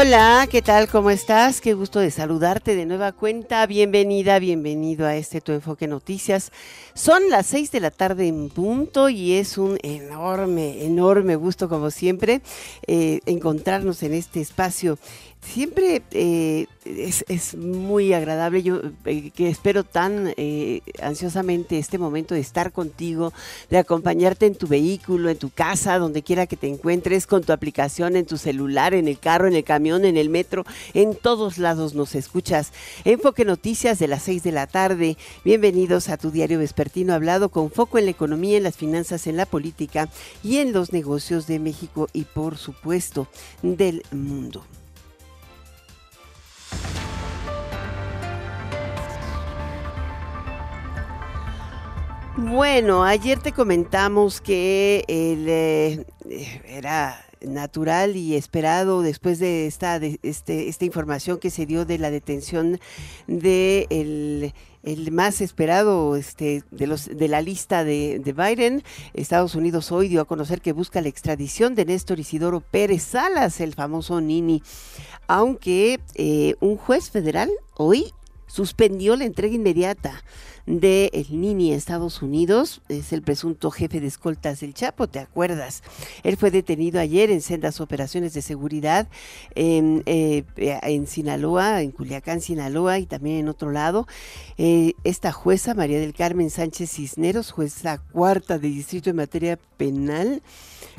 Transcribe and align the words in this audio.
Hola, 0.00 0.48
¿qué 0.50 0.62
tal? 0.62 0.88
¿Cómo 0.88 1.10
estás? 1.10 1.60
Qué 1.60 1.74
gusto 1.74 1.98
de 2.00 2.10
saludarte 2.10 2.74
de 2.74 2.86
nueva 2.86 3.12
cuenta. 3.12 3.66
Bienvenida, 3.66 4.38
bienvenido 4.38 5.06
a 5.06 5.14
este 5.14 5.42
Tu 5.42 5.52
Enfoque 5.52 5.86
Noticias. 5.88 6.52
Son 6.94 7.28
las 7.28 7.44
seis 7.44 7.70
de 7.70 7.80
la 7.80 7.90
tarde 7.90 8.26
en 8.26 8.48
punto 8.48 9.10
y 9.10 9.34
es 9.34 9.58
un 9.58 9.78
enorme, 9.82 10.86
enorme 10.86 11.36
gusto, 11.36 11.68
como 11.68 11.90
siempre, 11.90 12.40
eh, 12.86 13.20
encontrarnos 13.26 14.02
en 14.02 14.14
este 14.14 14.40
espacio 14.40 14.98
siempre 15.42 16.02
eh, 16.12 16.66
es, 16.84 17.54
muy 17.56 18.12
agradable. 18.12 18.62
Yo 18.62 18.80
eh, 19.04 19.30
que 19.30 19.48
espero 19.48 19.84
tan 19.84 20.32
eh, 20.36 20.80
ansiosamente 21.02 21.78
este 21.78 21.98
momento 21.98 22.34
de 22.34 22.40
estar 22.40 22.72
contigo, 22.72 23.32
de 23.68 23.78
acompañarte 23.78 24.46
en 24.46 24.54
tu 24.54 24.66
vehículo, 24.66 25.30
en 25.30 25.38
tu 25.38 25.50
casa, 25.50 25.98
donde 25.98 26.22
quiera 26.22 26.46
que 26.46 26.56
te 26.56 26.68
encuentres, 26.68 27.26
con 27.26 27.42
tu 27.42 27.52
aplicación, 27.52 28.16
en 28.16 28.26
tu 28.26 28.36
celular, 28.36 28.94
en 28.94 29.08
el 29.08 29.18
carro, 29.18 29.46
en 29.46 29.54
el 29.54 29.64
camión, 29.64 30.04
en 30.04 30.16
el 30.16 30.28
metro, 30.28 30.64
en 30.94 31.14
todos 31.14 31.58
lados 31.58 31.94
nos 31.94 32.14
escuchas. 32.14 32.72
Enfoque 33.04 33.44
Noticias 33.44 33.98
de 33.98 34.08
las 34.08 34.22
6 34.22 34.42
de 34.42 34.52
la 34.52 34.66
tarde. 34.66 35.16
Bienvenidos 35.44 36.08
a 36.08 36.16
tu 36.16 36.30
diario 36.30 36.58
vespertino 36.58 37.14
hablado 37.14 37.48
con 37.50 37.70
foco 37.70 37.98
en 37.98 38.04
la 38.04 38.10
economía, 38.10 38.56
en 38.56 38.62
las 38.62 38.76
finanzas, 38.76 39.26
en 39.26 39.36
la 39.36 39.46
política 39.46 40.08
y 40.42 40.58
en 40.58 40.72
los 40.72 40.92
negocios 40.92 41.46
de 41.46 41.58
México 41.58 42.08
y 42.12 42.24
por 42.24 42.56
supuesto 42.56 43.28
del 43.62 44.02
mundo. 44.12 44.64
Bueno, 52.42 53.04
ayer 53.04 53.38
te 53.38 53.52
comentamos 53.52 54.40
que 54.40 55.04
eh, 55.08 56.06
era 56.64 57.22
natural 57.42 58.16
y 58.16 58.34
esperado 58.34 59.02
después 59.02 59.38
de 59.38 59.66
esta, 59.66 59.96
este, 59.96 60.68
esta 60.68 60.86
información 60.86 61.38
que 61.38 61.50
se 61.50 61.66
dio 61.66 61.84
de 61.84 61.98
la 61.98 62.10
detención 62.10 62.80
de 63.26 63.86
el, 63.90 65.12
más 65.12 65.42
esperado 65.42 66.16
este, 66.16 66.64
de, 66.70 66.86
los, 66.86 67.14
de 67.14 67.28
la 67.28 67.42
lista 67.42 67.84
de, 67.84 68.34
Biden. 68.34 68.84
Estados 69.12 69.54
Unidos 69.54 69.92
hoy 69.92 70.08
dio 70.08 70.22
a 70.22 70.24
conocer 70.24 70.62
que 70.62 70.72
busca 70.72 71.02
la 71.02 71.08
extradición 71.08 71.74
de 71.74 71.84
Néstor 71.84 72.20
Isidoro 72.20 72.62
Pérez 72.62 73.02
Salas, 73.02 73.60
el 73.60 73.74
famoso 73.74 74.18
Nini, 74.22 74.62
aunque 75.28 76.00
eh, 76.14 76.54
un 76.60 76.78
juez 76.78 77.10
federal 77.10 77.50
hoy 77.76 78.14
suspendió 78.46 79.14
la 79.14 79.26
entrega 79.26 79.54
inmediata 79.54 80.24
de 80.66 81.10
el 81.12 81.40
Nini 81.40 81.72
Estados 81.72 82.22
Unidos, 82.22 82.82
es 82.88 83.12
el 83.12 83.22
presunto 83.22 83.70
jefe 83.70 84.00
de 84.00 84.06
escoltas 84.06 84.60
del 84.60 84.74
Chapo, 84.74 85.08
¿te 85.08 85.18
acuerdas? 85.18 85.82
Él 86.22 86.36
fue 86.36 86.50
detenido 86.50 87.00
ayer 87.00 87.30
en 87.30 87.40
sendas 87.40 87.80
operaciones 87.80 88.34
de 88.34 88.42
seguridad 88.42 89.08
en, 89.54 90.02
eh, 90.06 90.44
Sinaloa, 91.06 91.82
en 91.82 91.90
Culiacán, 91.90 92.40
Sinaloa 92.40 92.98
y 92.98 93.06
también 93.06 93.38
en 93.38 93.48
otro 93.48 93.70
lado. 93.70 94.06
Eh, 94.58 94.94
esta 95.04 95.32
jueza, 95.32 95.74
María 95.74 96.00
del 96.00 96.14
Carmen 96.14 96.50
Sánchez 96.50 96.90
Cisneros, 96.92 97.50
jueza 97.50 97.98
cuarta 97.98 98.58
de 98.58 98.68
distrito 98.68 99.10
en 99.10 99.16
materia 99.16 99.58
penal, 99.76 100.42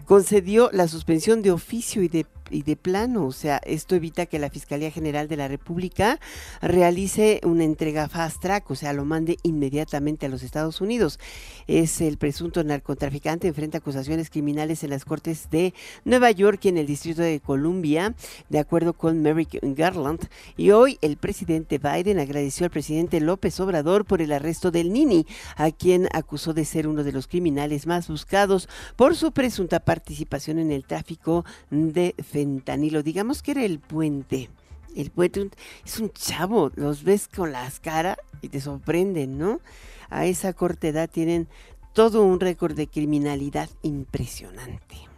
concedió 0.05 0.69
la 0.73 0.87
suspensión 0.87 1.41
de 1.41 1.51
oficio 1.51 2.03
y 2.03 2.07
de 2.07 2.25
y 2.51 2.63
de 2.63 2.75
plano, 2.75 3.25
o 3.25 3.31
sea, 3.31 3.57
esto 3.65 3.95
evita 3.95 4.25
que 4.25 4.39
la 4.39 4.49
Fiscalía 4.49 4.91
General 4.91 5.27
de 5.27 5.37
la 5.37 5.47
República 5.47 6.19
realice 6.61 7.41
una 7.43 7.63
entrega 7.63 8.09
fast 8.09 8.41
track, 8.41 8.69
o 8.71 8.75
sea, 8.75 8.93
lo 8.93 9.05
mande 9.05 9.37
inmediatamente 9.43 10.25
a 10.25 10.29
los 10.29 10.43
Estados 10.43 10.81
Unidos. 10.81 11.19
Es 11.67 12.01
el 12.01 12.17
presunto 12.17 12.63
narcotraficante, 12.63 13.47
enfrenta 13.47 13.79
acusaciones 13.79 14.29
criminales 14.29 14.83
en 14.83 14.89
las 14.89 15.05
Cortes 15.05 15.49
de 15.49 15.73
Nueva 16.05 16.31
York 16.31 16.59
y 16.63 16.69
en 16.69 16.77
el 16.77 16.87
Distrito 16.87 17.21
de 17.21 17.39
Columbia, 17.39 18.15
de 18.49 18.59
acuerdo 18.59 18.93
con 18.93 19.21
Merrick 19.21 19.59
Garland. 19.61 20.27
Y 20.57 20.71
hoy 20.71 20.97
el 21.01 21.17
presidente 21.17 21.77
Biden 21.77 22.19
agradeció 22.19 22.65
al 22.65 22.71
presidente 22.71 23.19
López 23.19 23.59
Obrador 23.59 24.05
por 24.05 24.21
el 24.21 24.31
arresto 24.31 24.71
del 24.71 24.91
Nini, 24.91 25.25
a 25.55 25.71
quien 25.71 26.07
acusó 26.13 26.53
de 26.53 26.65
ser 26.65 26.87
uno 26.87 27.03
de 27.03 27.11
los 27.11 27.27
criminales 27.27 27.87
más 27.87 28.07
buscados 28.07 28.67
por 28.95 29.15
su 29.15 29.31
presunta 29.31 29.79
participación 29.79 30.59
en 30.59 30.71
el 30.71 30.85
tráfico 30.85 31.45
de 31.69 32.15
fentanilo. 32.41 33.03
Digamos 33.03 33.43
que 33.43 33.51
era 33.51 33.63
el 33.63 33.79
puente. 33.79 34.49
El 34.95 35.11
puente 35.11 35.49
es 35.85 35.99
un 35.99 36.11
chavo, 36.11 36.71
los 36.75 37.03
ves 37.03 37.27
con 37.27 37.51
las 37.51 37.79
caras 37.79 38.17
y 38.41 38.49
te 38.49 38.59
sorprenden, 38.59 39.37
¿no? 39.37 39.61
A 40.09 40.25
esa 40.25 40.53
corta 40.53 40.87
edad 40.87 41.09
tienen 41.09 41.47
todo 41.93 42.23
un 42.23 42.39
récord 42.39 42.75
de 42.75 42.87
criminalidad 42.87 43.69
impresionante. 43.83 45.10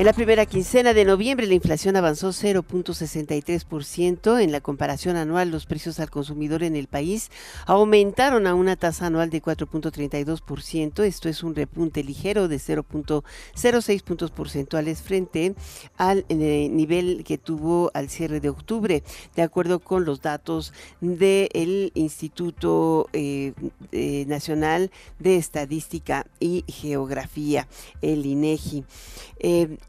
En 0.00 0.06
la 0.06 0.14
primera 0.14 0.46
quincena 0.46 0.94
de 0.94 1.04
noviembre 1.04 1.46
la 1.46 1.52
inflación 1.52 1.94
avanzó 1.94 2.30
0.63%. 2.30 4.42
En 4.42 4.50
la 4.50 4.62
comparación 4.62 5.16
anual, 5.16 5.50
los 5.50 5.66
precios 5.66 6.00
al 6.00 6.08
consumidor 6.08 6.62
en 6.62 6.74
el 6.74 6.86
país 6.86 7.30
aumentaron 7.66 8.46
a 8.46 8.54
una 8.54 8.76
tasa 8.76 9.08
anual 9.08 9.28
de 9.28 9.42
4.32%. 9.42 11.04
Esto 11.04 11.28
es 11.28 11.42
un 11.42 11.54
repunte 11.54 12.02
ligero 12.02 12.48
de 12.48 12.56
0.06 12.56 14.02
puntos 14.02 14.30
porcentuales 14.30 15.02
frente 15.02 15.54
al 15.98 16.24
eh, 16.30 16.70
nivel 16.70 17.22
que 17.22 17.36
tuvo 17.36 17.90
al 17.92 18.08
cierre 18.08 18.40
de 18.40 18.48
octubre, 18.48 19.02
de 19.36 19.42
acuerdo 19.42 19.80
con 19.80 20.06
los 20.06 20.22
datos 20.22 20.72
del 21.02 21.92
Instituto 21.94 23.10
eh, 23.12 23.52
eh, 23.92 24.24
Nacional 24.26 24.90
de 25.18 25.36
Estadística 25.36 26.26
y 26.40 26.64
Geografía, 26.68 27.68
el 28.00 28.24
INEGI. 28.24 28.86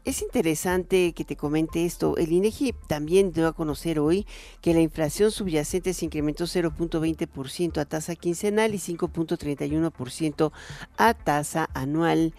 Es 0.04 0.20
interesante 0.20 1.12
que 1.12 1.24
te 1.24 1.36
comente 1.36 1.84
esto. 1.84 2.16
El 2.16 2.32
INEGI 2.32 2.74
también 2.88 3.32
dio 3.32 3.46
a 3.46 3.52
conocer 3.52 4.00
hoy 4.00 4.26
que 4.60 4.74
la 4.74 4.80
inflación 4.80 5.30
subyacente 5.30 5.94
se 5.94 6.04
incrementó 6.04 6.44
0.20% 6.44 7.78
a 7.78 7.84
tasa 7.84 8.16
quincenal 8.16 8.74
y 8.74 8.78
5.31% 8.78 10.50
a 10.96 11.14
tasa 11.14 11.70
anual. 11.72 12.34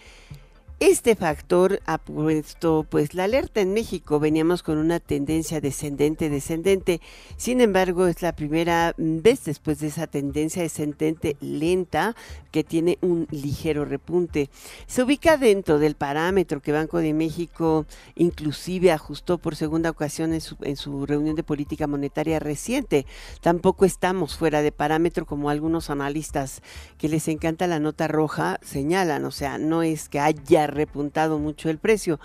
Este 0.85 1.15
factor 1.15 1.79
ha 1.85 1.97
puesto 1.97 2.85
pues 2.89 3.13
la 3.13 3.23
alerta 3.23 3.61
en 3.61 3.73
México. 3.73 4.19
Veníamos 4.19 4.63
con 4.63 4.77
una 4.77 4.99
tendencia 4.99 5.61
descendente, 5.61 6.29
descendente. 6.29 6.99
Sin 7.37 7.61
embargo, 7.61 8.05
es 8.05 8.21
la 8.21 8.35
primera 8.35 8.93
vez 8.97 9.45
después 9.45 9.79
de 9.79 9.87
esa 9.87 10.07
tendencia 10.07 10.61
descendente 10.61 11.37
lenta 11.39 12.17
que 12.51 12.65
tiene 12.65 12.97
un 12.99 13.27
ligero 13.31 13.85
repunte. 13.85 14.49
Se 14.85 15.01
ubica 15.01 15.37
dentro 15.37 15.79
del 15.79 15.95
parámetro 15.95 16.61
que 16.61 16.73
Banco 16.73 16.97
de 16.97 17.13
México 17.13 17.85
inclusive 18.15 18.91
ajustó 18.91 19.37
por 19.37 19.55
segunda 19.55 19.89
ocasión 19.89 20.33
en 20.33 20.41
su, 20.41 20.57
en 20.63 20.75
su 20.75 21.05
reunión 21.05 21.37
de 21.37 21.43
política 21.43 21.87
monetaria 21.87 22.39
reciente. 22.39 23.05
Tampoco 23.39 23.85
estamos 23.85 24.35
fuera 24.35 24.61
de 24.61 24.73
parámetro 24.73 25.25
como 25.25 25.49
algunos 25.49 25.89
analistas 25.89 26.61
que 26.97 27.07
les 27.07 27.29
encanta 27.29 27.67
la 27.67 27.79
nota 27.79 28.09
roja 28.09 28.59
señalan. 28.61 29.23
O 29.23 29.31
sea, 29.31 29.57
no 29.57 29.81
es 29.81 30.09
que 30.09 30.19
haya 30.19 30.72
repuntado 30.73 31.39
mucho 31.39 31.69
el 31.69 31.77
precio. 31.77 32.19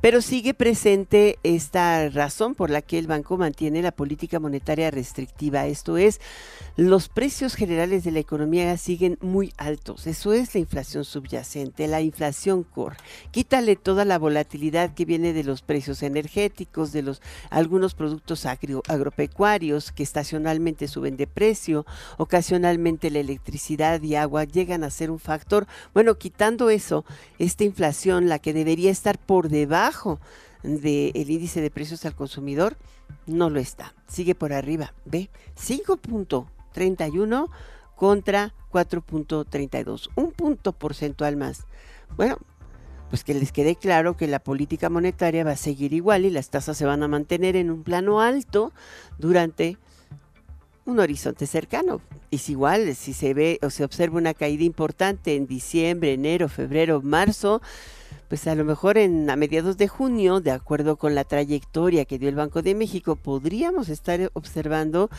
Pero 0.00 0.20
sigue 0.20 0.52
presente 0.52 1.38
esta 1.42 2.08
razón 2.10 2.54
por 2.54 2.70
la 2.70 2.82
que 2.82 2.98
el 2.98 3.06
banco 3.06 3.38
mantiene 3.38 3.80
la 3.80 3.92
política 3.92 4.38
monetaria 4.38 4.90
restrictiva. 4.90 5.66
Esto 5.66 5.96
es, 5.96 6.20
los 6.76 7.08
precios 7.08 7.54
generales 7.54 8.04
de 8.04 8.10
la 8.10 8.18
economía 8.18 8.76
siguen 8.76 9.16
muy 9.22 9.54
altos. 9.56 10.06
Eso 10.06 10.34
es 10.34 10.54
la 10.54 10.60
inflación 10.60 11.04
subyacente, 11.04 11.88
la 11.88 12.02
inflación 12.02 12.62
core. 12.62 12.96
Quítale 13.30 13.74
toda 13.76 14.04
la 14.04 14.18
volatilidad 14.18 14.92
que 14.92 15.06
viene 15.06 15.32
de 15.32 15.44
los 15.44 15.62
precios 15.62 16.02
energéticos, 16.02 16.92
de 16.92 17.02
los 17.02 17.22
algunos 17.48 17.94
productos 17.94 18.44
agropecuarios 18.44 19.92
que 19.92 20.02
estacionalmente 20.02 20.88
suben 20.88 21.16
de 21.16 21.26
precio, 21.26 21.86
ocasionalmente 22.18 23.10
la 23.10 23.20
electricidad 23.20 24.02
y 24.02 24.14
agua 24.14 24.44
llegan 24.44 24.84
a 24.84 24.90
ser 24.90 25.10
un 25.10 25.18
factor. 25.18 25.66
Bueno, 25.94 26.18
quitando 26.18 26.68
eso, 26.68 27.06
esta 27.38 27.64
inflación, 27.64 28.28
la 28.28 28.38
que 28.38 28.52
debería 28.52 28.90
estar 28.90 29.18
por 29.18 29.48
debajo 29.48 29.85
del 30.62 31.30
índice 31.30 31.60
de 31.60 31.70
precios 31.70 32.04
al 32.04 32.14
consumidor, 32.14 32.76
no 33.26 33.50
lo 33.50 33.60
está. 33.60 33.94
Sigue 34.08 34.34
por 34.34 34.52
arriba. 34.52 34.94
Ve, 35.04 35.30
5 35.54 35.98
31 36.72 37.50
contra 37.94 38.52
4.32, 38.72 40.10
un 40.14 40.32
punto 40.32 40.72
porcentual 40.72 41.36
más. 41.36 41.64
Bueno, 42.16 42.36
pues 43.08 43.24
que 43.24 43.34
les 43.34 43.52
quede 43.52 43.76
claro 43.76 44.16
que 44.16 44.26
la 44.26 44.38
política 44.38 44.90
monetaria 44.90 45.44
va 45.44 45.52
a 45.52 45.56
seguir 45.56 45.94
igual 45.94 46.24
y 46.24 46.30
las 46.30 46.50
tasas 46.50 46.76
se 46.76 46.84
van 46.84 47.02
a 47.02 47.08
mantener 47.08 47.56
en 47.56 47.70
un 47.70 47.82
plano 47.82 48.20
alto 48.20 48.72
durante 49.18 49.78
un 50.84 50.98
horizonte 51.00 51.46
cercano. 51.46 52.00
Es 52.30 52.48
igual, 52.50 52.94
si 52.94 53.12
se 53.12 53.32
ve 53.32 53.58
o 53.62 53.70
se 53.70 53.84
observa 53.84 54.18
una 54.18 54.34
caída 54.34 54.64
importante 54.64 55.34
en 55.34 55.46
diciembre, 55.46 56.12
enero, 56.12 56.48
febrero, 56.48 57.00
marzo, 57.02 57.62
pues 58.28 58.46
a 58.46 58.54
lo 58.54 58.64
mejor 58.64 58.98
en 58.98 59.28
a 59.30 59.36
mediados 59.36 59.76
de 59.76 59.88
junio, 59.88 60.40
de 60.40 60.50
acuerdo 60.50 60.96
con 60.96 61.14
la 61.14 61.24
trayectoria 61.24 62.04
que 62.04 62.18
dio 62.18 62.28
el 62.28 62.34
Banco 62.34 62.62
de 62.62 62.74
México, 62.74 63.16
podríamos 63.16 63.88
estar 63.88 64.30
observando 64.34 65.10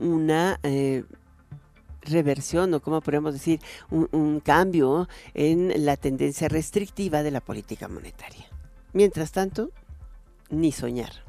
una 0.00 0.58
eh, 0.62 1.04
reversión 2.02 2.72
o 2.74 2.80
como 2.80 3.00
podemos 3.00 3.32
decir, 3.32 3.60
un 3.90 4.40
cambio 4.40 5.08
en 5.34 5.84
la 5.84 5.96
tendencia 5.96 6.48
restrictiva 6.48 7.22
de 7.22 7.30
la 7.30 7.40
política 7.40 7.88
monetaria. 7.88 8.46
Mientras 8.92 9.32
tanto, 9.32 9.70
ni 10.50 10.72
soñar. 10.72 11.25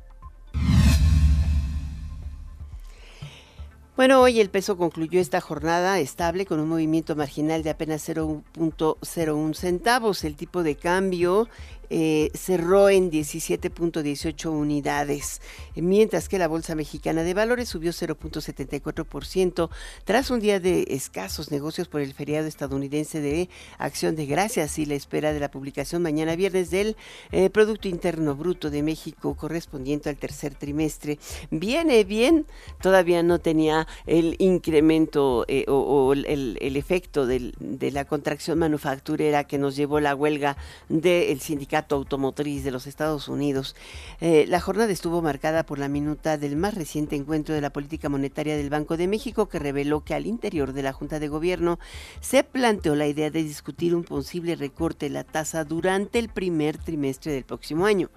Bueno, 3.98 4.22
hoy 4.22 4.40
el 4.40 4.52
peso 4.52 4.78
concluyó 4.78 5.20
esta 5.20 5.42
jornada 5.42 6.00
estable 6.00 6.46
con 6.46 6.60
un 6.60 6.70
movimiento 6.70 7.16
marginal 7.16 7.64
de 7.64 7.72
apenas 7.72 8.08
0.01 8.08 9.56
centavos. 9.56 10.24
El 10.24 10.36
tipo 10.36 10.62
de 10.62 10.76
cambio 10.76 11.50
eh, 11.89 12.31
cerró 12.34 12.89
en 12.89 13.10
17.18 13.10 14.50
unidades, 14.51 15.42
mientras 15.75 16.28
que 16.28 16.38
la 16.38 16.48
Bolsa 16.48 16.75
Mexicana 16.75 17.24
de 17.24 17.34
Valores 17.34 17.69
subió 17.69 17.92
0.74% 17.92 19.69
tras 20.04 20.30
un 20.30 20.39
día 20.39 20.60
de 20.60 20.86
escasos 20.89 21.51
negocios 21.51 21.88
por 21.88 22.01
el 22.01 22.13
feriado 22.13 22.48
estadounidense 22.48 23.22
de 23.22 23.50
Acción 23.78 24.16
de 24.16 24.25
Gracias 24.25 24.80
y 24.80 24.86
la 24.86 24.95
espera 24.95 25.31
de 25.31 25.39
la 25.39 25.50
publicación 25.50 26.01
mañana 26.01 26.36
viernes 26.36 26.72
del 26.72 26.98
eh, 27.31 27.50
Producto 27.50 27.88
Interno 27.88 28.36
Bruto 28.36 28.69
de 28.69 28.83
México 28.83 29.36
correspondiente 29.36 30.10
al 30.10 30.18
tercer 30.18 30.56
trimestre. 30.56 31.19
Viene 31.51 32.04
bien, 32.04 32.45
todavía 32.81 33.24
no 33.24 33.40
tenía 33.40 33.88
el 34.06 34.36
incremento 34.40 35.45
eh, 35.48 35.66
o, 35.68 36.13
el, 36.13 36.57
efecto 36.78 37.25
de 37.25 37.92
la 37.92 38.06
contracción 38.06 38.60
manufacturera 38.60 39.45
que 39.45 39.57
nos 39.57 39.75
llevó 39.75 40.00
la 40.00 40.13
huelga 40.13 40.57
del 40.90 41.40
sindicato 41.40 41.77
Automotriz 41.80 42.64
de 42.64 42.72
los 42.72 42.88
Estados 42.88 43.28
Unidos. 43.28 43.76
Eh, 44.20 44.46
la 44.48 44.60
jornada 44.60 44.92
estuvo 44.92 45.22
marcada 45.22 45.66
por 45.66 45.80
la 45.80 45.88
minuta 45.88 46.38
del 46.38 46.56
más 46.56 46.74
reciente 46.74 47.16
encuentro 47.16 47.54
de 47.54 47.62
la 47.62 47.72
política 47.72 48.10
monetaria 48.10 48.58
del 48.58 48.70
Banco 48.70 48.98
de 48.98 49.08
México 49.08 49.50
que 49.50 49.60
reveló 49.60 50.04
que 50.04 50.14
al 50.14 50.26
interior 50.26 50.74
de 50.74 50.84
la 50.84 50.94
Junta 50.94 51.20
de 51.20 51.28
Gobierno 51.28 51.80
se 52.22 52.44
planteó 52.44 52.96
la 52.96 53.08
idea 53.08 53.30
de 53.30 53.44
discutir 53.44 53.96
un 53.96 54.04
posible 54.04 54.56
recorte 54.56 55.08
de 55.08 55.12
la 55.12 55.24
tasa 55.24 55.64
durante 55.64 56.20
el 56.20 56.30
primer 56.30 56.78
trimestre 56.78 57.32
del 57.32 57.44
próximo 57.44 57.86
año. 57.86 58.10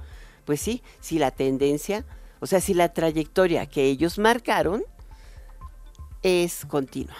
Pues 0.44 0.60
sí, 0.60 0.82
si 1.00 1.18
la 1.18 1.30
tendencia, 1.30 2.04
o 2.40 2.46
sea, 2.46 2.60
si 2.60 2.74
la 2.74 2.92
trayectoria 2.92 3.66
que 3.66 3.84
ellos 3.84 4.18
marcaron 4.18 4.82
es 6.22 6.64
continua. 6.66 7.16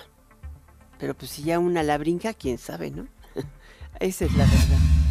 Pero 0.98 1.14
pues 1.14 1.30
si 1.30 1.42
ya 1.42 1.58
una 1.58 1.82
la 1.82 1.98
brinca, 1.98 2.34
quién 2.34 2.58
sabe, 2.58 2.90
¿no? 2.90 3.06
Esa 4.00 4.26
es 4.26 4.32
la 4.34 4.44
verdad. 4.44 5.09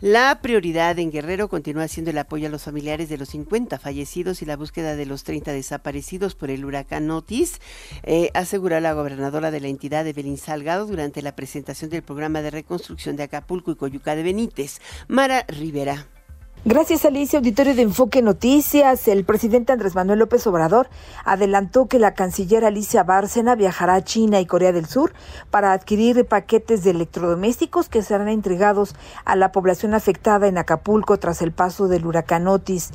La 0.00 0.38
prioridad 0.40 0.96
en 1.00 1.10
Guerrero 1.10 1.48
continúa 1.48 1.88
siendo 1.88 2.12
el 2.12 2.18
apoyo 2.18 2.46
a 2.46 2.50
los 2.50 2.62
familiares 2.62 3.08
de 3.08 3.18
los 3.18 3.30
50 3.30 3.80
fallecidos 3.80 4.42
y 4.42 4.44
la 4.44 4.56
búsqueda 4.56 4.94
de 4.94 5.06
los 5.06 5.24
30 5.24 5.52
desaparecidos 5.52 6.36
por 6.36 6.50
el 6.50 6.64
huracán 6.64 7.10
Otis, 7.10 7.60
eh, 8.04 8.30
aseguró 8.32 8.78
la 8.78 8.92
gobernadora 8.92 9.50
de 9.50 9.58
la 9.58 9.66
entidad, 9.66 10.06
Evelyn 10.06 10.38
Salgado, 10.38 10.86
durante 10.86 11.20
la 11.20 11.34
presentación 11.34 11.90
del 11.90 12.02
programa 12.02 12.42
de 12.42 12.52
reconstrucción 12.52 13.16
de 13.16 13.24
Acapulco 13.24 13.72
y 13.72 13.76
Coyuca 13.76 14.14
de 14.14 14.22
Benítez. 14.22 14.80
Mara 15.08 15.44
Rivera. 15.48 16.06
Gracias, 16.64 17.04
Alicia. 17.04 17.38
Auditorio 17.38 17.74
de 17.76 17.82
Enfoque 17.82 18.20
Noticias. 18.20 19.06
El 19.06 19.24
presidente 19.24 19.72
Andrés 19.72 19.94
Manuel 19.94 20.18
López 20.18 20.44
Obrador 20.48 20.88
adelantó 21.24 21.86
que 21.86 22.00
la 22.00 22.14
canciller 22.14 22.64
Alicia 22.64 23.04
Bárcena 23.04 23.54
viajará 23.54 23.94
a 23.94 24.02
China 24.02 24.40
y 24.40 24.46
Corea 24.46 24.72
del 24.72 24.86
Sur 24.86 25.12
para 25.52 25.72
adquirir 25.72 26.26
paquetes 26.26 26.82
de 26.82 26.90
electrodomésticos 26.90 27.88
que 27.88 28.02
serán 28.02 28.28
entregados 28.28 28.96
a 29.24 29.36
la 29.36 29.52
población 29.52 29.94
afectada 29.94 30.48
en 30.48 30.58
Acapulco 30.58 31.16
tras 31.18 31.42
el 31.42 31.52
paso 31.52 31.86
del 31.86 32.04
huracán 32.04 32.48
Otis 32.48 32.90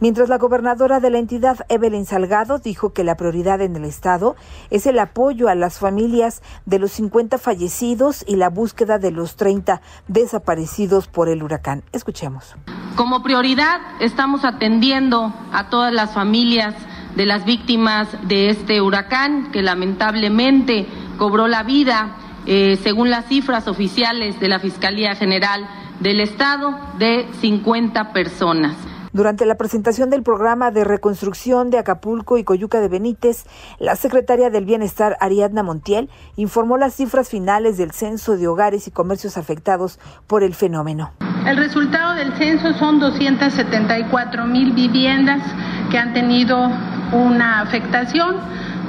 mientras 0.00 0.28
la 0.28 0.38
gobernadora 0.38 1.00
de 1.00 1.10
la 1.10 1.18
entidad, 1.18 1.58
Evelyn 1.68 2.06
Salgado, 2.06 2.58
dijo 2.58 2.92
que 2.92 3.04
la 3.04 3.16
prioridad 3.16 3.60
en 3.60 3.76
el 3.76 3.84
Estado 3.84 4.36
es 4.70 4.86
el 4.86 4.98
apoyo 4.98 5.48
a 5.48 5.54
las 5.54 5.78
familias 5.78 6.42
de 6.64 6.78
los 6.78 6.92
50 6.92 7.38
fallecidos 7.38 8.24
y 8.26 8.36
la 8.36 8.48
búsqueda 8.48 8.98
de 8.98 9.10
los 9.10 9.36
30 9.36 9.80
desaparecidos 10.08 11.06
por 11.08 11.28
el 11.28 11.42
huracán. 11.42 11.82
Escuchemos. 11.92 12.56
Como 12.96 13.22
prioridad 13.22 13.80
estamos 14.00 14.44
atendiendo 14.44 15.32
a 15.52 15.68
todas 15.68 15.92
las 15.92 16.12
familias 16.12 16.74
de 17.14 17.26
las 17.26 17.44
víctimas 17.44 18.08
de 18.28 18.50
este 18.50 18.80
huracán 18.80 19.50
que 19.50 19.62
lamentablemente 19.62 20.86
cobró 21.18 21.48
la 21.48 21.62
vida, 21.62 22.16
eh, 22.46 22.78
según 22.82 23.10
las 23.10 23.26
cifras 23.26 23.66
oficiales 23.68 24.38
de 24.38 24.48
la 24.48 24.60
Fiscalía 24.60 25.14
General 25.14 25.66
del 26.00 26.20
Estado, 26.20 26.78
de 26.98 27.26
50 27.40 28.12
personas. 28.12 28.76
Durante 29.16 29.46
la 29.46 29.54
presentación 29.54 30.10
del 30.10 30.22
programa 30.22 30.70
de 30.70 30.84
reconstrucción 30.84 31.70
de 31.70 31.78
Acapulco 31.78 32.36
y 32.36 32.44
Coyuca 32.44 32.80
de 32.80 32.88
Benítez, 32.88 33.46
la 33.78 33.96
secretaria 33.96 34.50
del 34.50 34.66
Bienestar, 34.66 35.16
Ariadna 35.20 35.62
Montiel, 35.62 36.10
informó 36.36 36.76
las 36.76 36.92
cifras 36.92 37.30
finales 37.30 37.78
del 37.78 37.92
censo 37.92 38.36
de 38.36 38.46
hogares 38.46 38.86
y 38.88 38.90
comercios 38.90 39.38
afectados 39.38 39.98
por 40.26 40.42
el 40.42 40.54
fenómeno. 40.54 41.12
El 41.46 41.56
resultado 41.56 42.12
del 42.12 42.34
censo 42.34 42.74
son 42.74 43.00
274 43.00 44.44
mil 44.44 44.72
viviendas 44.72 45.42
que 45.90 45.96
han 45.96 46.12
tenido 46.12 46.70
una 47.12 47.62
afectación 47.62 48.36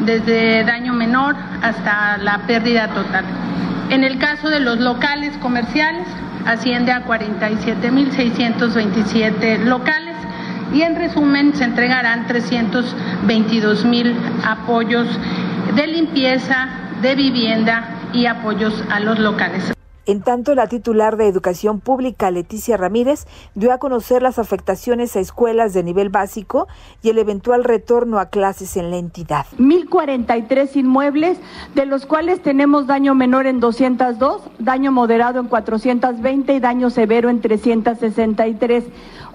desde 0.01 0.65
daño 0.65 0.91
menor 0.91 1.37
hasta 1.61 2.17
la 2.17 2.45
pérdida 2.45 2.93
total. 2.93 3.23
En 3.91 4.03
el 4.03 4.19
caso 4.19 4.49
de 4.49 4.59
los 4.59 4.77
locales 4.77 5.37
comerciales, 5.37 6.05
asciende 6.45 6.91
a 6.91 7.05
47.627 7.05 9.63
locales 9.63 10.16
y 10.73 10.81
en 10.81 10.95
resumen 10.95 11.55
se 11.55 11.63
entregarán 11.63 12.27
322 12.27 13.85
mil 13.85 14.15
apoyos 14.45 15.07
de 15.75 15.87
limpieza, 15.87 16.69
de 17.01 17.15
vivienda 17.15 18.09
y 18.13 18.25
apoyos 18.25 18.83
a 18.89 18.99
los 18.99 19.19
locales. 19.19 19.73
En 20.07 20.21
tanto, 20.21 20.55
la 20.55 20.67
titular 20.67 21.17
de 21.17 21.27
Educación 21.27 21.81
Pública, 21.81 22.31
Leticia 22.31 22.77
Ramírez, 22.77 23.27
dio 23.55 23.73
a 23.73 23.77
conocer 23.77 24.21
las 24.21 24.39
afectaciones 24.39 25.17
a 25.17 25.19
escuelas 25.19 25.73
de 25.73 25.83
nivel 25.83 26.07
básico 26.07 26.69
y 27.01 27.09
el 27.09 27.17
eventual 27.17 27.65
retorno 27.65 28.17
a 28.17 28.27
clases 28.27 28.77
en 28.77 28.89
la 28.89 28.95
entidad. 28.95 29.45
1.043 29.59 30.77
inmuebles, 30.77 31.37
de 31.75 31.85
los 31.85 32.05
cuales 32.05 32.41
tenemos 32.41 32.87
daño 32.87 33.15
menor 33.15 33.47
en 33.47 33.59
202, 33.59 34.43
daño 34.59 34.93
moderado 34.93 35.41
en 35.41 35.47
420 35.47 36.53
y 36.53 36.59
daño 36.61 36.89
severo 36.89 37.29
en 37.29 37.41
363. 37.41 38.85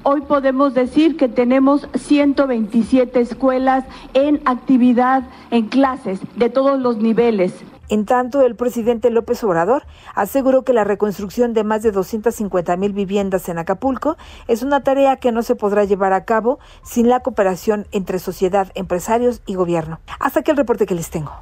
Hoy 0.04 0.22
podemos 0.22 0.74
decir 0.74 1.16
que 1.16 1.28
tenemos 1.28 1.88
127 1.94 3.20
escuelas 3.20 3.84
en 4.14 4.40
actividad, 4.46 5.22
en 5.52 5.68
clases 5.68 6.18
de 6.34 6.50
todos 6.50 6.80
los 6.80 6.96
niveles. 6.96 7.52
En 7.88 8.04
tanto, 8.04 8.42
el 8.42 8.56
presidente 8.56 9.10
López 9.10 9.44
Obrador 9.44 9.84
aseguró 10.16 10.64
que 10.64 10.72
la 10.72 10.82
reconstrucción 10.82 11.52
de 11.52 11.62
más 11.62 11.84
de 11.84 11.92
250 11.92 12.76
mil 12.78 12.92
viviendas 12.94 13.48
en 13.48 13.58
Acapulco 13.58 14.16
es 14.48 14.64
una 14.64 14.82
tarea 14.82 15.18
que 15.18 15.30
no 15.30 15.42
se 15.42 15.54
podrá 15.54 15.84
llevar 15.84 16.12
a 16.14 16.24
cabo 16.24 16.58
sin 16.82 17.08
la 17.08 17.20
cooperación 17.20 17.86
entre 17.92 18.18
sociedad, 18.18 18.72
empresarios 18.74 19.40
y 19.46 19.54
gobierno. 19.54 20.00
Hasta 20.18 20.40
aquí 20.40 20.50
el 20.50 20.56
reporte 20.56 20.86
que 20.86 20.96
les 20.96 21.10
tengo. 21.10 21.32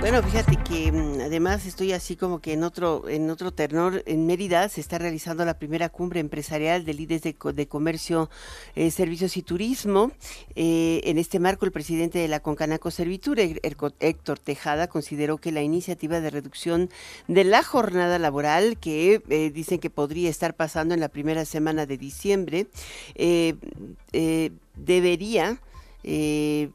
Bueno, 0.00 0.22
fíjate 0.22 0.56
que 0.62 0.92
mm, 0.92 1.20
además 1.22 1.66
estoy 1.66 1.92
así 1.92 2.14
como 2.14 2.40
que 2.40 2.52
en 2.52 2.62
otro 2.62 3.08
en 3.08 3.30
otro 3.30 3.50
tenor 3.50 4.04
en 4.06 4.26
Mérida 4.26 4.68
se 4.68 4.80
está 4.80 4.96
realizando 4.96 5.44
la 5.44 5.58
primera 5.58 5.88
cumbre 5.88 6.20
empresarial 6.20 6.84
de 6.84 6.94
líderes 6.94 7.22
de, 7.22 7.66
comercio, 7.66 8.30
eh, 8.76 8.92
servicios 8.92 9.36
y 9.36 9.42
turismo. 9.42 10.12
Eh, 10.54 11.00
en 11.02 11.18
este 11.18 11.40
marco, 11.40 11.66
el 11.66 11.72
presidente 11.72 12.20
de 12.20 12.28
la 12.28 12.38
Concanaco 12.38 12.92
Servitur, 12.92 13.40
Héctor 13.40 14.38
Tejada, 14.38 14.86
consideró 14.86 15.38
que 15.38 15.50
la 15.50 15.62
iniciativa 15.62 16.20
de 16.20 16.30
reducción 16.30 16.90
de 17.26 17.42
la 17.42 17.64
jornada 17.64 18.20
laboral, 18.20 18.78
que 18.78 19.20
eh, 19.28 19.50
dicen 19.50 19.80
que 19.80 19.90
podría 19.90 20.30
estar 20.30 20.54
pasando 20.54 20.94
en 20.94 21.00
la 21.00 21.08
primera 21.08 21.44
semana 21.44 21.86
de 21.86 21.98
diciembre, 21.98 22.68
debería 24.76 25.60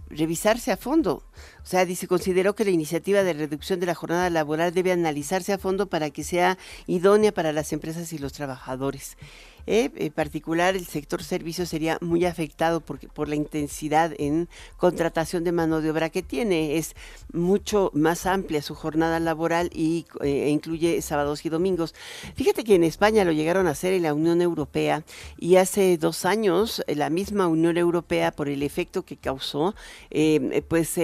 revisarse 0.10 0.72
a 0.72 0.78
fondo 0.78 1.24
o 1.64 1.66
sea, 1.66 1.86
dice, 1.86 2.08
consideró 2.08 2.56
que 2.56 2.66
la 2.66 2.72
iniciativa 2.72 3.24
de 3.24 3.32
reducción 3.32 3.80
de 3.80 3.86
la 3.86 3.96
jornada 3.96 4.30
laboral 4.30 4.74
debe 4.74 4.92
analizarse 4.92 5.54
a 5.54 5.58
fondo 5.58 5.88
para 5.88 6.10
que 6.10 6.24
sea 6.24 6.58
idónea 6.88 7.32
para 7.32 7.54
las 7.54 7.72
empresas 7.72 8.12
y 8.12 8.18
los 8.18 8.34
trabajadores. 8.34 9.18
Eh, 9.66 9.92
en 9.96 10.12
particular, 10.12 10.76
el 10.76 10.86
sector 10.86 11.24
servicios 11.24 11.70
sería 11.70 11.98
muy 12.02 12.26
afectado 12.26 12.82
por, 12.82 13.00
por 13.12 13.30
la 13.30 13.36
intensidad 13.36 14.14
en 14.18 14.50
contratación 14.78 15.44
de 15.44 15.52
mano 15.52 15.82
de 15.82 15.92
obra 15.92 16.10
que 16.10 16.24
tiene. 16.24 16.78
Es 16.78 16.96
mucho 17.32 17.92
más 17.94 18.26
amplia 18.26 18.62
su 18.62 18.76
jornada 18.76 19.20
laboral 19.20 19.70
y 19.74 20.06
eh, 20.22 20.46
e 20.46 20.50
incluye 20.50 21.02
sábados 21.02 21.46
y 21.46 21.50
domingos. 21.50 21.96
Fíjate 22.36 22.64
que 22.64 22.76
en 22.76 22.84
España 22.84 23.24
lo 23.24 23.32
llegaron 23.32 23.68
a 23.68 23.72
hacer 23.72 23.94
en 23.94 24.04
la 24.04 24.14
Unión 24.14 24.42
Europea 24.42 25.04
y 25.38 25.56
hace 25.56 25.98
dos 25.98 26.26
años 26.26 26.84
eh, 26.88 26.96
la 26.96 27.10
misma 27.10 27.48
Unión 27.48 27.78
Europea, 27.78 28.32
por 28.32 28.50
el 28.50 28.64
efecto 28.64 29.04
que 29.04 29.18
causó, 29.18 29.76
pues 30.68 30.96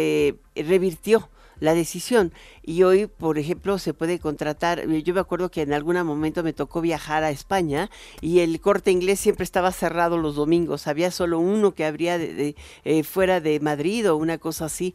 revirtió 0.55 1.29
la 1.59 1.73
decisión. 1.73 2.33
Y 2.69 2.83
hoy, 2.83 3.07
por 3.07 3.39
ejemplo, 3.39 3.79
se 3.79 3.95
puede 3.95 4.19
contratar, 4.19 4.77
eh, 4.77 5.01
yo 5.01 5.15
me 5.15 5.19
acuerdo 5.19 5.49
que 5.49 5.63
en 5.63 5.73
algún 5.73 5.99
momento 6.05 6.43
me 6.43 6.53
tocó 6.53 6.81
viajar 6.81 7.23
a 7.23 7.31
España 7.31 7.89
y 8.21 8.41
el 8.41 8.61
corte 8.61 8.91
inglés 8.91 9.19
siempre 9.19 9.43
estaba 9.43 9.71
cerrado 9.71 10.19
los 10.19 10.35
domingos, 10.35 10.85
había 10.85 11.09
solo 11.09 11.39
uno 11.39 11.73
que 11.73 11.83
habría 11.83 12.19
de, 12.19 12.55
eh, 12.83 13.03
fuera 13.03 13.41
de 13.41 13.59
Madrid 13.59 14.07
o 14.11 14.17
una 14.17 14.37
cosa 14.37 14.65
así. 14.65 14.93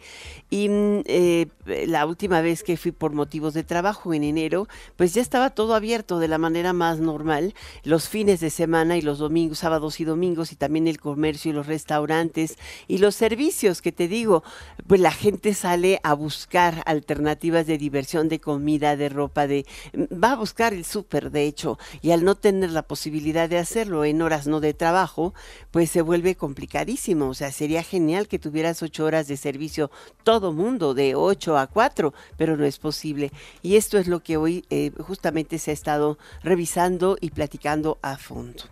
Y 0.51 0.69
mm, 0.69 1.01
eh, 1.07 1.49
la 1.89 2.07
última 2.07 2.43
vez 2.43 2.63
que 2.63 2.77
fui 2.77 2.93
por 2.93 3.13
motivos 3.13 3.55
de 3.55 3.65
trabajo 3.65 4.15
en 4.15 4.23
enero, 4.23 4.69
pues 4.95 5.13
ya 5.13 5.21
estaba 5.21 5.51
todo 5.51 5.75
abierto 5.75 6.21
de 6.21 6.29
la 6.29 6.39
manera 6.39 6.73
más 6.73 7.01
normal, 7.01 7.55
los 7.83 8.09
fines 8.09 8.39
de 8.39 8.51
semana 8.51 8.97
y 8.99 9.03
los 9.03 9.19
domingos, 9.19 9.59
sábados 9.59 9.99
y 9.99 10.05
domingos, 10.05 10.53
y 10.53 10.55
también 10.55 10.87
el 10.87 11.01
comercio 11.01 11.51
y 11.51 11.55
los 11.55 11.67
restaurantes 11.67 12.57
y 12.87 12.99
los 12.99 13.17
servicios 13.17 13.83
que 13.83 13.91
te 13.91 14.07
digo, 14.07 14.45
pues 14.87 15.01
la 15.01 15.11
gente 15.11 15.55
sale 15.55 15.99
a 16.05 16.15
buscar 16.15 16.85
alternativas 16.87 17.64
de 17.67 17.79
diversión, 17.79 18.29
de 18.29 18.41
comida, 18.41 18.97
de 18.97 19.09
ropa, 19.09 19.47
de 19.47 19.67
va 19.95 20.33
a 20.33 20.37
buscar 20.37 20.73
el 20.73 20.85
súper, 20.85 21.31
de 21.31 21.45
hecho, 21.45 21.79
y 22.03 22.11
al 22.11 22.25
no 22.25 22.35
tener 22.35 22.71
la 22.71 22.83
posibilidad 22.83 23.49
de 23.49 23.59
hacerlo 23.59 24.05
en 24.05 24.23
horas 24.23 24.47
no 24.47 24.61
de 24.61 24.75
trabajo, 24.75 25.35
pues 25.71 25.91
se 25.91 26.03
vuelve 26.03 26.35
complicadísimo. 26.35 27.29
O 27.29 27.35
sea, 27.35 27.53
sería 27.53 27.83
genial 27.83 28.29
que 28.29 28.39
tuvieras 28.39 28.83
ocho 28.83 29.05
horas 29.05 29.29
de 29.29 29.37
servicio 29.37 29.91
todo 30.23 30.53
mundo, 30.53 30.95
de 30.95 31.15
ocho 31.15 31.59
a 31.59 31.67
cuatro, 31.67 32.15
pero 32.37 32.57
no 32.57 32.65
es 32.65 32.79
posible. 32.79 33.33
Y 33.63 33.77
esto 33.77 33.99
es 33.99 34.07
lo 34.07 34.21
que 34.21 34.37
hoy 34.37 34.65
eh, 34.71 34.93
justamente 34.99 35.59
se 35.59 35.71
ha 35.71 35.75
estado 35.75 36.19
revisando 36.43 37.17
y 37.21 37.31
platicando 37.31 37.99
a 38.03 38.17
fondo. 38.17 38.65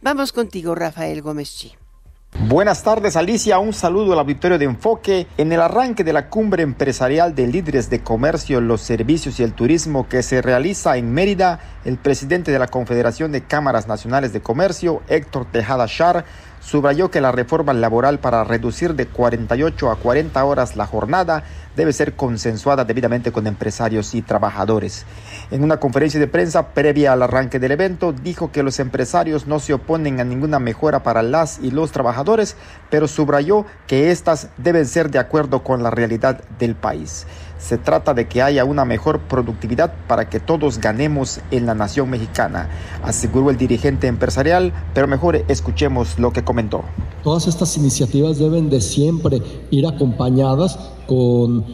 Vamos 0.00 0.32
contigo, 0.32 0.74
Rafael 0.74 1.22
Gómez 1.22 1.54
Chi. 1.56 1.87
Buenas 2.32 2.82
tardes 2.82 3.16
Alicia, 3.16 3.58
un 3.58 3.72
saludo 3.72 4.12
al 4.12 4.20
auditorio 4.20 4.58
de 4.58 4.66
Enfoque. 4.66 5.26
En 5.38 5.50
el 5.50 5.60
arranque 5.60 6.04
de 6.04 6.12
la 6.12 6.28
cumbre 6.28 6.62
empresarial 6.62 7.34
de 7.34 7.46
líderes 7.46 7.90
de 7.90 8.02
comercio, 8.02 8.60
los 8.60 8.80
servicios 8.80 9.40
y 9.40 9.42
el 9.42 9.54
turismo 9.54 10.08
que 10.08 10.22
se 10.22 10.40
realiza 10.40 10.96
en 10.98 11.12
Mérida, 11.12 11.58
el 11.84 11.98
presidente 11.98 12.52
de 12.52 12.58
la 12.58 12.68
Confederación 12.68 13.32
de 13.32 13.42
Cámaras 13.44 13.88
Nacionales 13.88 14.32
de 14.32 14.40
Comercio, 14.40 15.02
Héctor 15.08 15.46
Tejada 15.50 15.86
Char, 15.88 16.24
subrayó 16.68 17.10
que 17.10 17.22
la 17.22 17.32
reforma 17.32 17.72
laboral 17.72 18.18
para 18.18 18.44
reducir 18.44 18.94
de 18.94 19.06
48 19.06 19.90
a 19.90 19.96
40 19.96 20.44
horas 20.44 20.76
la 20.76 20.86
jornada 20.86 21.44
debe 21.74 21.94
ser 21.94 22.14
consensuada 22.14 22.84
debidamente 22.84 23.32
con 23.32 23.46
empresarios 23.46 24.14
y 24.14 24.20
trabajadores. 24.20 25.06
En 25.50 25.64
una 25.64 25.80
conferencia 25.80 26.20
de 26.20 26.26
prensa 26.26 26.74
previa 26.74 27.14
al 27.14 27.22
arranque 27.22 27.58
del 27.58 27.72
evento, 27.72 28.12
dijo 28.12 28.52
que 28.52 28.62
los 28.62 28.80
empresarios 28.80 29.46
no 29.46 29.60
se 29.60 29.72
oponen 29.72 30.20
a 30.20 30.24
ninguna 30.24 30.58
mejora 30.58 31.02
para 31.02 31.22
las 31.22 31.58
y 31.58 31.70
los 31.70 31.90
trabajadores, 31.90 32.54
pero 32.90 33.08
subrayó 33.08 33.64
que 33.86 34.10
éstas 34.10 34.50
deben 34.58 34.84
ser 34.84 35.10
de 35.10 35.20
acuerdo 35.20 35.64
con 35.64 35.82
la 35.82 35.90
realidad 35.90 36.42
del 36.58 36.74
país. 36.74 37.26
Se 37.58 37.76
trata 37.76 38.14
de 38.14 38.28
que 38.28 38.40
haya 38.40 38.64
una 38.64 38.84
mejor 38.84 39.20
productividad 39.20 39.92
para 40.06 40.28
que 40.30 40.38
todos 40.38 40.78
ganemos 40.78 41.40
en 41.50 41.66
la 41.66 41.74
nación 41.74 42.08
mexicana, 42.08 42.70
aseguró 43.02 43.50
el 43.50 43.56
dirigente 43.56 44.06
empresarial, 44.06 44.72
pero 44.94 45.08
mejor 45.08 45.44
escuchemos 45.48 46.18
lo 46.18 46.32
que 46.32 46.44
comentó. 46.44 46.82
Todas 47.24 47.48
estas 47.48 47.76
iniciativas 47.76 48.38
deben 48.38 48.70
de 48.70 48.80
siempre 48.80 49.42
ir 49.70 49.86
acompañadas 49.86 50.78
con, 51.06 51.64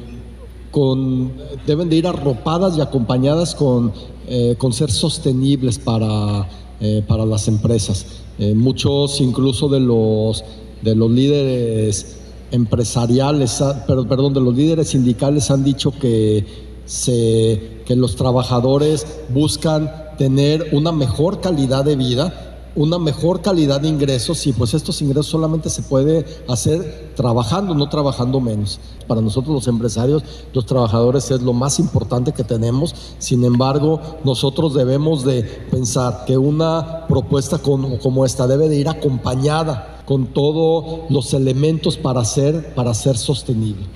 con 0.71 1.33
deben 1.67 1.91
de 1.91 1.97
ir 1.97 2.07
arropadas 2.07 2.77
y 2.79 2.81
acompañadas 2.81 3.55
con, 3.55 3.93
eh, 4.27 4.55
con 4.57 4.73
ser 4.73 4.91
sostenibles 4.91 5.79
para, 5.79 6.49
eh, 6.81 7.05
para 7.07 7.27
las 7.27 7.47
empresas. 7.47 8.07
Eh, 8.39 8.55
muchos 8.55 9.21
incluso 9.21 9.69
de 9.69 9.81
los, 9.81 10.45
de 10.83 10.95
los 10.95 11.11
líderes 11.11 12.24
empresariales, 12.55 13.61
ah, 13.61 13.85
perdón, 13.87 14.33
de 14.33 14.41
los 14.41 14.55
líderes 14.55 14.89
sindicales 14.89 15.51
han 15.51 15.65
dicho 15.65 15.93
que, 15.93 16.47
se, 16.87 17.83
que 17.85 17.97
los 17.97 18.17
trabajadores 18.17 19.07
buscan 19.31 19.91
tener 20.19 20.69
una 20.73 20.93
mejor 20.93 21.41
calidad 21.41 21.85
de 21.85 21.97
vida 21.97 22.55
una 22.77 22.99
mejor 22.99 23.41
calidad 23.41 23.81
de 23.81 23.89
ingresos 23.89 24.47
y 24.47 24.53
pues 24.53 24.75
estos 24.75 25.01
ingresos 25.01 25.27
solamente 25.27 25.71
se 25.71 25.83
puede 25.83 26.25
hacer 26.49 27.13
trabajando, 27.15 27.75
no 27.75 27.89
trabajando 27.89 28.41
menos. 28.41 28.81
Para 29.07 29.21
nosotros 29.21 29.55
los 29.55 29.69
empresarios, 29.69 30.25
los 30.53 30.67
trabajadores 30.67 31.31
es 31.31 31.41
lo 31.43 31.53
más 31.53 31.79
importante 31.79 32.33
que 32.33 32.43
tenemos. 32.43 32.95
Sin 33.19 33.45
embargo, 33.45 34.01
nosotros 34.25 34.75
debemos 34.75 35.25
de 35.25 35.43
pensar 35.71 36.25
que 36.27 36.37
una 36.37 37.07
propuesta 37.07 37.59
como, 37.59 38.25
esta 38.25 38.47
debe 38.47 38.69
de 38.69 38.77
ir 38.77 38.89
acompañada 38.89 39.94
con 40.05 40.27
todos 40.29 41.11
los 41.11 41.35
elementos 41.35 41.97
para 41.97 42.25
ser, 42.25 42.75
para 42.75 42.95
ser 42.95 43.17
sostenible. 43.17 43.87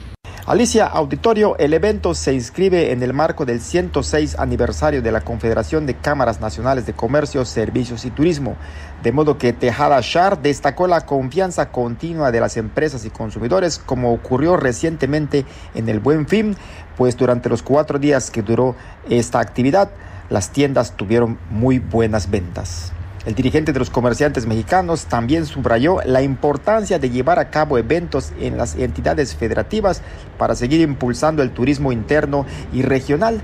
Alicia 0.49 0.87
Auditorio, 0.87 1.59
el 1.59 1.75
evento 1.75 2.15
se 2.15 2.33
inscribe 2.33 2.91
en 2.93 3.03
el 3.03 3.12
marco 3.12 3.45
del 3.45 3.61
106 3.61 4.38
aniversario 4.38 5.03
de 5.03 5.12
la 5.12 5.21
Confederación 5.21 5.85
de 5.85 5.93
Cámaras 5.93 6.41
Nacionales 6.41 6.87
de 6.87 6.95
Comercio, 6.95 7.45
Servicios 7.45 8.07
y 8.07 8.11
Turismo, 8.11 8.57
de 9.03 9.12
modo 9.12 9.37
que 9.37 9.53
Tejada 9.53 10.00
Shar 10.00 10.41
destacó 10.41 10.87
la 10.87 11.05
confianza 11.05 11.71
continua 11.71 12.33
de 12.33 12.41
las 12.41 12.57
empresas 12.57 13.05
y 13.05 13.11
consumidores, 13.11 13.79
como 13.79 14.11
ocurrió 14.11 14.57
recientemente 14.57 15.45
en 15.75 15.91
el 15.91 16.00
Buen 16.00 16.27
Fin, 16.27 16.57
pues 16.97 17.15
durante 17.19 17.50
los 17.50 17.62
cuatro 17.62 17.99
días 17.99 18.31
que 18.31 18.41
duró 18.41 18.75
esta 19.11 19.41
actividad, 19.41 19.91
las 20.31 20.50
tiendas 20.50 20.97
tuvieron 20.97 21.38
muy 21.50 21.79
buenas 21.79 22.31
ventas. 22.31 22.95
El 23.28 23.35
dirigente 23.35 23.75
de 23.75 23.78
los 23.78 23.90
comerciantes 23.90 24.47
mexicanos 24.47 25.04
también 25.04 25.44
subrayó 25.44 25.99
la 26.06 26.23
importancia 26.23 26.99
de 26.99 27.11
llevar 27.11 27.38
a 27.38 27.50
cabo 27.50 27.76
eventos 27.76 28.32
en 28.40 28.56
las 28.56 28.75
entidades 28.75 29.35
federativas 29.35 30.00
para 30.38 30.54
seguir 30.54 30.80
impulsando 30.80 31.42
el 31.42 31.50
turismo 31.50 31.92
interno 31.92 32.47
y 32.73 32.80
regional. 32.80 33.42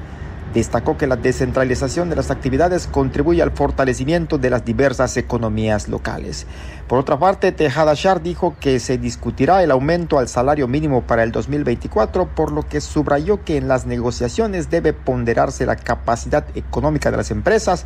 Destacó 0.54 0.96
que 0.96 1.06
la 1.06 1.16
descentralización 1.16 2.08
de 2.08 2.16
las 2.16 2.30
actividades 2.30 2.86
contribuye 2.86 3.42
al 3.42 3.50
fortalecimiento 3.50 4.38
de 4.38 4.48
las 4.48 4.64
diversas 4.64 5.18
economías 5.18 5.86
locales. 5.88 6.46
Por 6.88 6.98
otra 6.98 7.18
parte, 7.18 7.52
Tejada 7.52 7.92
Shar 7.92 8.22
dijo 8.22 8.56
que 8.60 8.80
se 8.80 8.96
discutirá 8.96 9.62
el 9.62 9.70
aumento 9.70 10.18
al 10.18 10.28
salario 10.28 10.66
mínimo 10.66 11.02
para 11.02 11.24
el 11.24 11.30
2024, 11.30 12.34
por 12.34 12.52
lo 12.52 12.62
que 12.66 12.80
subrayó 12.80 13.44
que 13.44 13.58
en 13.58 13.68
las 13.68 13.84
negociaciones 13.84 14.70
debe 14.70 14.94
ponderarse 14.94 15.66
la 15.66 15.76
capacidad 15.76 16.46
económica 16.54 17.10
de 17.10 17.18
las 17.18 17.30
empresas 17.30 17.84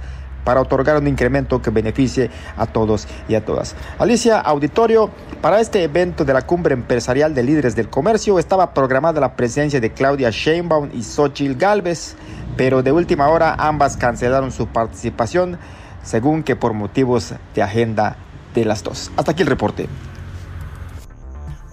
para 0.49 0.63
otorgar 0.63 0.97
un 0.97 1.07
incremento 1.07 1.61
que 1.61 1.69
beneficie 1.69 2.31
a 2.57 2.65
todos 2.65 3.07
y 3.29 3.35
a 3.35 3.45
todas. 3.45 3.77
Alicia, 3.99 4.41
auditorio, 4.41 5.11
para 5.43 5.61
este 5.61 5.83
evento 5.83 6.25
de 6.25 6.33
la 6.33 6.41
cumbre 6.41 6.73
empresarial 6.73 7.35
de 7.35 7.43
líderes 7.43 7.77
del 7.77 7.91
comercio 7.91 8.39
estaba 8.39 8.73
programada 8.73 9.21
la 9.21 9.37
presencia 9.37 9.79
de 9.79 9.93
Claudia 9.93 10.31
Sheinbaum 10.31 10.89
y 10.95 11.03
Xochitl 11.03 11.59
Galvez, 11.59 12.17
pero 12.57 12.83
de 12.83 12.93
última 12.93 13.29
hora 13.29 13.57
ambas 13.59 13.99
cancelaron 13.99 14.51
su 14.51 14.69
participación, 14.69 15.59
según 16.03 16.43
que 16.43 16.57
por 16.57 16.73
motivos 16.73 17.35
de 17.55 17.63
agenda 17.63 18.17
de 18.55 18.65
las 18.65 18.83
dos. 18.83 19.11
Hasta 19.19 19.33
aquí 19.33 19.43
el 19.43 19.49
reporte. 19.49 19.87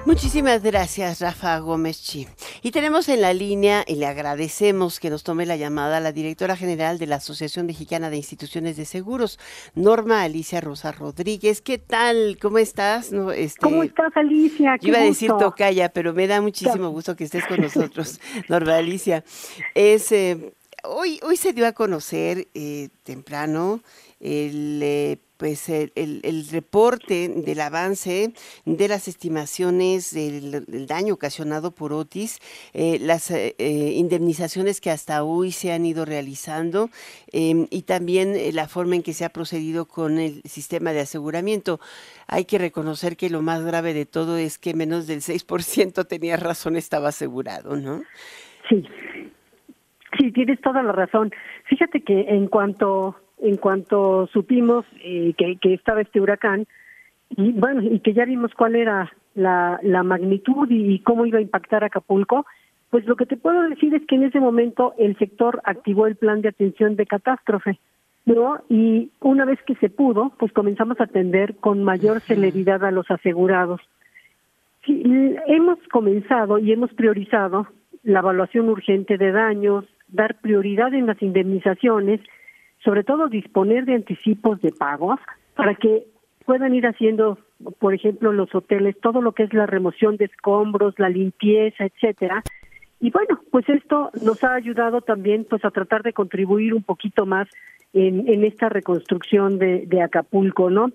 Muchísimas 0.05 0.61
gracias, 0.61 1.19
Rafa 1.19 1.57
Gómez 1.57 1.99
Chi. 2.03 2.27
Y 2.61 2.69
tenemos 2.69 3.09
en 3.09 3.21
la 3.21 3.33
línea, 3.33 3.83
y 3.87 3.95
le 3.95 4.05
agradecemos 4.05 4.99
que 4.99 5.09
nos 5.09 5.23
tome 5.23 5.47
la 5.47 5.55
llamada, 5.55 5.99
la 5.99 6.11
directora 6.11 6.55
general 6.55 6.99
de 6.99 7.07
la 7.07 7.15
Asociación 7.15 7.65
Mexicana 7.65 8.11
de 8.11 8.17
Instituciones 8.17 8.77
de 8.77 8.85
Seguros, 8.85 9.39
Norma 9.73 10.21
Alicia 10.21 10.61
Rosa 10.61 10.91
Rodríguez. 10.91 11.59
¿Qué 11.61 11.79
tal? 11.79 12.37
¿Cómo 12.39 12.59
estás? 12.59 13.11
No, 13.11 13.31
este, 13.31 13.61
¿Cómo 13.61 13.81
estás, 13.81 14.15
Alicia? 14.15 14.77
Yo 14.79 14.89
iba 14.89 14.99
a 14.99 15.03
decir 15.03 15.31
tocaya, 15.39 15.89
pero 15.89 16.13
me 16.13 16.27
da 16.27 16.39
muchísimo 16.39 16.89
gusto 16.91 17.15
que 17.15 17.23
estés 17.23 17.47
con 17.47 17.61
nosotros, 17.61 18.19
Norma 18.47 18.77
Alicia. 18.77 19.23
Es, 19.73 20.11
eh, 20.11 20.53
hoy, 20.83 21.19
hoy 21.23 21.35
se 21.35 21.51
dio 21.51 21.65
a 21.65 21.71
conocer 21.71 22.47
eh, 22.53 22.89
temprano 23.03 23.81
el 24.19 24.79
eh, 24.81 25.17
pues 25.37 25.69
el, 25.69 25.91
el, 25.95 26.47
reporte 26.51 27.29
del 27.29 27.59
avance 27.59 28.33
de 28.65 28.87
las 28.87 29.07
estimaciones 29.07 30.13
del, 30.13 30.85
daño 30.87 31.15
ocasionado 31.15 31.71
por 31.71 31.93
Otis, 31.93 32.39
eh, 32.73 32.99
las 33.01 33.31
eh, 33.31 33.55
eh, 33.57 33.91
indemnizaciones 33.95 34.79
que 34.79 34.91
hasta 34.91 35.23
hoy 35.23 35.51
se 35.51 35.73
han 35.73 35.85
ido 35.85 36.05
realizando 36.05 36.89
em, 37.31 37.67
y 37.69 37.83
también 37.83 38.35
la 38.53 38.67
forma 38.67 38.95
en 38.95 39.03
que 39.03 39.13
se 39.13 39.25
ha 39.25 39.29
procedido 39.29 39.85
con 39.85 40.19
el 40.19 40.41
sistema 40.43 40.93
de 40.93 41.01
aseguramiento. 41.01 41.79
Hay 42.27 42.45
que 42.45 42.57
reconocer 42.57 43.17
que 43.17 43.29
lo 43.29 43.41
más 43.41 43.63
grave 43.65 43.93
de 43.93 44.05
todo 44.05 44.37
es 44.37 44.57
que 44.57 44.73
menos 44.73 45.07
del 45.07 45.19
6% 45.19 46.07
tenía 46.07 46.37
razón, 46.37 46.75
estaba 46.75 47.09
asegurado, 47.09 47.75
¿no? 47.75 48.03
Sí, 48.69 48.83
sí, 50.17 50.31
tienes 50.31 50.59
toda 50.61 50.81
la 50.81 50.91
razón. 50.91 51.31
Fíjate 51.65 52.01
que 52.01 52.21
en 52.21 52.47
cuanto 52.47 53.15
en 53.45 53.57
cuanto 53.57 54.27
supimos 54.27 54.85
eh, 55.03 55.33
que, 55.37 55.57
que, 55.57 55.73
estaba 55.73 56.01
este 56.01 56.19
huracán 56.19 56.65
y 57.29 57.51
bueno 57.53 57.81
y 57.81 57.99
que 57.99 58.13
ya 58.13 58.25
vimos 58.25 58.53
cuál 58.53 58.75
era 58.75 59.11
la, 59.35 59.79
la 59.83 60.03
magnitud 60.03 60.67
y, 60.69 60.99
cómo 60.99 61.25
iba 61.25 61.39
a 61.39 61.41
impactar 61.41 61.83
Acapulco, 61.83 62.45
pues 62.89 63.05
lo 63.05 63.15
que 63.15 63.25
te 63.25 63.37
puedo 63.37 63.61
decir 63.69 63.93
es 63.93 64.05
que 64.07 64.15
en 64.15 64.23
ese 64.23 64.39
momento 64.39 64.93
el 64.97 65.17
sector 65.17 65.61
activó 65.65 66.07
el 66.07 66.15
plan 66.15 66.41
de 66.41 66.49
atención 66.49 66.95
de 66.95 67.05
catástrofe, 67.05 67.79
¿no? 68.25 68.61
Y 68.69 69.11
una 69.19 69.45
vez 69.45 69.59
que 69.63 69.75
se 69.75 69.89
pudo, 69.89 70.31
pues 70.39 70.53
comenzamos 70.53 70.99
a 70.99 71.03
atender 71.03 71.55
con 71.57 71.83
mayor 71.83 72.21
celeridad 72.21 72.83
a 72.85 72.91
los 72.91 73.09
asegurados. 73.11 73.81
hemos 74.87 75.79
comenzado 75.91 76.57
y 76.57 76.71
hemos 76.71 76.93
priorizado 76.93 77.67
la 78.03 78.19
evaluación 78.19 78.69
urgente 78.69 79.17
de 79.17 79.31
daños, 79.31 79.83
dar 80.07 80.39
prioridad 80.39 80.93
en 80.93 81.07
las 81.07 81.21
indemnizaciones 81.21 82.21
sobre 82.85 83.03
todo 83.03 83.27
disponer 83.27 83.83
de 83.85 83.95
anticipos 83.95 84.61
de 84.61 84.71
pagos 84.71 85.19
para 85.55 85.75
que 85.75 86.05
puedan 86.45 86.73
ir 86.75 86.85
haciendo, 86.85 87.39
por 87.79 87.95
ejemplo, 87.95 88.31
los 88.31 88.53
hoteles, 88.53 88.95
todo 89.01 89.21
lo 89.21 89.31
que 89.33 89.41
es 89.43 89.53
la 89.53 89.65
remoción 89.65 90.17
de 90.17 90.25
escombros, 90.25 90.99
la 90.99 91.09
limpieza, 91.09 91.85
etcétera. 91.85 92.43
Y 93.01 93.09
bueno, 93.09 93.41
pues 93.51 93.67
esto 93.67 94.11
nos 94.23 94.43
ha 94.43 94.53
ayudado 94.53 95.01
también 95.01 95.47
pues 95.49 95.65
a 95.65 95.71
tratar 95.71 96.03
de 96.03 96.13
contribuir 96.13 96.75
un 96.75 96.83
poquito 96.83 97.25
más 97.25 97.47
en, 97.93 98.31
en 98.31 98.43
esta 98.43 98.69
reconstrucción 98.69 99.57
de, 99.57 99.87
de 99.87 100.03
Acapulco, 100.03 100.69
¿no? 100.69 100.91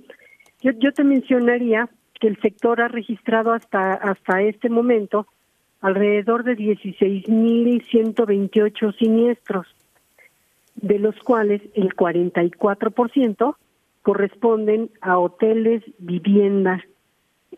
Yo, 0.62 0.70
yo 0.78 0.92
te 0.92 1.02
mencionaría 1.02 1.88
que 2.20 2.28
el 2.28 2.40
sector 2.40 2.80
ha 2.80 2.87
registrado 2.88 3.52
hasta 3.52 3.94
hasta 3.94 4.42
este 4.42 4.68
momento 4.68 5.26
alrededor 5.80 6.44
de 6.44 6.56
16.128 6.56 8.97
siniestros 8.97 9.66
de 10.82 10.99
los 10.99 11.14
cuales 11.20 11.62
el 11.75 11.94
44% 11.94 13.56
corresponden 14.02 14.90
a 15.00 15.19
hoteles, 15.19 15.82
viviendas, 15.99 16.82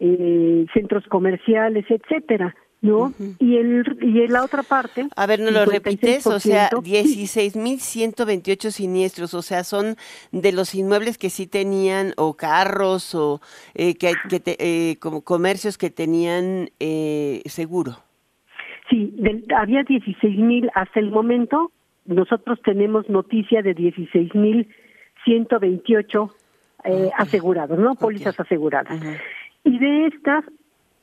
eh, 0.01 0.67
centros 0.73 1.07
comerciales, 1.07 1.85
etcétera, 1.89 2.55
¿no? 2.83 3.15
Y 3.39 3.57
el 3.59 3.97
y 4.03 4.23
en 4.23 4.33
la 4.33 4.45
otra 4.45 4.65
parte 4.65 5.07
A 5.15 5.27
ver, 5.27 5.39
¿no 5.41 5.53
lo 5.53 5.65
repites? 5.65 6.27
O 6.27 6.41
sea, 6.41 6.69
16.128 6.71 8.71
siniestros, 8.71 9.35
o 9.35 9.43
sea, 9.43 9.63
son 9.63 9.95
de 10.33 10.51
los 10.53 10.75
inmuebles 10.75 11.17
que 11.17 11.31
sí 11.31 11.47
tenían 11.47 12.13
o 12.17 12.35
carros 12.35 13.15
o 13.15 13.41
eh, 13.75 13.95
que, 13.95 14.15
que 14.29 14.43
eh, 14.59 14.97
como 14.99 15.21
comercios 15.23 15.79
que 15.79 15.91
tenían 15.91 16.71
eh, 16.81 17.43
seguro. 17.47 17.99
Sí, 18.91 19.15
había 19.57 19.83
16.000 19.83 20.69
hasta 20.75 20.99
el 21.01 21.11
momento 21.11 21.71
nosotros 22.05 22.61
tenemos 22.63 23.09
noticia 23.09 23.63
de 23.63 23.77
16.128 23.77 26.33
eh, 26.85 27.11
asegurados, 27.17 27.79
¿no? 27.79 27.95
Pólizas 27.95 28.41
aseguradas. 28.41 29.01
Y 29.65 29.79
de 29.79 30.07
estas, 30.07 30.45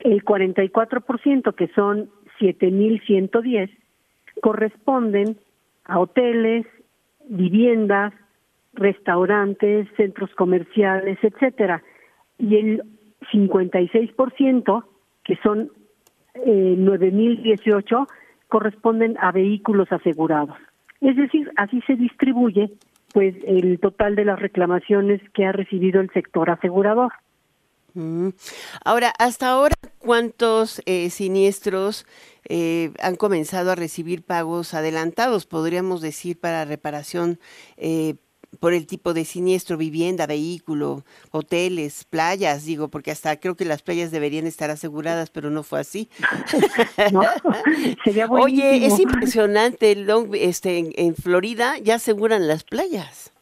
el 0.00 0.22
44%, 0.24 1.54
que 1.54 1.68
son 1.68 2.10
7.110, 2.38 3.70
corresponden 4.42 5.38
a 5.84 5.98
hoteles, 5.98 6.66
viviendas, 7.28 8.12
restaurantes, 8.74 9.88
centros 9.96 10.34
comerciales, 10.34 11.18
etcétera. 11.22 11.82
Y 12.38 12.56
el 12.56 12.82
56%, 13.32 14.84
que 15.24 15.36
son 15.42 15.70
eh, 16.34 16.76
9.018, 16.78 18.06
corresponden 18.48 19.16
a 19.18 19.32
vehículos 19.32 19.90
asegurados. 19.92 20.56
Es 21.00 21.16
decir, 21.16 21.50
así 21.56 21.80
se 21.86 21.96
distribuye 21.96 22.70
pues 23.12 23.34
el 23.44 23.80
total 23.80 24.14
de 24.14 24.24
las 24.24 24.38
reclamaciones 24.38 25.20
que 25.34 25.44
ha 25.44 25.52
recibido 25.52 26.00
el 26.00 26.10
sector 26.10 26.50
asegurador. 26.50 27.12
Mm. 27.94 28.28
Ahora, 28.84 29.12
hasta 29.18 29.48
ahora, 29.48 29.74
¿cuántos 29.98 30.80
eh, 30.86 31.10
siniestros 31.10 32.06
eh, 32.48 32.92
han 33.00 33.16
comenzado 33.16 33.72
a 33.72 33.74
recibir 33.74 34.22
pagos 34.22 34.74
adelantados, 34.74 35.46
podríamos 35.46 36.00
decir, 36.00 36.38
para 36.38 36.64
reparación 36.64 37.38
eh, 37.76 38.14
por 38.58 38.74
el 38.74 38.86
tipo 38.86 39.14
de 39.14 39.24
siniestro, 39.24 39.76
vivienda, 39.76 40.26
vehículo, 40.26 41.04
hoteles, 41.30 42.04
playas, 42.04 42.64
digo, 42.64 42.88
porque 42.88 43.10
hasta 43.10 43.38
creo 43.38 43.54
que 43.54 43.64
las 43.64 43.82
playas 43.82 44.10
deberían 44.10 44.46
estar 44.46 44.70
aseguradas, 44.70 45.30
pero 45.30 45.50
no 45.50 45.62
fue 45.62 45.80
así. 45.80 46.08
Oye, 48.30 48.86
es 48.86 48.98
impresionante, 48.98 49.96
este, 50.34 50.92
en, 50.96 51.14
Florida 51.14 51.78
ya 51.78 51.96
aseguran 51.96 52.48
las 52.48 52.64
playas. 52.64 53.32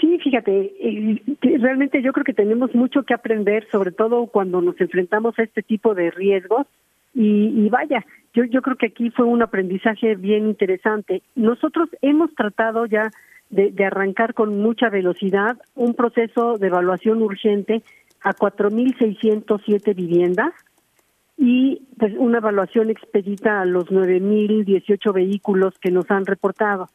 Sí, 0.00 0.18
fíjate, 0.22 0.72
realmente 1.40 2.02
yo 2.02 2.12
creo 2.12 2.24
que 2.24 2.34
tenemos 2.34 2.74
mucho 2.74 3.04
que 3.04 3.14
aprender, 3.14 3.66
sobre 3.70 3.92
todo 3.92 4.26
cuando 4.26 4.60
nos 4.60 4.78
enfrentamos 4.80 5.38
a 5.38 5.44
este 5.44 5.62
tipo 5.62 5.94
de 5.94 6.10
riesgos. 6.10 6.66
Y, 7.14 7.64
y 7.64 7.68
vaya, 7.68 8.04
yo, 8.34 8.42
yo 8.44 8.60
creo 8.60 8.76
que 8.76 8.86
aquí 8.86 9.10
fue 9.10 9.24
un 9.24 9.40
aprendizaje 9.40 10.16
bien 10.16 10.48
interesante. 10.48 11.22
Nosotros 11.36 11.88
hemos 12.02 12.34
tratado 12.34 12.86
ya 12.86 13.12
de, 13.54 13.84
arrancar 13.84 14.34
con 14.34 14.58
mucha 14.58 14.90
velocidad 14.90 15.56
un 15.74 15.94
proceso 15.94 16.58
de 16.58 16.66
evaluación 16.66 17.22
urgente 17.22 17.82
a 18.22 18.34
4.607 18.34 19.94
viviendas 19.94 20.52
y 21.36 21.82
pues 21.98 22.14
una 22.16 22.38
evaluación 22.38 22.90
expedita 22.90 23.60
a 23.60 23.64
los 23.64 23.86
9.018 23.86 25.12
vehículos 25.12 25.78
que 25.78 25.90
nos 25.90 26.10
han 26.10 26.26
reportado. 26.26 26.88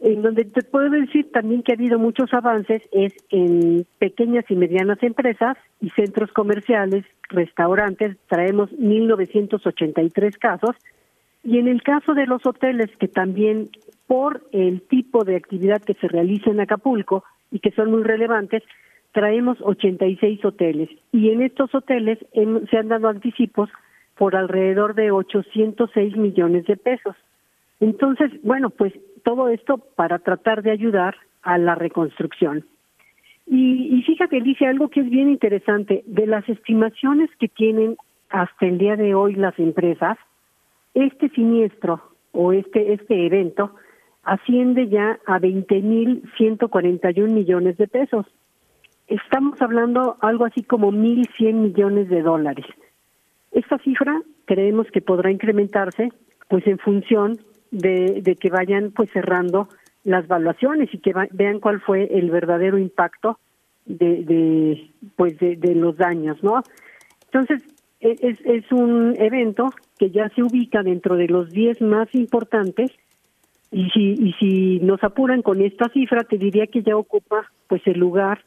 En 0.00 0.22
donde 0.22 0.44
te 0.44 0.62
puedo 0.62 0.90
decir 0.90 1.30
también 1.32 1.62
que 1.62 1.72
ha 1.72 1.74
habido 1.74 1.98
muchos 1.98 2.32
avances 2.32 2.82
es 2.92 3.12
en 3.30 3.84
pequeñas 3.98 4.44
y 4.48 4.54
medianas 4.54 5.02
empresas 5.02 5.56
y 5.80 5.90
centros 5.90 6.30
comerciales, 6.32 7.04
restaurantes, 7.28 8.16
traemos 8.28 8.70
1.983 8.70 10.38
casos. 10.38 10.76
Y 11.48 11.56
en 11.56 11.66
el 11.66 11.82
caso 11.82 12.12
de 12.12 12.26
los 12.26 12.44
hoteles, 12.44 12.94
que 12.98 13.08
también 13.08 13.70
por 14.06 14.42
el 14.52 14.82
tipo 14.82 15.24
de 15.24 15.36
actividad 15.36 15.80
que 15.80 15.94
se 15.94 16.06
realiza 16.06 16.50
en 16.50 16.60
Acapulco 16.60 17.24
y 17.50 17.60
que 17.60 17.70
son 17.70 17.90
muy 17.90 18.02
relevantes, 18.02 18.62
traemos 19.12 19.56
86 19.62 20.44
hoteles 20.44 20.90
y 21.10 21.30
en 21.30 21.40
estos 21.40 21.74
hoteles 21.74 22.18
se 22.70 22.76
han 22.76 22.88
dado 22.88 23.08
anticipos 23.08 23.70
por 24.18 24.36
alrededor 24.36 24.94
de 24.94 25.10
806 25.10 26.18
millones 26.18 26.66
de 26.66 26.76
pesos. 26.76 27.16
Entonces, 27.80 28.30
bueno, 28.42 28.68
pues 28.68 28.92
todo 29.24 29.48
esto 29.48 29.78
para 29.96 30.18
tratar 30.18 30.62
de 30.62 30.72
ayudar 30.72 31.16
a 31.40 31.56
la 31.56 31.74
reconstrucción. 31.74 32.66
Y, 33.46 33.96
y 33.96 34.02
fíjate, 34.02 34.42
dice 34.42 34.66
algo 34.66 34.90
que 34.90 35.00
es 35.00 35.08
bien 35.08 35.30
interesante, 35.30 36.04
de 36.04 36.26
las 36.26 36.46
estimaciones 36.46 37.30
que 37.40 37.48
tienen 37.48 37.96
hasta 38.28 38.66
el 38.66 38.76
día 38.76 38.96
de 38.96 39.14
hoy 39.14 39.34
las 39.34 39.58
empresas, 39.58 40.18
este 41.06 41.28
siniestro 41.30 42.02
o 42.32 42.52
este, 42.52 42.92
este 42.92 43.26
evento 43.26 43.74
asciende 44.22 44.88
ya 44.88 45.18
a 45.26 45.38
20.141 45.38 47.30
millones 47.30 47.76
de 47.78 47.88
pesos. 47.88 48.26
Estamos 49.06 49.60
hablando 49.62 50.16
algo 50.20 50.44
así 50.44 50.62
como 50.62 50.92
1.100 50.92 51.52
millones 51.54 52.08
de 52.10 52.22
dólares. 52.22 52.66
Esta 53.52 53.78
cifra 53.78 54.20
creemos 54.44 54.86
que 54.90 55.00
podrá 55.00 55.30
incrementarse 55.30 56.12
pues 56.48 56.66
en 56.66 56.78
función 56.78 57.38
de, 57.70 58.20
de 58.22 58.36
que 58.36 58.50
vayan 58.50 58.90
pues 58.90 59.10
cerrando 59.10 59.68
las 60.04 60.26
valuaciones 60.26 60.92
y 60.92 60.98
que 60.98 61.12
vean 61.32 61.60
cuál 61.60 61.80
fue 61.80 62.04
el 62.04 62.30
verdadero 62.30 62.78
impacto 62.78 63.38
de, 63.86 64.24
de 64.24 64.90
pues 65.16 65.38
de, 65.38 65.56
de 65.56 65.74
los 65.74 65.96
daños, 65.96 66.42
¿no? 66.42 66.62
Entonces, 67.26 67.62
e, 68.00 68.16
es, 68.20 68.38
es 68.44 68.70
un 68.72 69.14
evento 69.18 69.70
que 69.98 70.10
ya 70.10 70.28
se 70.30 70.42
ubica 70.42 70.82
dentro 70.82 71.16
de 71.16 71.28
los 71.28 71.50
10 71.50 71.82
más 71.82 72.14
importantes 72.14 72.90
y 73.70 73.90
si, 73.90 74.12
y 74.12 74.32
si 74.34 74.80
nos 74.80 75.02
apuran 75.04 75.42
con 75.42 75.60
esta 75.60 75.88
cifra, 75.90 76.24
te 76.24 76.38
diría 76.38 76.66
que 76.66 76.82
ya 76.82 76.96
ocupa 76.96 77.50
pues 77.66 77.82
el 77.86 77.98
lugar 77.98 78.44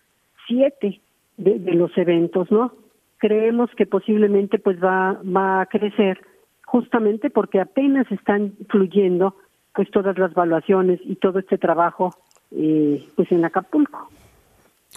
7 0.48 1.00
de, 1.38 1.74
los 1.74 1.96
eventos, 1.98 2.52
¿no? 2.52 2.74
Creemos 3.18 3.70
que 3.78 3.86
posiblemente 3.86 4.58
pues 4.58 4.84
va, 4.84 5.22
va 5.24 5.62
a 5.62 5.66
crecer 5.68 6.20
justamente 6.66 7.30
porque 7.30 7.60
apenas 7.60 8.12
están 8.12 8.54
fluyendo 8.70 9.36
pues 9.76 9.90
todas 9.92 10.18
las 10.18 10.32
evaluaciones 10.32 11.00
y 11.04 11.16
todo 11.16 11.40
este 11.40 11.58
trabajo 11.58 12.16
eh, 12.52 13.06
pues 13.16 13.32
en 13.32 13.46
Acapulco. 13.46 14.10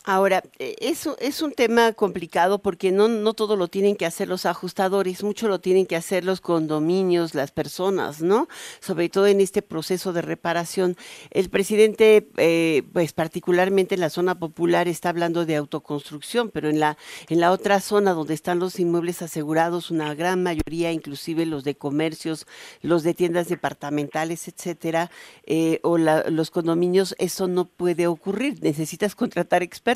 Ahora, 0.07 0.43
eh, 0.59 0.77
eso 0.81 1.17
es 1.19 1.41
un 1.41 1.53
tema 1.53 1.95
complicado 1.95 2.59
porque 2.59 2.93
no, 2.93 3.09
no 3.09 3.33
todo 3.33 3.57
lo 3.57 3.69
tienen 3.69 3.97
que 3.97 4.05
hacer 4.05 4.29
los 4.29 4.45
ajustadores, 4.45 5.25
mucho 5.25 5.49
lo 5.49 5.61
tienen 5.61 5.87
que 5.87 5.97
hacer 5.97 6.27
los 6.27 6.43
condominios, 6.43 7.35
las 7.35 7.53
personas, 7.53 8.21
¿no? 8.21 8.47
Sobre 8.81 9.09
todo 9.09 9.27
en 9.29 9.41
este 9.41 9.63
proceso 9.63 10.13
de 10.13 10.21
reparación. 10.21 10.99
El 11.31 11.49
presidente, 11.49 12.29
eh, 12.37 12.83
pues 12.93 13.15
particularmente 13.15 13.95
en 13.95 14.03
la 14.03 14.11
zona 14.11 14.39
popular, 14.39 14.89
está 14.89 15.09
hablando 15.09 15.47
de 15.47 15.57
autoconstrucción, 15.57 16.51
pero 16.51 16.69
en 16.69 16.81
la, 16.81 16.99
en 17.31 17.41
la 17.41 17.51
otra 17.51 17.81
zona 17.81 18.13
donde 18.13 18.35
están 18.35 18.59
los 18.59 18.79
inmuebles 18.79 19.23
asegurados, 19.23 19.91
una 19.91 20.15
gran 20.15 20.43
mayoría, 20.43 20.93
inclusive 20.93 21.47
los 21.47 21.65
de 21.65 21.77
comercios, 21.77 22.47
los 22.83 23.05
de 23.05 23.15
tiendas 23.15 23.49
departamentales, 23.49 24.49
etcétera, 24.49 25.11
eh, 25.47 25.81
o 25.83 25.97
la, 25.97 26.29
los 26.29 26.51
condominios, 26.51 27.15
eso 27.19 27.49
no 27.49 27.65
puede 27.65 28.07
ocurrir. 28.07 28.63
Necesitas 28.63 29.15
contratar 29.15 29.63
expertos 29.63 29.94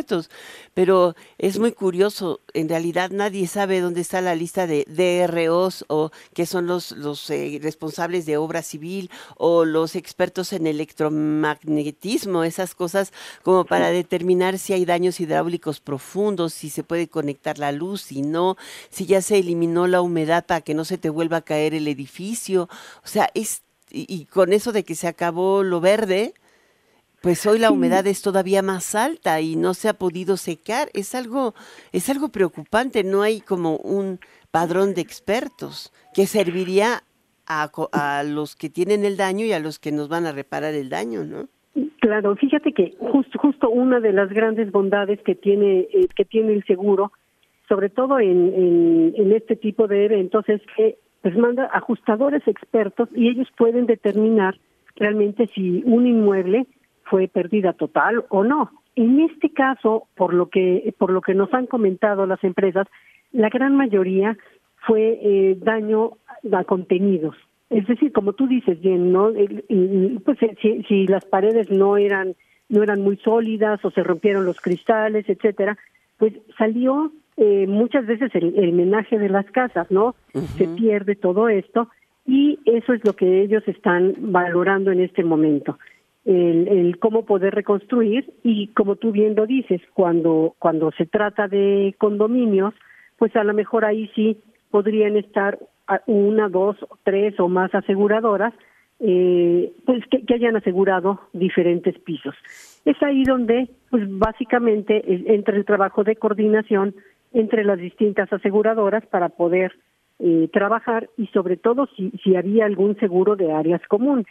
pero 0.75 1.15
es 1.39 1.59
muy 1.59 1.73
curioso, 1.73 2.41
en 2.55 2.69
realidad 2.69 3.11
nadie 3.11 3.47
sabe 3.47 3.81
dónde 3.81 4.01
está 4.01 4.21
la 4.21 4.35
lista 4.35 4.67
de 4.67 4.85
DROs 4.87 5.85
o 5.89 6.11
qué 6.35 6.47
son 6.47 6.67
los, 6.67 6.93
los 6.93 7.29
eh, 7.31 7.59
responsables 7.63 8.27
de 8.27 8.37
obra 8.37 8.63
civil 8.63 9.11
o 9.37 9.65
los 9.65 9.97
expertos 9.97 10.53
en 10.53 10.67
electromagnetismo, 10.67 12.45
esas 12.45 12.75
cosas 12.75 13.13
como 13.43 13.65
para 13.65 13.91
determinar 13.91 14.59
si 14.59 14.73
hay 14.73 14.85
daños 14.85 15.21
hidráulicos 15.21 15.81
profundos, 15.81 16.55
si 16.55 16.71
se 16.71 16.83
puede 16.83 17.09
conectar 17.09 17.59
la 17.59 17.73
luz, 17.73 18.03
si 18.03 18.23
no, 18.23 18.57
si 18.91 19.07
ya 19.07 19.23
se 19.23 19.39
eliminó 19.39 19.87
la 19.87 20.03
humedad 20.03 20.47
para 20.47 20.61
que 20.61 20.75
no 20.75 20.85
se 20.85 20.99
te 20.99 21.11
vuelva 21.11 21.39
a 21.39 21.43
caer 21.43 21.75
el 21.75 21.89
edificio. 21.89 22.69
O 23.05 23.09
sea, 23.09 23.31
es 23.35 23.63
y, 23.91 24.05
y, 24.15 24.27
con 24.27 24.53
eso 24.53 24.73
de 24.73 24.85
que 24.85 24.95
se 24.95 25.09
acabó 25.09 25.63
lo 25.63 25.81
verde, 25.81 26.35
pues 27.21 27.47
hoy 27.47 27.59
la 27.59 27.71
humedad 27.71 28.07
es 28.07 28.23
todavía 28.23 28.63
más 28.63 28.95
alta 28.95 29.41
y 29.41 29.57
no 29.57 29.75
se 29.75 29.89
ha 29.89 29.95
podido 29.95 30.37
secar. 30.37 30.89
Es 30.95 31.15
algo, 31.15 31.55
es 31.93 32.09
algo 32.09 32.29
preocupante. 32.29 33.03
No 33.03 33.23
hay 33.23 33.41
como 33.41 33.77
un 33.77 34.21
padrón 34.51 34.95
de 34.95 35.01
expertos 35.01 35.93
que 36.15 36.27
serviría 36.27 37.03
a, 37.47 37.71
a 37.93 38.23
los 38.23 38.55
que 38.55 38.71
tienen 38.71 39.05
el 39.05 39.17
daño 39.17 39.45
y 39.45 39.53
a 39.53 39.59
los 39.59 39.79
que 39.79 39.91
nos 39.91 40.09
van 40.09 40.27
a 40.27 40.33
reparar 40.33 40.75
el 40.75 40.89
daño, 40.89 41.25
¿no? 41.25 41.49
Claro, 42.01 42.37
fíjate 42.37 42.73
que 42.73 42.95
justo, 42.99 43.39
justo 43.39 43.69
una 43.69 44.01
de 44.01 44.13
las 44.13 44.31
grandes 44.31 44.71
bondades 44.71 45.21
que 45.23 45.35
tiene 45.35 45.81
eh, 45.93 46.09
que 46.15 46.25
tiene 46.25 46.53
el 46.53 46.65
seguro, 46.65 47.13
sobre 47.69 47.89
todo 47.89 48.19
en, 48.21 48.55
en, 48.55 49.15
en 49.17 49.33
este 49.33 49.57
tipo 49.57 49.89
de 49.89 50.05
eventos, 50.05 50.49
es 50.49 50.61
que 50.77 50.99
pues 51.23 51.37
manda 51.37 51.69
ajustadores 51.73 52.47
expertos 52.47 53.09
y 53.15 53.29
ellos 53.29 53.49
pueden 53.57 53.87
determinar 53.87 54.59
realmente 54.97 55.49
si 55.55 55.83
un 55.85 56.07
inmueble 56.07 56.67
fue 57.11 57.29
pérdida 57.29 57.73
total 57.73 58.25
o 58.29 58.45
no. 58.45 58.71
En 58.97 59.21
este 59.21 59.51
caso, 59.51 60.09
por 60.17 60.35
lo 60.35 60.49
que 60.49 60.93
por 60.99 61.11
lo 61.11 61.21
que 61.21 61.35
nos 61.35 61.53
han 61.55 61.67
comentado 61.67 62.27
las 62.27 62.43
empresas, 62.43 62.87
la 63.33 63.49
gran 63.49 63.77
mayoría 63.77 64.37
fue 64.87 65.19
eh, 65.23 65.57
daño 65.61 66.13
a 66.53 66.65
contenidos. 66.65 67.37
Es 67.71 67.87
decir, 67.87 68.13
como 68.13 68.33
tú 68.33 68.47
dices 68.47 68.81
bien, 68.81 69.13
no, 69.13 69.31
pues 70.25 70.43
eh, 70.43 70.57
si, 70.63 70.83
si 70.85 71.07
las 71.07 71.25
paredes 71.25 71.71
no 71.71 71.97
eran 71.97 72.35
no 72.69 72.83
eran 72.83 73.01
muy 73.01 73.17
sólidas 73.19 73.83
o 73.85 73.91
se 73.91 74.03
rompieron 74.03 74.45
los 74.45 74.61
cristales, 74.61 75.29
etcétera, 75.29 75.79
pues 76.19 76.35
salió 76.59 77.13
eh, 77.37 77.67
muchas 77.67 78.05
veces 78.07 78.35
el, 78.35 78.59
el 78.59 78.73
menaje 78.73 79.19
de 79.19 79.29
las 79.31 79.47
casas, 79.51 79.91
¿no? 79.91 80.15
Uh 80.35 80.41
-huh. 80.41 80.47
Se 80.59 80.69
pierde 80.77 81.15
todo 81.15 81.49
esto 81.49 81.89
y 82.27 82.59
eso 82.67 82.93
es 82.93 83.05
lo 83.05 83.15
que 83.15 83.43
ellos 83.43 83.63
están 83.67 84.15
valorando 84.19 84.91
en 84.91 85.01
este 85.01 85.25
momento 85.25 85.79
el, 86.29 86.69
el, 86.69 86.99
cómo 86.99 87.25
poder 87.25 87.55
reconstruir 87.55 88.35
y 88.43 88.69
como 88.69 88.97
tú 88.97 89.13
bien 89.13 89.35
lo 89.35 89.47
dices, 89.47 89.81
cuando, 89.95 90.55
cuando 90.59 90.93
se 90.93 91.07
trata 91.07 91.49
de 91.49 91.95
condominios, 91.97 92.75
pues 93.17 93.35
a 93.35 93.45
lo 93.45 93.55
mejor 93.55 93.87
ahí 93.87 94.11
sí 94.15 94.39
podrían 94.71 95.17
estar 95.17 95.59
una, 96.07 96.51
dos, 96.51 96.77
tres 97.03 97.41
o 97.41 97.49
más 97.49 97.75
aseguradoras, 97.75 98.53
eh, 99.01 99.73
pues 99.87 100.05
que, 100.11 100.27
que, 100.27 100.35
hayan 100.35 100.55
asegurado 100.57 101.19
diferentes 101.33 101.99
pisos. 102.01 102.35
Es 102.85 103.03
ahí 103.03 103.23
donde, 103.25 103.71
pues 103.89 104.03
básicamente 104.07 105.03
entra 105.33 105.57
el 105.57 105.65
trabajo 105.65 106.05
de 106.05 106.17
coordinación 106.17 106.95
entre 107.33 107.65
las 107.65 107.79
distintas 107.79 108.31
aseguradoras 108.31 109.07
para 109.07 109.31
poder 109.31 109.73
eh, 110.19 110.51
trabajar 110.53 111.09
y 111.17 111.29
sobre 111.29 111.57
todo 111.57 111.89
si, 111.97 112.11
si 112.23 112.37
había 112.37 112.67
algún 112.67 112.99
seguro 112.99 113.35
de 113.35 113.51
áreas 113.51 113.81
comunes. 113.89 114.27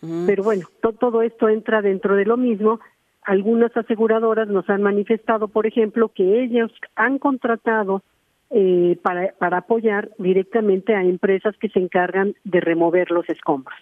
Pero 0.00 0.42
bueno, 0.42 0.66
to 0.82 0.92
todo 0.92 1.22
esto 1.22 1.48
entra 1.48 1.80
dentro 1.80 2.14
de 2.16 2.26
lo 2.26 2.36
mismo. 2.36 2.80
Algunas 3.22 3.74
aseguradoras 3.76 4.48
nos 4.48 4.68
han 4.68 4.82
manifestado, 4.82 5.48
por 5.48 5.66
ejemplo, 5.66 6.10
que 6.10 6.42
ellos 6.42 6.70
han 6.94 7.18
contratado 7.18 8.02
eh, 8.50 8.98
para, 9.02 9.32
para 9.38 9.58
apoyar 9.58 10.10
directamente 10.18 10.94
a 10.94 11.02
empresas 11.02 11.56
que 11.56 11.70
se 11.70 11.78
encargan 11.78 12.34
de 12.44 12.60
remover 12.60 13.10
los 13.10 13.28
escombros. 13.28 13.74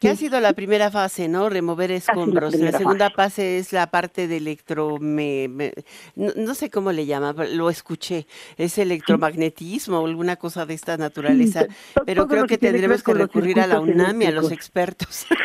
¿Qué 0.00 0.08
ha 0.08 0.16
sido 0.16 0.40
la 0.40 0.52
primera 0.52 0.90
fase, 0.90 1.28
no? 1.28 1.48
Remover 1.48 1.90
escombros. 1.90 2.54
La, 2.54 2.70
la, 2.70 2.78
segunda 2.78 3.10
fase. 3.10 3.58
es 3.58 3.72
la 3.72 3.90
parte 3.90 4.28
de 4.28 4.36
electro... 4.36 4.98
Me, 4.98 5.48
me, 5.48 5.72
no, 6.14 6.32
no, 6.36 6.54
sé 6.54 6.70
cómo 6.70 6.92
le 6.92 7.06
llama, 7.06 7.34
lo 7.52 7.70
escuché. 7.70 8.26
Es 8.56 8.78
electromagnetismo 8.78 10.00
o 10.00 10.06
alguna 10.06 10.36
cosa 10.36 10.66
de 10.66 10.74
esta 10.74 10.96
naturaleza. 10.96 11.62
Sí, 11.62 12.00
pero 12.06 12.26
creo 12.26 12.46
que, 12.46 12.58
que 12.58 12.66
tendremos 12.66 13.02
que, 13.02 13.12
que 13.12 13.18
recurrir 13.18 13.60
a 13.60 13.66
la 13.66 13.80
UNAM 13.80 14.22
y 14.22 14.26
a 14.26 14.30
los 14.32 14.52
expertos. 14.52 15.26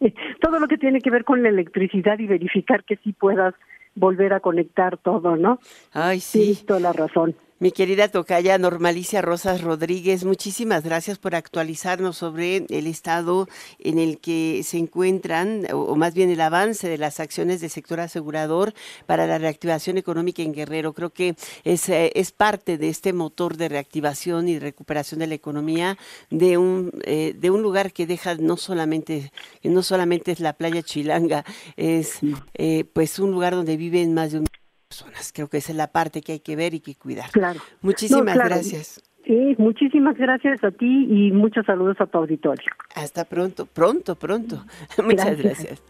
Sí. 0.00 0.14
Todo 0.40 0.58
lo 0.58 0.66
que 0.68 0.78
tiene 0.78 1.00
que 1.00 1.10
ver 1.10 1.24
con 1.24 1.42
la 1.42 1.50
electricidad 1.50 2.18
y 2.18 2.26
verificar 2.26 2.84
que 2.84 2.96
sí 2.96 3.12
puedas 3.12 3.54
volver 3.94 4.32
a 4.32 4.40
conectar 4.40 4.96
todo, 4.96 5.36
¿no? 5.36 5.60
Ay, 5.92 6.20
sí. 6.20 6.54
Sí, 6.54 6.64
toda 6.64 6.80
la 6.80 6.92
razón. 6.92 7.36
Mi 7.62 7.72
querida 7.72 8.08
tocaya 8.08 8.56
Normalicia 8.56 9.20
Rosas 9.20 9.60
Rodríguez, 9.60 10.24
muchísimas 10.24 10.82
gracias 10.82 11.18
por 11.18 11.34
actualizarnos 11.34 12.16
sobre 12.16 12.64
el 12.70 12.86
estado 12.86 13.50
en 13.78 13.98
el 13.98 14.18
que 14.18 14.62
se 14.64 14.78
encuentran, 14.78 15.66
o, 15.70 15.94
más 15.94 16.14
bien 16.14 16.30
el 16.30 16.40
avance 16.40 16.88
de 16.88 16.96
las 16.96 17.20
acciones 17.20 17.60
del 17.60 17.68
sector 17.68 18.00
asegurador 18.00 18.72
para 19.04 19.26
la 19.26 19.36
reactivación 19.36 19.98
económica 19.98 20.40
en 20.40 20.54
Guerrero. 20.54 20.94
Creo 20.94 21.10
que 21.10 21.34
es, 21.62 21.86
eh, 21.90 22.12
es 22.14 22.32
parte 22.32 22.78
de 22.78 22.88
este 22.88 23.12
motor 23.12 23.58
de 23.58 23.68
reactivación 23.68 24.48
y 24.48 24.58
recuperación 24.58 25.20
de 25.20 25.26
la 25.26 25.34
economía 25.34 25.98
de 26.30 26.56
un, 26.56 26.90
eh, 27.04 27.34
de 27.38 27.50
un 27.50 27.60
lugar 27.60 27.92
que 27.92 28.06
deja 28.06 28.36
no 28.36 28.56
solamente, 28.56 29.32
no 29.62 29.82
solamente 29.82 30.32
es 30.32 30.40
la 30.40 30.54
playa 30.54 30.82
Chilanga, 30.82 31.44
es 31.76 32.20
eh, 32.54 32.84
pues 32.90 33.18
un 33.18 33.32
lugar 33.32 33.54
donde 33.54 33.76
viven 33.76 34.14
más 34.14 34.32
de 34.32 34.38
un 34.38 34.46
personas. 34.90 35.32
Creo 35.32 35.48
que 35.48 35.58
esa 35.58 35.72
es 35.72 35.76
la 35.76 35.86
parte 35.86 36.20
que 36.20 36.32
hay 36.32 36.40
que 36.40 36.56
ver 36.56 36.74
y 36.74 36.80
que 36.80 36.96
cuidar. 36.96 37.30
Claro. 37.30 37.60
Muchísimas 37.80 38.24
no, 38.24 38.32
claro. 38.32 38.48
gracias. 38.50 39.00
Sí, 39.24 39.54
muchísimas 39.58 40.16
gracias 40.16 40.64
a 40.64 40.70
ti 40.70 41.06
y 41.08 41.30
muchos 41.30 41.64
saludos 41.64 41.96
a 42.00 42.06
tu 42.06 42.18
auditorio. 42.18 42.70
Hasta 42.94 43.24
pronto, 43.24 43.66
pronto, 43.66 44.16
pronto. 44.16 44.64
Muchas 45.04 45.38
gracias. 45.38 45.42
gracias. 45.44 45.82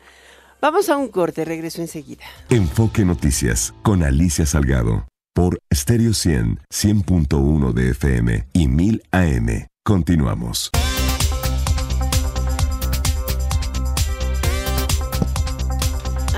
Vamos 0.60 0.90
a 0.90 0.98
un 0.98 1.08
corte, 1.08 1.44
regreso 1.44 1.80
enseguida. 1.80 2.24
Enfoque 2.50 3.04
Noticias 3.04 3.72
con 3.82 4.02
Alicia 4.02 4.44
Salgado 4.44 5.06
por 5.32 5.58
Stereo 5.72 6.12
100, 6.12 6.58
100.1 6.70 7.72
de 7.72 7.90
FM 7.90 8.46
y 8.52 8.68
1000 8.68 9.02
AM. 9.12 9.66
Continuamos. 9.82 10.70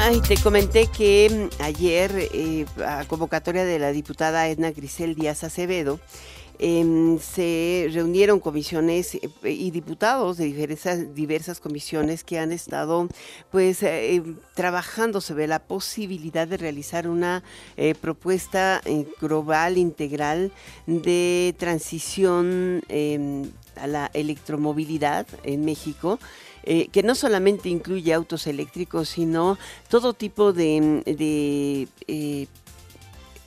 Ay, 0.05 0.21
te 0.21 0.37
comenté 0.37 0.89
que 0.89 1.31
mm, 1.31 1.63
ayer, 1.63 2.29
eh, 2.35 2.67
a 2.85 3.05
convocatoria 3.05 3.65
de 3.65 3.79
la 3.79 3.93
diputada 3.93 4.49
Edna 4.49 4.73
Grisel 4.73 5.15
Díaz 5.15 5.45
Acevedo, 5.45 6.01
em, 6.59 7.21
se 7.21 7.89
reunieron 7.93 8.41
comisiones 8.41 9.15
eh, 9.15 9.31
y 9.45 9.71
diputados 9.71 10.39
de 10.39 10.47
diversas, 10.47 11.15
diversas 11.15 11.61
comisiones 11.61 12.25
que 12.25 12.41
han 12.41 12.51
estado 12.51 13.07
pues 13.53 13.85
eh, 13.85 14.17
em, 14.17 14.39
trabajando 14.55 15.21
sobre 15.21 15.47
la 15.47 15.61
posibilidad 15.61 16.49
de 16.49 16.57
realizar 16.57 17.07
una 17.07 17.45
propuesta 18.01 18.83
global, 19.21 19.79
integral 19.79 20.51
de 20.89 21.55
transición 21.59 22.83
em, 22.89 23.53
a 23.77 23.87
la 23.87 24.11
electromovilidad 24.15 25.29
en 25.45 25.65
México 25.65 26.19
eh, 26.65 26.89
que 26.89 27.03
no 27.03 27.15
solamente 27.15 27.69
incluye 27.69 28.13
autos 28.13 28.47
eléctricos, 28.47 29.09
sino 29.09 29.59
todo 29.89 30.15
tipo 30.15 30.53
de, 30.53 31.03
de 31.05 31.89
eh, 32.07 32.47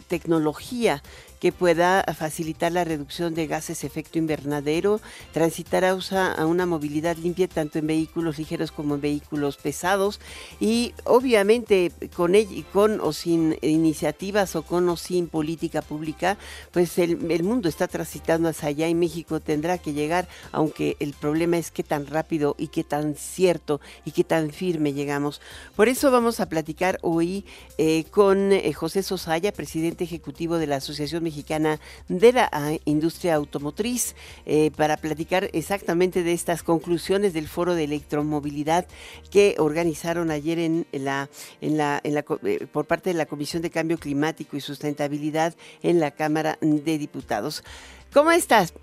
tecnología 0.08 1.02
que 1.46 1.52
pueda 1.52 2.04
facilitar 2.18 2.72
la 2.72 2.84
reducción 2.84 3.36
de 3.36 3.46
gases 3.46 3.84
efecto 3.84 4.18
invernadero, 4.18 5.00
transitar 5.32 5.86
a, 5.86 5.92
a 5.92 6.46
una 6.48 6.66
movilidad 6.66 7.18
limpia 7.18 7.48
tanto 7.48 7.78
en 7.78 7.86
vehículos 7.86 8.40
ligeros 8.40 8.72
como 8.72 8.96
en 8.96 9.02
vehículos 9.02 9.58
pesados 9.58 10.20
y 10.60 10.96
obviamente 11.04 11.92
con, 12.16 12.34
con 12.74 13.00
o 13.00 13.14
sin 13.14 13.60
iniciativas 13.62 14.56
o 14.56 14.64
con 14.64 14.90
o 14.90 14.98
sin 14.98 15.28
política 15.28 15.84
pública, 15.84 16.40
pues 16.72 16.98
el, 16.98 17.32
el 17.32 17.44
mundo 17.44 17.70
está 17.70 17.88
transitando 17.88 18.50
hacia 18.50 18.70
allá 18.70 18.88
y 18.88 18.96
México 18.96 19.40
tendrá 19.40 19.78
que 19.78 19.94
llegar, 19.94 20.28
aunque 20.52 20.98
el 21.00 21.14
problema 21.14 21.60
es 21.60 21.70
qué 21.70 21.84
tan 21.84 22.08
rápido 22.08 22.56
y 22.58 22.70
qué 22.70 22.84
tan 22.84 23.14
cierto 23.14 23.82
y 24.04 24.14
qué 24.14 24.24
tan 24.24 24.50
firme 24.50 24.94
llegamos. 24.94 25.42
Por 25.76 25.90
eso 25.90 26.10
vamos 26.10 26.40
a 26.40 26.50
platicar 26.50 26.98
hoy 27.04 27.46
eh, 27.78 28.06
con 28.10 28.52
eh, 28.52 28.74
José 28.74 29.04
Sosaya, 29.04 29.52
presidente 29.52 30.06
ejecutivo 30.06 30.58
de 30.58 30.66
la 30.66 30.78
Asociación 30.78 31.22
Mexicana 31.22 31.35
Mexicana 31.36 31.80
de 32.08 32.32
la 32.32 32.50
ah, 32.54 32.72
Industria 32.86 33.36
Automotriz 33.36 34.16
eh, 34.46 34.72
para 34.72 34.96
platicar 34.96 35.50
exactamente 35.52 36.24
de 36.24 36.32
estas 36.32 36.64
conclusiones 36.64 37.34
del 37.34 37.50
Foro 37.50 37.76
de 37.76 37.84
Electromovilidad 37.84 38.86
que 39.32 39.56
organizaron 39.60 40.32
ayer 40.32 40.60
en 40.60 40.86
la, 40.94 41.28
en 41.60 41.78
la, 41.78 42.00
en 42.04 42.14
la, 42.14 42.24
eh, 42.44 42.68
por 42.72 42.86
parte 42.86 43.10
de 43.10 43.18
la 43.18 43.26
Comisión 43.26 43.62
de 43.62 43.70
Cambio 43.70 43.98
Climático 43.98 44.56
y 44.56 44.62
Sustentabilidad 44.62 45.56
en 45.84 46.00
la 46.00 46.12
Cámara 46.12 46.58
de 46.62 46.98
Diputados. 46.98 47.66
¿Cómo 48.14 48.32
estás? 48.32 48.74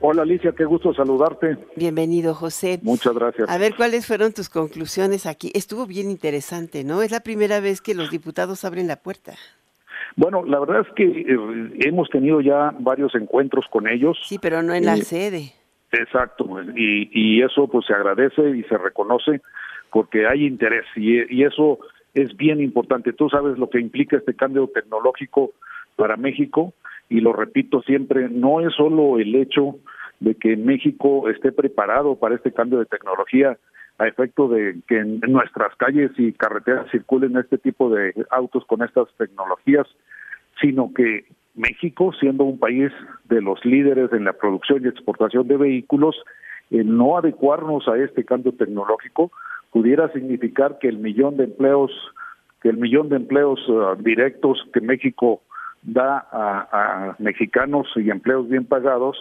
Hola 0.00 0.22
Alicia, 0.22 0.52
qué 0.56 0.64
gusto 0.64 0.94
saludarte. 0.94 1.58
Bienvenido 1.76 2.34
José. 2.34 2.80
Muchas 2.82 3.14
gracias. 3.14 3.48
A 3.48 3.58
ver, 3.58 3.76
¿cuáles 3.76 4.06
fueron 4.06 4.32
tus 4.32 4.48
conclusiones 4.48 5.26
aquí? 5.26 5.52
Estuvo 5.54 5.86
bien 5.86 6.10
interesante, 6.10 6.82
¿no? 6.82 7.02
Es 7.02 7.10
la 7.10 7.20
primera 7.20 7.60
vez 7.60 7.82
que 7.82 7.94
los 7.94 8.10
diputados 8.10 8.64
abren 8.64 8.88
la 8.88 8.96
puerta. 8.96 9.34
Bueno, 10.16 10.44
la 10.44 10.60
verdad 10.60 10.86
es 10.86 10.94
que 10.94 11.04
eh, 11.04 11.70
hemos 11.80 12.08
tenido 12.10 12.40
ya 12.40 12.74
varios 12.78 13.14
encuentros 13.14 13.66
con 13.70 13.88
ellos. 13.88 14.18
Sí, 14.24 14.38
pero 14.38 14.62
no 14.62 14.74
en 14.74 14.84
la 14.84 14.94
eh, 14.94 15.02
sede. 15.02 15.52
Exacto, 15.92 16.46
y, 16.74 17.10
y, 17.12 17.42
eso 17.42 17.68
pues 17.68 17.84
se 17.86 17.92
agradece 17.92 18.48
y 18.56 18.62
se 18.62 18.78
reconoce 18.78 19.42
porque 19.90 20.26
hay 20.26 20.46
interés 20.46 20.86
y, 20.96 21.20
y 21.34 21.44
eso 21.44 21.80
es 22.14 22.34
bien 22.36 22.62
importante. 22.62 23.12
Tú 23.12 23.28
sabes 23.28 23.58
lo 23.58 23.68
que 23.68 23.78
implica 23.78 24.16
este 24.16 24.34
cambio 24.34 24.68
tecnológico 24.68 25.50
para 25.96 26.16
México 26.16 26.72
y 27.10 27.20
lo 27.20 27.34
repito 27.34 27.82
siempre, 27.82 28.28
no 28.30 28.60
es 28.66 28.74
solo 28.74 29.18
el 29.18 29.34
hecho 29.34 29.76
de 30.20 30.34
que 30.34 30.56
México 30.56 31.28
esté 31.28 31.52
preparado 31.52 32.16
para 32.16 32.36
este 32.36 32.52
cambio 32.52 32.78
de 32.78 32.86
tecnología, 32.86 33.58
a 34.02 34.08
efecto 34.08 34.48
de 34.48 34.80
que 34.88 34.98
en 34.98 35.20
nuestras 35.28 35.74
calles 35.76 36.10
y 36.18 36.32
carreteras 36.32 36.90
circulen 36.90 37.36
este 37.36 37.56
tipo 37.56 37.88
de 37.88 38.12
autos 38.30 38.64
con 38.66 38.82
estas 38.82 39.08
tecnologías, 39.16 39.86
sino 40.60 40.92
que 40.92 41.26
México, 41.54 42.12
siendo 42.18 42.42
un 42.42 42.58
país 42.58 42.90
de 43.26 43.40
los 43.40 43.64
líderes 43.64 44.12
en 44.12 44.24
la 44.24 44.32
producción 44.32 44.84
y 44.84 44.88
exportación 44.88 45.46
de 45.46 45.56
vehículos, 45.56 46.16
el 46.70 46.96
no 46.96 47.16
adecuarnos 47.16 47.86
a 47.86 47.96
este 47.96 48.24
cambio 48.24 48.52
tecnológico 48.52 49.30
pudiera 49.70 50.10
significar 50.12 50.78
que 50.80 50.88
el 50.88 50.98
millón 50.98 51.36
de 51.36 51.44
empleos, 51.44 51.92
que 52.60 52.70
el 52.70 52.78
millón 52.78 53.08
de 53.08 53.16
empleos 53.16 53.60
uh, 53.68 53.94
directos 54.02 54.66
que 54.72 54.80
México 54.80 55.42
da 55.82 56.26
a 56.30 57.16
mexicanos 57.18 57.86
y 57.96 58.10
empleos 58.10 58.48
bien 58.48 58.64
pagados 58.64 59.16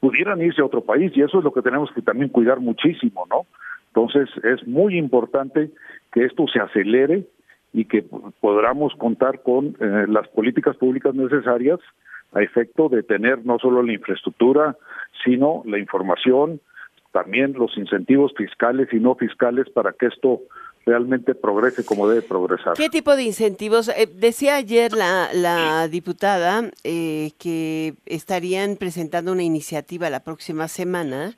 pudieran 0.00 0.40
irse 0.40 0.62
a 0.62 0.64
otro 0.64 0.82
país 0.82 1.12
y 1.14 1.22
eso 1.22 1.38
es 1.38 1.44
lo 1.44 1.52
que 1.52 1.62
tenemos 1.62 1.90
que 1.92 2.02
también 2.02 2.30
cuidar 2.30 2.60
muchísimo, 2.60 3.26
¿no? 3.28 3.46
Entonces 3.94 4.28
es 4.44 4.66
muy 4.66 4.96
importante 4.96 5.70
que 6.12 6.24
esto 6.24 6.46
se 6.52 6.60
acelere 6.60 7.26
y 7.72 7.84
que 7.84 8.04
podamos 8.40 8.94
contar 8.96 9.42
con 9.42 9.76
eh, 9.80 10.06
las 10.08 10.28
políticas 10.28 10.76
públicas 10.76 11.14
necesarias 11.14 11.78
a 12.32 12.42
efecto 12.42 12.88
de 12.88 13.02
tener 13.02 13.44
no 13.44 13.58
solo 13.58 13.82
la 13.82 13.92
infraestructura, 13.92 14.76
sino 15.24 15.62
la 15.66 15.78
información, 15.78 16.60
también 17.12 17.54
los 17.54 17.76
incentivos 17.76 18.32
fiscales 18.36 18.88
y 18.92 19.00
no 19.00 19.16
fiscales 19.16 19.68
para 19.70 19.92
que 19.92 20.06
esto 20.06 20.40
realmente 20.86 21.34
progrese 21.34 21.84
como 21.84 22.08
debe 22.08 22.22
progresar. 22.22 22.74
¿Qué 22.74 22.88
tipo 22.88 23.14
de 23.14 23.24
incentivos? 23.24 23.88
Eh, 23.88 24.08
decía 24.14 24.56
ayer 24.56 24.92
la, 24.92 25.28
la 25.34 25.88
diputada 25.88 26.70
eh, 26.84 27.32
que 27.38 27.94
estarían 28.06 28.76
presentando 28.76 29.32
una 29.32 29.42
iniciativa 29.42 30.08
la 30.08 30.20
próxima 30.20 30.68
semana 30.68 31.34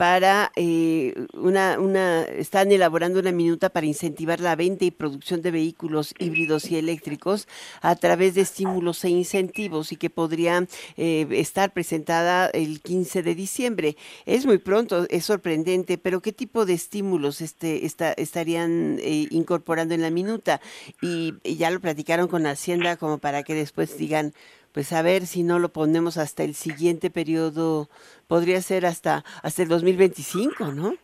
para 0.00 0.50
eh, 0.56 1.12
una, 1.34 1.78
una, 1.78 2.22
están 2.22 2.72
elaborando 2.72 3.20
una 3.20 3.32
minuta 3.32 3.68
para 3.68 3.84
incentivar 3.84 4.40
la 4.40 4.56
venta 4.56 4.86
y 4.86 4.90
producción 4.90 5.42
de 5.42 5.50
vehículos 5.50 6.14
híbridos 6.18 6.70
y 6.70 6.76
eléctricos 6.76 7.46
a 7.82 7.94
través 7.96 8.34
de 8.34 8.40
estímulos 8.40 9.04
e 9.04 9.10
incentivos 9.10 9.92
y 9.92 9.96
que 9.96 10.08
podría 10.08 10.66
eh, 10.96 11.26
estar 11.32 11.74
presentada 11.74 12.46
el 12.54 12.80
15 12.80 13.22
de 13.22 13.34
diciembre. 13.34 13.96
Es 14.24 14.46
muy 14.46 14.56
pronto, 14.56 15.06
es 15.10 15.26
sorprendente, 15.26 15.98
pero 15.98 16.22
¿qué 16.22 16.32
tipo 16.32 16.64
de 16.64 16.72
estímulos 16.72 17.42
este, 17.42 17.84
estarían 17.84 18.96
eh, 19.00 19.26
incorporando 19.30 19.92
en 19.92 20.00
la 20.00 20.08
minuta? 20.08 20.62
Y 21.02 21.34
ya 21.44 21.70
lo 21.70 21.78
platicaron 21.78 22.26
con 22.26 22.46
Hacienda 22.46 22.96
como 22.96 23.18
para 23.18 23.42
que 23.42 23.52
después 23.52 23.98
digan, 23.98 24.32
pues 24.72 24.92
a 24.92 25.02
ver 25.02 25.26
si 25.26 25.42
no 25.42 25.58
lo 25.58 25.70
ponemos 25.70 26.16
hasta 26.16 26.44
el 26.44 26.54
siguiente 26.54 27.10
periodo, 27.10 27.88
podría 28.28 28.60
ser 28.62 28.86
hasta, 28.86 29.24
hasta 29.42 29.62
el 29.62 29.68
2025, 29.68 30.72
¿no? 30.72 30.94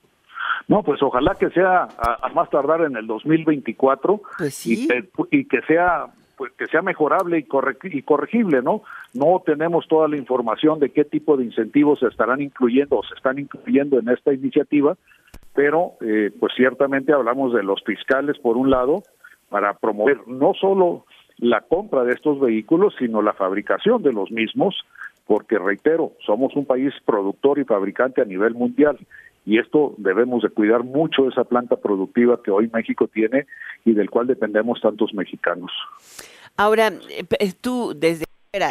No, 0.68 0.82
pues 0.82 1.02
ojalá 1.02 1.34
que 1.34 1.50
sea 1.50 1.86
a, 1.98 2.28
más 2.34 2.50
tardar 2.50 2.82
en 2.82 2.96
el 2.96 3.06
2024 3.06 4.20
pues 4.38 4.66
y, 4.66 4.88
que, 4.88 5.08
y 5.30 5.44
que 5.44 5.60
sea 5.62 6.06
pues 6.36 6.52
que 6.52 6.66
sea 6.66 6.82
mejorable 6.82 7.38
y, 7.38 7.46
y 7.96 8.02
corregible, 8.02 8.62
¿no? 8.62 8.82
No 9.14 9.42
tenemos 9.44 9.88
toda 9.88 10.06
la 10.06 10.16
información 10.16 10.78
de 10.78 10.90
qué 10.90 11.04
tipo 11.04 11.36
de 11.36 11.44
incentivos 11.44 12.00
se 12.00 12.08
estarán 12.08 12.42
incluyendo 12.42 12.98
o 12.98 13.02
se 13.02 13.14
están 13.14 13.38
incluyendo 13.38 13.98
en 13.98 14.08
esta 14.08 14.34
iniciativa, 14.34 14.96
pero 15.54 15.92
eh, 16.02 16.30
pues 16.38 16.52
ciertamente 16.54 17.12
hablamos 17.12 17.54
de 17.54 17.62
los 17.62 17.82
fiscales 17.84 18.38
por 18.38 18.56
un 18.56 18.70
lado 18.70 19.02
para 19.48 19.74
promover 19.74 20.26
no 20.26 20.52
solo 20.54 21.06
la 21.38 21.60
compra 21.62 22.04
de 22.04 22.12
estos 22.12 22.40
vehículos, 22.40 22.94
sino 22.98 23.22
la 23.22 23.34
fabricación 23.34 24.02
de 24.02 24.12
los 24.12 24.30
mismos, 24.30 24.74
porque 25.26 25.58
reitero, 25.58 26.12
somos 26.24 26.54
un 26.56 26.66
país 26.66 26.94
productor 27.04 27.58
y 27.58 27.64
fabricante 27.64 28.22
a 28.22 28.24
nivel 28.24 28.54
mundial 28.54 28.98
y 29.46 29.58
esto 29.58 29.94
debemos 29.96 30.42
de 30.42 30.50
cuidar 30.50 30.82
mucho 30.82 31.28
esa 31.28 31.44
planta 31.44 31.76
productiva 31.76 32.42
que 32.42 32.50
hoy 32.50 32.68
México 32.72 33.06
tiene 33.06 33.46
y 33.84 33.92
del 33.92 34.10
cual 34.10 34.26
dependemos 34.26 34.80
tantos 34.80 35.14
mexicanos. 35.14 35.70
Ahora, 36.56 36.92
eh, 37.38 37.52
tú 37.60 37.94
desde 37.96 38.26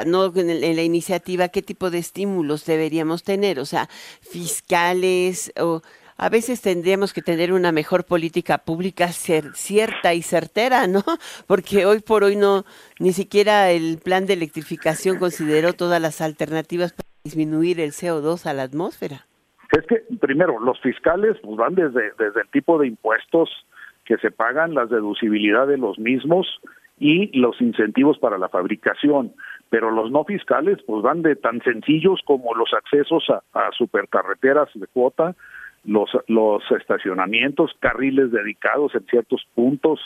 no 0.06 0.34
en 0.36 0.76
la 0.76 0.84
iniciativa, 0.84 1.50
¿qué 1.50 1.62
tipo 1.62 1.92
de 1.92 2.00
estímulos 2.00 2.66
deberíamos 2.66 3.24
tener? 3.24 3.60
O 3.60 3.66
sea, 3.66 3.88
fiscales 4.20 5.54
o 5.60 5.82
a 6.18 6.30
veces 6.30 6.62
tendríamos 6.62 7.14
que 7.14 7.22
tener 7.22 7.52
una 7.52 7.72
mejor 7.72 8.06
política 8.06 8.60
pública 8.60 9.10
cierta 9.10 10.14
y 10.14 10.22
certera, 10.22 10.88
¿no? 10.88 11.02
Porque 11.48 11.86
hoy 11.86 12.00
por 12.00 12.24
hoy 12.24 12.36
no, 12.36 12.64
ni 13.00 13.12
siquiera 13.12 13.72
el 13.72 14.00
plan 14.04 14.26
de 14.26 14.34
electrificación 14.34 15.18
consideró 15.20 15.74
todas 15.74 16.02
las 16.02 16.22
alternativas 16.22 16.94
para 16.94 17.10
disminuir 17.24 17.80
el 17.80 17.92
CO2 17.92 18.46
a 18.46 18.54
la 18.54 18.64
atmósfera. 18.64 19.26
Es 19.72 19.86
que, 19.88 20.04
primero, 20.20 20.60
los 20.60 20.80
fiscales 20.80 21.38
pues, 21.44 21.58
van 21.58 21.76
desde, 21.76 22.14
el 22.20 22.50
tipo 22.52 22.80
de 22.80 22.88
impuestos 22.88 23.50
que 24.06 24.18
se 24.18 24.32
pagan, 24.32 24.74
las 24.74 24.90
deducibilidad 24.90 25.68
de 25.68 25.78
los 25.78 26.00
mismos 26.00 26.48
y 26.98 27.38
los 27.38 27.60
incentivos 27.60 28.18
para 28.20 28.38
la 28.38 28.48
fabricación 28.48 29.34
pero 29.68 29.90
los 29.92 30.12
no 30.12 30.24
fiscales 30.24 30.78
pues 30.86 31.02
van 31.02 31.22
de 31.24 31.36
tan 31.36 31.62
sencillos 31.64 32.22
como 32.24 32.54
los 32.54 32.72
accesos 32.74 33.26
a 33.30 33.72
supercarreteras 33.76 34.70
de 34.76 34.88
cuota, 34.88 35.36
los, 35.86 36.10
los 36.28 36.64
estacionamientos, 36.72 37.76
carriles 37.80 38.32
dedicados 38.32 38.94
en 38.96 39.06
ciertos 39.06 39.46
puntos, 39.54 40.00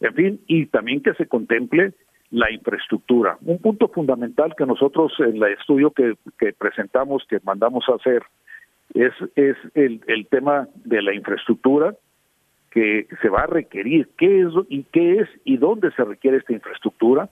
en 0.00 0.14
fin, 0.14 0.40
y 0.46 0.66
también 0.66 1.02
que 1.02 1.14
se 1.14 1.26
contemple 1.26 1.92
la 2.30 2.50
infraestructura. 2.50 3.38
Un 3.42 3.58
punto 3.58 3.88
fundamental 3.88 4.54
que 4.56 4.66
nosotros 4.66 5.12
en 5.18 5.36
el 5.36 5.52
estudio 5.52 5.90
que, 5.90 6.14
que 6.38 6.52
presentamos, 6.52 7.24
que 7.28 7.38
mandamos 7.42 7.84
a 7.88 7.94
hacer, 7.94 8.22
es, 8.94 9.12
es 9.36 9.56
el, 9.74 10.00
el 10.06 10.26
tema 10.26 10.68
de 10.84 11.02
la 11.02 11.14
infraestructura 11.14 11.94
que 12.70 13.08
se 13.20 13.28
va 13.28 13.42
a 13.42 13.46
requerir, 13.46 14.08
qué 14.16 14.42
es 14.42 14.48
y 14.68 14.84
qué 14.84 15.20
es 15.20 15.28
y 15.44 15.56
dónde 15.56 15.90
se 15.92 16.04
requiere 16.04 16.36
esta 16.36 16.52
infraestructura, 16.52 17.28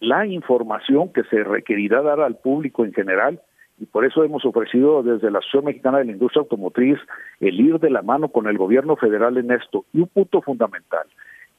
la 0.00 0.26
información 0.26 1.12
que 1.12 1.24
se 1.24 1.44
requerirá 1.44 2.02
dar 2.02 2.20
al 2.20 2.36
público 2.36 2.84
en 2.84 2.92
general 2.92 3.40
y 3.80 3.86
por 3.86 4.04
eso 4.04 4.24
hemos 4.24 4.44
ofrecido 4.44 5.02
desde 5.02 5.30
la 5.30 5.38
Asociación 5.38 5.66
Mexicana 5.66 5.98
de 5.98 6.06
la 6.06 6.12
Industria 6.12 6.42
Automotriz 6.42 6.98
el 7.40 7.60
ir 7.60 7.78
de 7.78 7.90
la 7.90 8.02
mano 8.02 8.28
con 8.28 8.48
el 8.48 8.58
gobierno 8.58 8.96
federal 8.96 9.36
en 9.36 9.52
esto. 9.52 9.84
Y 9.92 10.00
un 10.00 10.08
punto 10.08 10.42
fundamental, 10.42 11.06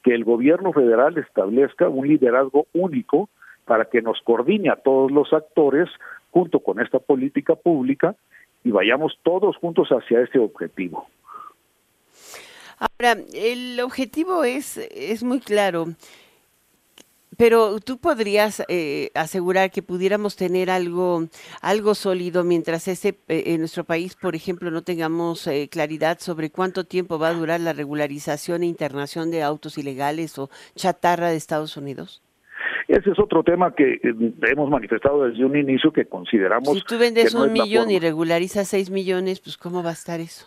que 0.02 0.14
el 0.14 0.24
gobierno 0.24 0.72
federal 0.72 1.16
establezca 1.18 1.88
un 1.88 2.06
liderazgo 2.06 2.66
único 2.74 3.30
para 3.64 3.86
que 3.86 4.02
nos 4.02 4.20
coordine 4.22 4.70
a 4.70 4.76
todos 4.76 5.10
los 5.10 5.32
actores 5.32 5.88
junto 6.30 6.60
con 6.60 6.80
esta 6.80 6.98
política 6.98 7.54
pública 7.54 8.14
y 8.64 8.70
vayamos 8.70 9.18
todos 9.22 9.56
juntos 9.56 9.88
hacia 9.88 10.20
ese 10.20 10.38
objetivo. 10.38 11.06
Ahora, 12.78 13.20
el 13.34 13.80
objetivo 13.80 14.44
es, 14.44 14.76
es 14.76 15.22
muy 15.22 15.40
claro. 15.40 15.86
Pero 17.40 17.80
tú 17.80 17.96
podrías 17.96 18.62
eh, 18.68 19.10
asegurar 19.14 19.70
que 19.70 19.82
pudiéramos 19.82 20.36
tener 20.36 20.68
algo, 20.68 21.22
algo 21.62 21.94
sólido 21.94 22.44
mientras 22.44 22.86
ese, 22.86 23.16
eh, 23.28 23.44
en 23.46 23.60
nuestro 23.60 23.84
país, 23.84 24.14
por 24.14 24.34
ejemplo, 24.34 24.70
no 24.70 24.82
tengamos 24.82 25.46
eh, 25.46 25.66
claridad 25.72 26.18
sobre 26.20 26.50
cuánto 26.50 26.84
tiempo 26.84 27.18
va 27.18 27.28
a 27.28 27.32
durar 27.32 27.60
la 27.60 27.72
regularización 27.72 28.62
e 28.62 28.66
internación 28.66 29.30
de 29.30 29.42
autos 29.42 29.78
ilegales 29.78 30.38
o 30.38 30.50
chatarra 30.74 31.30
de 31.30 31.36
Estados 31.36 31.78
Unidos. 31.78 32.22
Ese 32.88 33.10
es 33.10 33.18
otro 33.18 33.42
tema 33.42 33.74
que 33.74 33.98
hemos 34.02 34.68
manifestado 34.68 35.24
desde 35.24 35.42
un 35.42 35.56
inicio 35.56 35.94
que 35.94 36.04
consideramos. 36.04 36.76
Si 36.76 36.82
tú 36.82 36.98
vendes 36.98 37.32
un 37.32 37.54
millón 37.54 37.90
y 37.90 37.98
regularizas 37.98 38.68
seis 38.68 38.90
millones, 38.90 39.40
pues 39.40 39.56
¿cómo 39.56 39.82
va 39.82 39.90
a 39.90 39.94
estar 39.94 40.20
eso? 40.20 40.46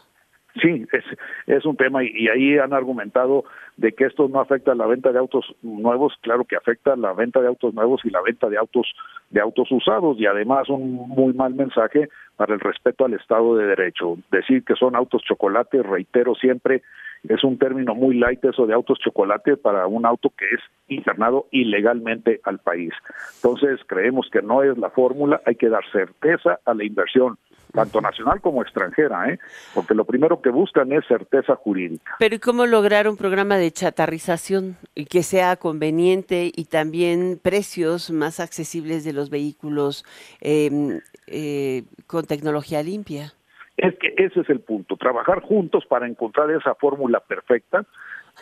Sí, 0.61 0.85
es, 0.91 1.03
es 1.47 1.65
un 1.65 1.75
tema 1.75 2.03
y, 2.03 2.27
ahí 2.27 2.59
han 2.59 2.73
argumentado 2.73 3.43
de 3.77 3.91
que 3.93 4.05
esto 4.05 4.27
no 4.27 4.39
afecta 4.39 4.73
a 4.73 4.75
la 4.75 4.85
venta 4.85 5.11
de 5.11 5.17
autos 5.17 5.55
nuevos, 5.63 6.13
claro 6.21 6.45
que 6.45 6.55
afecta 6.55 6.93
a 6.93 6.95
la 6.95 7.13
venta 7.13 7.41
de 7.41 7.47
autos 7.47 7.73
nuevos 7.73 8.01
y 8.03 8.11
la 8.11 8.21
venta 8.21 8.49
de 8.49 8.57
autos 8.57 8.93
de 9.31 9.41
autos 9.41 9.71
usados 9.71 10.19
y 10.19 10.27
además 10.27 10.69
un 10.69 10.93
muy 10.93 11.33
mal 11.33 11.55
mensaje 11.55 12.09
para 12.35 12.53
el 12.53 12.59
respeto 12.59 13.03
al 13.03 13.15
Estado 13.15 13.55
de 13.55 13.65
Derecho. 13.65 14.17
Decir 14.31 14.63
que 14.63 14.75
son 14.75 14.95
autos 14.95 15.23
chocolate, 15.23 15.81
reitero 15.81 16.35
siempre, 16.35 16.83
es 17.27 17.43
un 17.43 17.57
término 17.57 17.95
muy 17.95 18.17
light 18.17 18.43
eso 18.43 18.65
de 18.65 18.73
autos 18.73 18.99
chocolate 18.99 19.57
para 19.57 19.87
un 19.87 20.05
auto 20.05 20.31
que 20.37 20.45
es 20.45 20.61
internado 20.87 21.47
ilegalmente 21.51 22.41
al 22.43 22.59
país. 22.59 22.93
Entonces 23.35 23.79
creemos 23.87 24.29
que 24.31 24.41
no 24.41 24.63
es 24.63 24.77
la 24.77 24.89
fórmula, 24.89 25.41
hay 25.45 25.55
que 25.55 25.69
dar 25.69 25.83
certeza 25.91 26.59
a 26.65 26.73
la 26.73 26.83
inversión 26.83 27.37
tanto 27.73 28.01
nacional 28.01 28.39
como 28.39 28.61
extranjera, 28.61 29.29
¿eh? 29.29 29.39
porque 29.73 29.95
lo 29.95 30.05
primero 30.05 30.41
que 30.41 30.49
buscan 30.49 30.91
es 30.91 31.05
certeza 31.07 31.55
jurídica. 31.55 32.15
Pero 32.19 32.35
¿y 32.35 32.39
cómo 32.39 32.67
lograr 32.67 33.09
un 33.09 33.17
programa 33.17 33.57
de 33.57 33.71
chatarrización 33.71 34.77
que 35.09 35.23
sea 35.23 35.55
conveniente 35.55 36.51
y 36.55 36.65
también 36.65 37.39
precios 37.41 38.11
más 38.11 38.39
accesibles 38.39 39.03
de 39.03 39.13
los 39.13 39.31
vehículos 39.31 40.05
em, 40.39 40.99
eh, 41.25 41.83
con 42.05 42.25
tecnología 42.25 42.83
limpia? 42.83 43.33
Es 43.77 43.95
que 43.97 44.13
ese 44.17 44.41
es 44.41 44.49
el 44.49 44.59
punto, 44.59 44.97
trabajar 44.97 45.41
juntos 45.41 45.85
para 45.87 46.07
encontrar 46.07 46.51
esa 46.51 46.75
fórmula 46.75 47.19
perfecta 47.19 47.85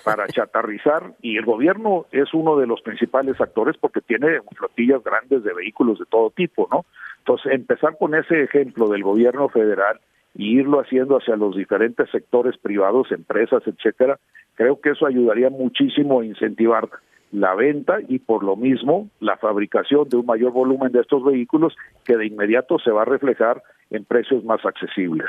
para 0.03 0.27
chatarrizar 0.27 1.13
y 1.21 1.37
el 1.37 1.45
gobierno 1.45 2.05
es 2.11 2.33
uno 2.33 2.57
de 2.57 2.67
los 2.67 2.81
principales 2.81 3.39
actores 3.39 3.77
porque 3.79 4.01
tiene 4.01 4.41
flotillas 4.55 5.03
grandes 5.03 5.43
de 5.43 5.53
vehículos 5.53 5.99
de 5.99 6.05
todo 6.05 6.31
tipo, 6.31 6.67
¿no? 6.71 6.85
Entonces, 7.19 7.53
empezar 7.53 7.97
con 7.97 8.15
ese 8.15 8.43
ejemplo 8.43 8.87
del 8.87 9.03
gobierno 9.03 9.47
federal 9.49 9.99
y 10.33 10.59
irlo 10.59 10.79
haciendo 10.79 11.17
hacia 11.17 11.35
los 11.35 11.55
diferentes 11.55 12.09
sectores 12.09 12.57
privados, 12.57 13.11
empresas, 13.11 13.61
etcétera, 13.65 14.17
creo 14.55 14.79
que 14.81 14.91
eso 14.91 15.05
ayudaría 15.05 15.49
muchísimo 15.49 16.21
a 16.21 16.25
incentivar 16.25 16.89
la 17.31 17.53
venta 17.53 17.99
y 18.07 18.19
por 18.19 18.43
lo 18.43 18.55
mismo 18.55 19.09
la 19.19 19.37
fabricación 19.37 20.09
de 20.09 20.17
un 20.17 20.25
mayor 20.25 20.51
volumen 20.51 20.91
de 20.91 21.01
estos 21.01 21.23
vehículos 21.23 21.75
que 22.03 22.17
de 22.17 22.25
inmediato 22.25 22.79
se 22.79 22.91
va 22.91 23.03
a 23.03 23.05
reflejar 23.05 23.61
en 23.91 24.05
precios 24.05 24.43
más 24.43 24.65
accesibles. 24.65 25.27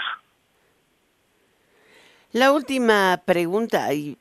La 2.33 2.53
última 2.53 3.21
pregunta, 3.27 3.93
y 3.93 4.17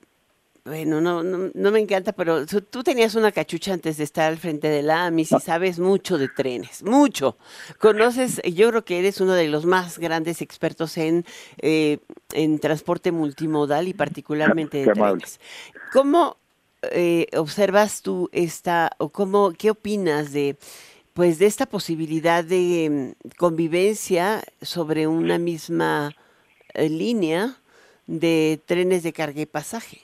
bueno, 0.66 1.00
no, 1.00 1.24
no, 1.24 1.50
no, 1.54 1.72
me 1.72 1.80
encanta, 1.80 2.12
pero 2.12 2.46
tú 2.46 2.84
tenías 2.84 3.16
una 3.16 3.32
cachucha 3.32 3.74
antes 3.74 3.98
de 3.98 4.04
estar 4.04 4.28
al 4.28 4.38
frente 4.38 4.68
de 4.68 4.84
la 4.84 5.06
AMIS 5.06 5.32
y 5.32 5.40
sabes 5.40 5.80
mucho 5.80 6.18
de 6.18 6.28
trenes, 6.28 6.84
mucho. 6.84 7.38
Conoces, 7.80 8.42
yo 8.44 8.70
creo 8.70 8.84
que 8.84 9.00
eres 9.00 9.22
uno 9.22 9.34
de 9.34 9.48
los 9.48 9.66
más 9.66 9.98
grandes 9.98 10.42
expertos 10.42 10.98
en, 10.98 11.26
eh, 11.60 12.00
en 12.34 12.60
transporte 12.60 13.12
multimodal 13.12 13.88
y 13.88 13.94
particularmente 13.94 14.86
de 14.86 14.92
trenes. 14.92 15.40
¿Cómo 15.94 16.38
eh, 16.84 17.28
observas 17.38 18.02
tú 18.02 18.30
esta, 18.32 18.92
o 18.98 19.10
cómo, 19.10 19.54
qué 19.58 19.72
opinas 19.72 20.32
de, 20.34 20.58
pues, 21.14 21.40
de 21.40 21.46
esta 21.46 21.66
posibilidad 21.66 22.44
de 22.44 22.90
mm, 22.90 23.30
convivencia 23.38 24.42
sobre 24.62 25.08
una 25.08 25.38
misma 25.38 26.12
eh, 26.74 26.90
línea 26.90 27.56
de 28.08 28.60
trenes 28.66 29.04
de 29.04 29.14
carga 29.14 29.42
y 29.42 29.46
pasaje? 29.46 30.00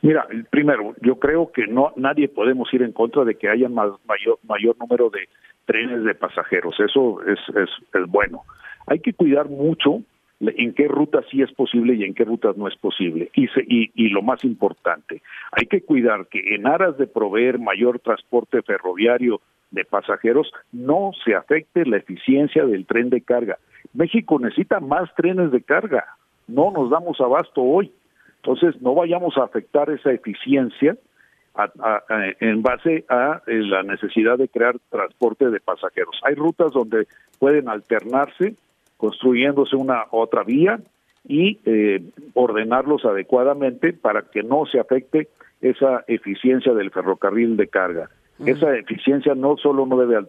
Mira, 0.00 0.26
primero, 0.50 0.94
yo 1.00 1.18
creo 1.18 1.52
que 1.52 1.66
no 1.66 1.92
nadie 1.96 2.28
podemos 2.28 2.72
ir 2.74 2.82
en 2.82 2.92
contra 2.92 3.24
de 3.24 3.36
que 3.36 3.48
haya 3.48 3.68
más, 3.68 3.90
mayor, 4.04 4.76
número 4.78 5.10
de 5.10 5.28
trenes 5.64 6.04
de 6.04 6.14
pasajeros. 6.14 6.74
Eso 6.80 7.20
es, 7.22 7.38
es, 7.56 7.70
es 7.94 8.06
bueno. 8.08 8.42
Hay 8.86 8.98
que 8.98 9.12
cuidar 9.12 9.48
mucho 9.48 10.02
en 10.40 10.74
qué 10.74 10.88
rutas 10.88 11.24
sí 11.30 11.40
es 11.40 11.52
posible 11.52 11.94
y 11.94 12.02
en 12.02 12.14
qué 12.14 12.24
rutas 12.24 12.56
no 12.56 12.66
es 12.66 12.76
posible. 12.76 13.30
Y, 13.34 13.44
y, 13.44 13.92
y, 13.94 14.08
lo 14.08 14.22
más 14.22 14.42
importante, 14.44 15.22
hay 15.52 15.66
que 15.66 15.82
cuidar 15.82 16.26
que 16.26 16.56
en 16.56 16.66
aras 16.66 16.98
de 16.98 17.06
proveer 17.06 17.60
mayor 17.60 18.00
transporte 18.00 18.60
ferroviario 18.62 19.40
de 19.72 19.84
pasajeros, 19.84 20.52
no 20.70 21.10
se 21.24 21.34
afecte 21.34 21.84
la 21.84 21.96
eficiencia 21.96 22.64
del 22.64 22.86
tren 22.86 23.10
de 23.10 23.20
carga. 23.20 23.58
México 23.92 24.38
necesita 24.38 24.80
más 24.80 25.12
trenes 25.14 25.50
de 25.50 25.62
carga. 25.62 26.06
No 26.46 26.70
nos 26.70 26.90
damos 26.90 27.20
abasto 27.20 27.62
hoy. 27.62 27.92
Entonces, 28.36 28.80
no 28.80 28.94
vayamos 28.94 29.36
a 29.36 29.44
afectar 29.44 29.90
esa 29.90 30.12
eficiencia 30.12 30.96
en 32.40 32.62
base 32.62 33.04
a 33.08 33.42
eh, 33.46 33.58
la 33.58 33.82
necesidad 33.82 34.38
de 34.38 34.48
crear 34.48 34.76
transporte 34.88 35.50
de 35.50 35.60
pasajeros. 35.60 36.18
Hay 36.24 36.34
rutas 36.34 36.72
donde 36.72 37.06
pueden 37.38 37.68
alternarse, 37.68 38.54
construyéndose 38.96 39.76
una 39.76 40.04
otra 40.10 40.44
vía 40.44 40.80
y 41.28 41.58
eh, 41.66 42.02
ordenarlos 42.34 43.04
adecuadamente 43.04 43.92
para 43.92 44.22
que 44.22 44.42
no 44.42 44.64
se 44.66 44.80
afecte 44.80 45.28
esa 45.60 46.04
eficiencia 46.08 46.72
del 46.72 46.90
ferrocarril 46.90 47.56
de 47.56 47.68
carga. 47.68 48.10
Esa 48.46 48.76
eficiencia 48.76 49.34
no 49.34 49.56
solo 49.56 49.86
no 49.86 49.96
debe 49.96 50.26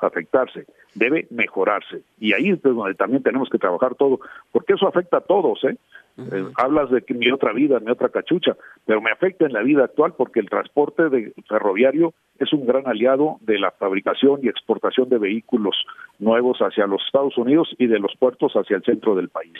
afectarse, 0.00 0.66
debe 0.94 1.26
mejorarse. 1.30 2.02
Y 2.18 2.32
ahí 2.32 2.50
es 2.50 2.62
donde 2.62 2.94
también 2.94 3.22
tenemos 3.22 3.48
que 3.48 3.58
trabajar 3.58 3.94
todo, 3.94 4.20
porque 4.52 4.74
eso 4.74 4.86
afecta 4.86 5.18
a 5.18 5.20
todos. 5.20 5.62
¿eh? 5.64 5.76
Eh, 6.18 6.46
hablas 6.56 6.90
de 6.90 7.02
que 7.02 7.14
mi 7.14 7.30
otra 7.30 7.52
vida, 7.52 7.78
mi 7.78 7.92
otra 7.92 8.08
cachucha, 8.08 8.56
pero 8.84 9.00
me 9.00 9.12
afecta 9.12 9.46
en 9.46 9.52
la 9.52 9.62
vida 9.62 9.84
actual 9.84 10.14
porque 10.16 10.40
el 10.40 10.50
transporte 10.50 11.08
de 11.08 11.32
ferroviario 11.48 12.12
es 12.38 12.52
un 12.52 12.66
gran 12.66 12.88
aliado 12.88 13.36
de 13.40 13.58
la 13.58 13.70
fabricación 13.70 14.40
y 14.42 14.48
exportación 14.48 15.08
de 15.08 15.18
vehículos 15.18 15.76
nuevos 16.18 16.58
hacia 16.58 16.86
los 16.86 17.02
Estados 17.06 17.38
Unidos 17.38 17.68
y 17.78 17.86
de 17.86 18.00
los 18.00 18.16
puertos 18.18 18.52
hacia 18.54 18.76
el 18.76 18.82
centro 18.82 19.14
del 19.14 19.28
país. 19.28 19.54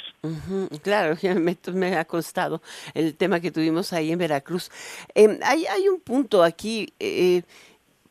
Claro, 0.82 1.14
me, 1.40 1.56
me, 1.74 1.96
ha 1.96 2.04
costado 2.04 2.60
el 2.92 3.16
tema 3.16 3.38
que 3.38 3.52
tuvimos 3.52 3.92
ahí 3.92 4.10
en 4.10 4.18
Veracruz. 4.18 4.68
Em, 5.14 5.38
hay, 5.44 5.64
hay 5.66 5.88
un 5.88 6.00
punto 6.00 6.42
aquí. 6.42 6.88
Eh, 6.98 7.42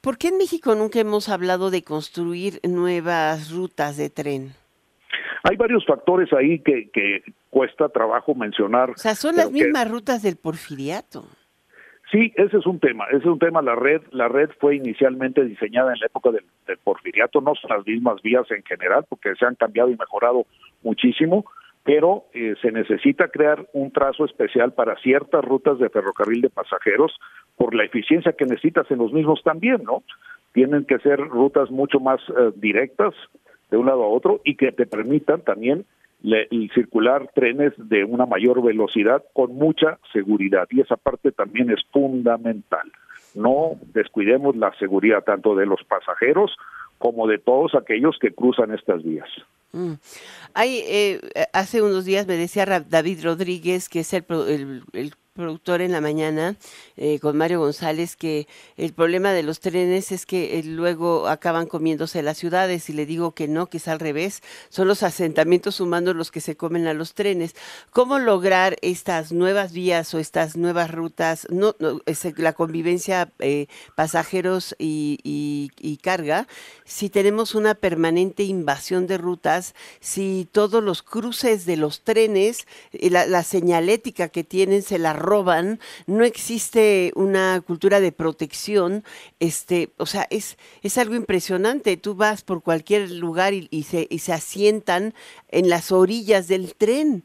¿Por 0.02 0.18
qué 0.18 0.30
en 0.30 0.38
México 0.38 0.76
nunca 0.76 1.00
hemos 1.00 1.30
hablado 1.30 1.70
de 1.72 1.84
construir 1.84 2.60
nuevas 2.64 3.52
rutas 3.52 3.98
de 3.98 4.10
tren? 4.10 4.54
Hay 5.44 5.56
varios 5.56 5.86
factores 5.86 6.32
ahí 6.34 6.60
que, 6.60 6.90
que 6.92 7.24
cuesta 7.50 7.90
trabajo 7.90 8.36
mencionar. 8.36 8.92
O 8.92 8.98
sea, 8.98 9.16
son 9.16 9.36
las 9.36 9.52
mismas 9.52 9.90
rutas 9.90 10.22
del 10.22 10.36
porfiriato. 10.36 11.26
Sí, 12.12 12.32
ese 12.38 12.58
es 12.58 12.66
un 12.66 12.80
tema, 12.80 13.06
ese 13.08 13.18
es 13.18 13.26
un 13.26 13.40
tema. 13.40 13.62
La 13.62 13.76
red, 13.76 14.02
la 14.12 14.30
red 14.30 14.50
fue 14.60 14.76
inicialmente 14.76 15.44
diseñada 15.44 15.92
en 15.94 16.00
la 16.00 16.06
época 16.06 16.32
del, 16.32 16.46
porfiriato, 16.84 17.42
no 17.42 17.54
son 17.56 17.70
las 17.76 17.86
mismas 17.86 18.22
vías 18.22 18.50
en 18.52 18.64
general, 18.64 19.06
porque 19.10 19.36
se 19.36 19.46
han 19.46 19.56
cambiado 19.56 19.90
y 19.90 19.98
mejorado 19.98 20.46
muchísimo, 20.84 21.46
pero 21.88 22.26
eh, 22.34 22.56
se 22.62 22.70
necesita 22.70 23.30
crear 23.30 23.66
un 23.72 23.92
trazo 23.92 24.26
especial 24.26 24.74
para 24.74 24.98
ciertas 24.98 25.42
rutas 25.42 25.80
de 25.80 25.90
ferrocarril 25.90 26.42
de 26.42 26.50
pasajeros 26.50 27.18
por 27.56 27.74
la 27.74 27.86
eficiencia 27.86 28.34
que 28.34 28.44
necesitas 28.44 28.92
en 28.92 28.98
los 28.98 29.14
mismos 29.14 29.42
también, 29.42 29.84
¿no? 29.86 30.04
Tienen 30.52 30.84
que 30.84 31.00
ser 31.00 31.18
rutas 31.18 31.72
mucho 31.72 32.02
más 32.02 32.20
eh, 32.28 32.52
directas, 32.58 33.14
de 33.72 33.78
un 33.78 33.86
lado 33.86 34.04
a 34.04 34.10
otro 34.10 34.42
y 34.44 34.56
que 34.56 34.74
te 34.74 34.86
permitan 34.86 35.42
también 35.42 35.86
circular 36.74 37.30
trenes 37.34 37.72
de 37.78 38.04
una 38.04 38.26
mayor 38.26 38.62
velocidad 38.62 39.24
con 39.34 39.56
mucha 39.56 39.98
seguridad 40.12 40.68
y 40.72 40.82
esa 40.82 40.98
parte 40.98 41.32
también 41.32 41.70
es 41.70 41.80
fundamental. 41.92 42.92
No 43.34 43.78
descuidemos 43.94 44.58
la 44.58 44.74
seguridad 44.78 45.24
tanto 45.24 45.56
de 45.56 45.66
los 45.66 45.84
pasajeros 45.84 46.52
como 46.98 47.28
de 47.28 47.38
todos 47.38 47.76
aquellos 47.76 48.18
que 48.20 48.34
cruzan 48.34 48.74
estas 48.74 49.04
vías. 49.04 49.30
Mm. 49.72 49.94
Hay, 50.54 50.82
eh, 50.88 51.22
hace 51.54 51.82
unos 51.82 52.06
días 52.06 52.26
me 52.28 52.36
decía 52.36 52.66
David 52.66 53.24
Rodríguez, 53.24 53.90
que 53.90 54.00
es 54.00 54.14
el, 54.14 54.26
el 54.94 55.14
productor 55.38 55.82
en 55.82 55.94
la 55.94 56.02
mañana 56.02 56.56
eh, 56.98 57.20
con 57.20 57.38
Mario 57.38 57.60
González 57.60 58.16
que 58.16 58.48
el 58.76 58.92
problema 58.92 59.32
de 59.32 59.44
los 59.44 59.60
trenes 59.60 60.12
es 60.12 60.26
que 60.26 60.58
eh, 60.58 60.64
luego 60.64 61.28
acaban 61.28 61.68
comiéndose 61.68 62.24
las 62.24 62.38
ciudades 62.38 62.90
y 62.90 62.94
le 62.94 63.06
digo 63.06 63.34
que 63.34 63.48
no, 63.48 63.68
que 63.68 63.78
es 63.78 63.88
al 63.88 64.00
revés, 64.00 64.42
son 64.70 64.88
los 64.88 65.04
asentamientos 65.04 65.80
humanos 65.80 66.16
los 66.16 66.32
que 66.32 66.42
se 66.42 66.58
comen 66.58 66.88
a 66.88 66.94
los 66.96 67.14
trenes. 67.14 67.56
¿Cómo 67.92 68.18
lograr 68.18 68.78
estas 68.82 69.32
nuevas 69.32 69.72
vías 69.72 70.14
o 70.16 70.20
estas 70.20 70.58
nuevas 70.58 70.90
rutas, 70.92 71.48
no, 71.52 71.76
la 72.38 72.54
convivencia 72.54 73.32
eh, 73.40 73.68
pasajeros 73.96 74.76
y, 74.80 76.00
carga, 76.02 76.48
si 76.86 77.10
tenemos 77.10 77.54
una 77.54 77.76
permanente 77.76 78.44
invasión 78.44 79.06
de 79.06 79.18
rutas, 79.18 79.76
si 80.00 80.48
todos 80.52 80.84
los 80.84 81.04
cruces 81.04 81.66
de 81.66 81.78
los 81.78 82.02
trenes, 82.02 82.66
la, 82.92 83.28
la 83.28 83.44
señalética 83.44 84.30
que 84.30 84.44
tienen 84.44 84.82
se 84.82 84.98
la 84.98 85.14
roban, 85.28 85.80
no 86.08 86.24
existe 86.24 87.12
una 87.16 87.62
cultura 87.62 88.00
de 88.00 88.12
protección, 88.12 89.04
este, 89.40 89.90
o 89.98 90.06
sea, 90.06 90.26
es, 90.30 90.58
es 90.82 90.98
algo 90.98 91.16
impresionante. 91.16 91.98
Tú 91.98 92.16
vas 92.16 92.44
por 92.44 92.64
cualquier 92.64 93.12
lugar 93.12 93.54
y, 93.54 93.84
se, 93.84 94.08
y 94.10 94.20
se 94.20 94.34
asientan 94.34 95.14
en 95.50 95.70
las 95.70 95.92
orillas 95.92 96.48
del 96.48 96.76
tren. 96.76 97.24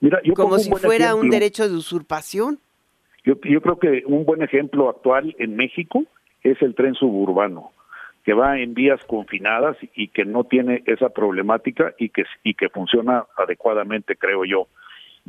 Mira, 0.00 0.20
como 0.34 0.58
si 0.58 0.70
fuera 0.70 1.14
un 1.14 1.30
derecho 1.30 1.68
de 1.68 1.76
usurpación. 1.76 2.58
Yo, 3.24 3.34
yo 3.44 3.60
creo 3.60 3.78
que 3.78 4.02
un 4.06 4.24
buen 4.24 4.42
ejemplo 4.42 4.88
actual 4.88 5.36
en 5.38 5.56
México 5.56 6.04
es 6.42 6.60
el 6.62 6.74
tren 6.74 6.94
suburbano 6.94 7.70
que 8.24 8.34
va 8.34 8.58
en 8.58 8.74
vías 8.74 9.02
confinadas 9.06 9.76
y 9.94 10.08
que 10.08 10.24
no 10.24 10.44
tiene 10.44 10.82
esa 10.86 11.08
problemática 11.08 11.94
y 11.98 12.10
que 12.10 12.24
y 12.44 12.54
que 12.54 12.68
funciona 12.68 13.24
adecuadamente, 13.36 14.16
creo 14.16 14.44
yo. 14.44 14.66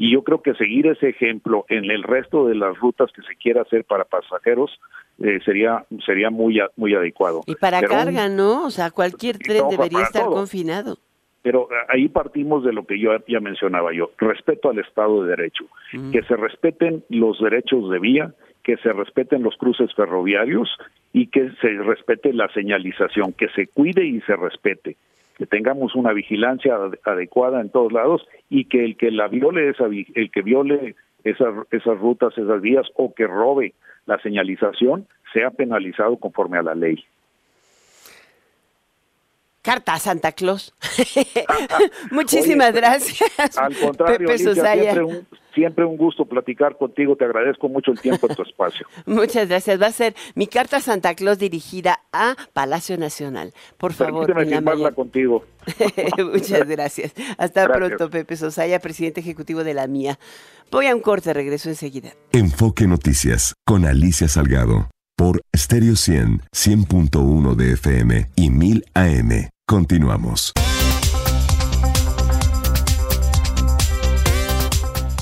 Y 0.01 0.11
yo 0.11 0.23
creo 0.23 0.41
que 0.41 0.55
seguir 0.55 0.87
ese 0.87 1.09
ejemplo 1.09 1.63
en 1.69 1.91
el 1.91 2.01
resto 2.01 2.47
de 2.47 2.55
las 2.55 2.75
rutas 2.79 3.11
que 3.11 3.21
se 3.21 3.35
quiera 3.35 3.61
hacer 3.61 3.85
para 3.85 4.03
pasajeros 4.03 4.71
eh, 5.19 5.39
sería 5.45 5.85
sería 6.03 6.31
muy 6.31 6.59
muy 6.75 6.95
adecuado. 6.95 7.43
Y 7.45 7.53
para 7.53 7.83
carga, 7.83 8.27
¿no? 8.27 8.65
O 8.65 8.71
sea, 8.71 8.89
cualquier 8.89 9.37
tren 9.37 9.69
debería 9.69 10.01
estar 10.01 10.25
confinado. 10.25 10.97
Pero 11.43 11.67
ahí 11.87 12.07
partimos 12.07 12.63
de 12.63 12.73
lo 12.73 12.87
que 12.87 12.99
yo 12.99 13.11
ya 13.27 13.39
mencionaba 13.41 13.93
yo, 13.93 14.09
respeto 14.17 14.71
al 14.71 14.79
Estado 14.79 15.21
de 15.21 15.35
Derecho, 15.35 15.65
que 16.11 16.23
se 16.23 16.35
respeten 16.35 17.03
los 17.09 17.39
derechos 17.39 17.91
de 17.91 17.99
vía, 17.99 18.33
que 18.63 18.77
se 18.77 18.93
respeten 18.93 19.43
los 19.43 19.55
cruces 19.57 19.93
ferroviarios 19.93 20.67
y 21.13 21.27
que 21.27 21.51
se 21.61 21.73
respete 21.73 22.33
la 22.33 22.51
señalización, 22.53 23.33
que 23.33 23.49
se 23.49 23.67
cuide 23.67 24.03
y 24.03 24.19
se 24.21 24.35
respete 24.35 24.97
que 25.41 25.47
tengamos 25.47 25.95
una 25.95 26.13
vigilancia 26.13 26.77
adecuada 27.03 27.61
en 27.61 27.71
todos 27.71 27.91
lados 27.91 28.21
y 28.47 28.65
que 28.65 28.85
el 28.85 28.95
que 28.95 29.09
la 29.09 29.27
viole 29.27 29.69
esa 29.69 29.85
el 29.85 30.29
que 30.29 30.43
viole 30.43 30.95
esas 31.23 31.55
esas 31.71 31.97
rutas, 31.97 32.37
esas 32.37 32.61
vías 32.61 32.85
o 32.93 33.15
que 33.15 33.25
robe 33.25 33.73
la 34.05 34.19
señalización 34.19 35.07
sea 35.33 35.49
penalizado 35.49 36.17
conforme 36.17 36.59
a 36.59 36.61
la 36.61 36.75
ley. 36.75 37.03
Carta 39.61 39.93
a 39.93 39.99
Santa 39.99 40.31
Claus. 40.31 40.73
Muchísimas 42.11 42.73
gracias. 42.73 43.57
Al 43.57 43.75
contrario, 43.75 44.27
siempre, 44.37 45.03
un, 45.03 45.27
siempre, 45.53 45.85
un, 45.85 45.97
gusto 45.97 46.25
platicar 46.25 46.77
contigo. 46.77 47.15
Te 47.15 47.25
agradezco 47.25 47.69
mucho 47.69 47.91
el 47.91 47.99
tiempo 47.99 48.27
en 48.27 48.35
tu 48.35 48.41
espacio. 48.41 48.87
Muchas 49.05 49.47
gracias. 49.47 49.81
Va 49.81 49.87
a 49.87 49.91
ser 49.91 50.15
mi 50.35 50.47
carta 50.47 50.77
a 50.77 50.81
Santa 50.81 51.13
Claus 51.13 51.37
dirigida 51.37 51.99
a 52.11 52.35
Palacio 52.53 52.97
Nacional. 52.97 53.53
Por 53.77 53.93
favor, 53.93 54.33
firmarla 54.47 54.91
contigo. 54.91 55.45
Muchas 56.17 56.67
gracias. 56.67 57.13
Hasta 57.37 57.67
pronto, 57.67 58.09
Pepe 58.09 58.35
Sosaya, 58.35 58.79
presidente 58.79 59.19
ejecutivo 59.19 59.63
de 59.63 59.73
la 59.73 59.87
MIA. 59.87 60.17
Voy 60.71 60.87
a 60.87 60.95
un 60.95 61.01
corte, 61.01 61.33
regreso 61.33 61.69
enseguida. 61.69 62.13
Enfoque 62.31 62.87
Noticias 62.87 63.53
con 63.65 63.85
Alicia 63.85 64.27
Salgado 64.27 64.89
por 65.21 65.41
Stereo 65.55 65.95
100, 65.95 66.41
100.1 66.51 67.55
de 67.55 67.73
FM 67.73 68.31
y 68.35 68.49
1000 68.49 68.85
AM. 68.95 69.50
Continuamos. 69.65 70.53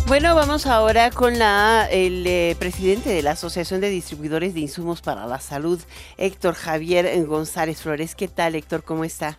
Bueno, 0.07 0.33
vamos 0.33 0.65
ahora 0.65 1.11
con 1.11 1.37
la, 1.37 1.87
el 1.91 2.25
eh, 2.25 2.55
presidente 2.57 3.09
de 3.09 3.21
la 3.21 3.31
Asociación 3.31 3.79
de 3.79 3.91
Distribuidores 3.91 4.55
de 4.55 4.61
Insumos 4.61 5.01
para 5.03 5.27
la 5.27 5.37
Salud, 5.39 5.79
Héctor 6.17 6.55
Javier 6.55 7.05
González 7.27 7.83
Flores. 7.83 8.15
¿Qué 8.15 8.27
tal, 8.27 8.55
Héctor? 8.55 8.81
¿Cómo 8.83 9.03
está? 9.03 9.37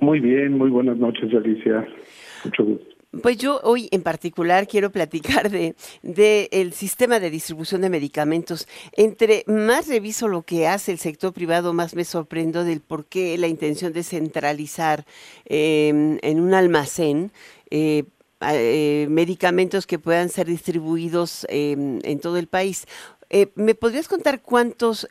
Muy 0.00 0.20
bien, 0.20 0.56
muy 0.56 0.70
buenas 0.70 0.96
noches, 0.96 1.24
Alicia. 1.34 1.86
Mucho 2.44 2.64
gusto. 2.64 2.97
Pues 3.22 3.38
yo 3.38 3.58
hoy 3.62 3.88
en 3.90 4.02
particular 4.02 4.68
quiero 4.68 4.92
platicar 4.92 5.50
de, 5.50 5.74
el 6.52 6.74
sistema 6.74 7.18
de 7.18 7.30
distribución 7.30 7.80
de 7.80 7.88
medicamentos. 7.88 8.68
Entre 8.92 9.44
más 9.46 9.88
reviso 9.88 10.28
lo 10.28 10.42
que 10.42 10.68
hace 10.68 10.92
el 10.92 10.98
sector 10.98 11.32
privado, 11.32 11.72
más 11.72 11.94
me 11.94 12.04
sorprendo 12.04 12.64
del 12.64 12.82
por 12.82 13.06
qué 13.06 13.38
la 13.38 13.46
intención 13.46 13.94
de 13.94 14.02
centralizar 14.02 15.06
em, 15.46 16.18
en 16.20 16.40
un 16.40 16.52
almacén 16.52 17.32
eh, 17.70 18.04
eh, 18.42 19.06
medicamentos 19.08 19.86
que 19.86 19.98
puedan 19.98 20.28
ser 20.28 20.46
distribuidos 20.46 21.46
em, 21.48 22.00
en 22.02 22.20
todo 22.20 22.36
el 22.36 22.46
país. 22.46 22.84
Eh, 23.30 23.48
¿Me 23.54 23.74
podrías 23.74 24.06
contar 24.06 24.42
cuántos, 24.42 25.08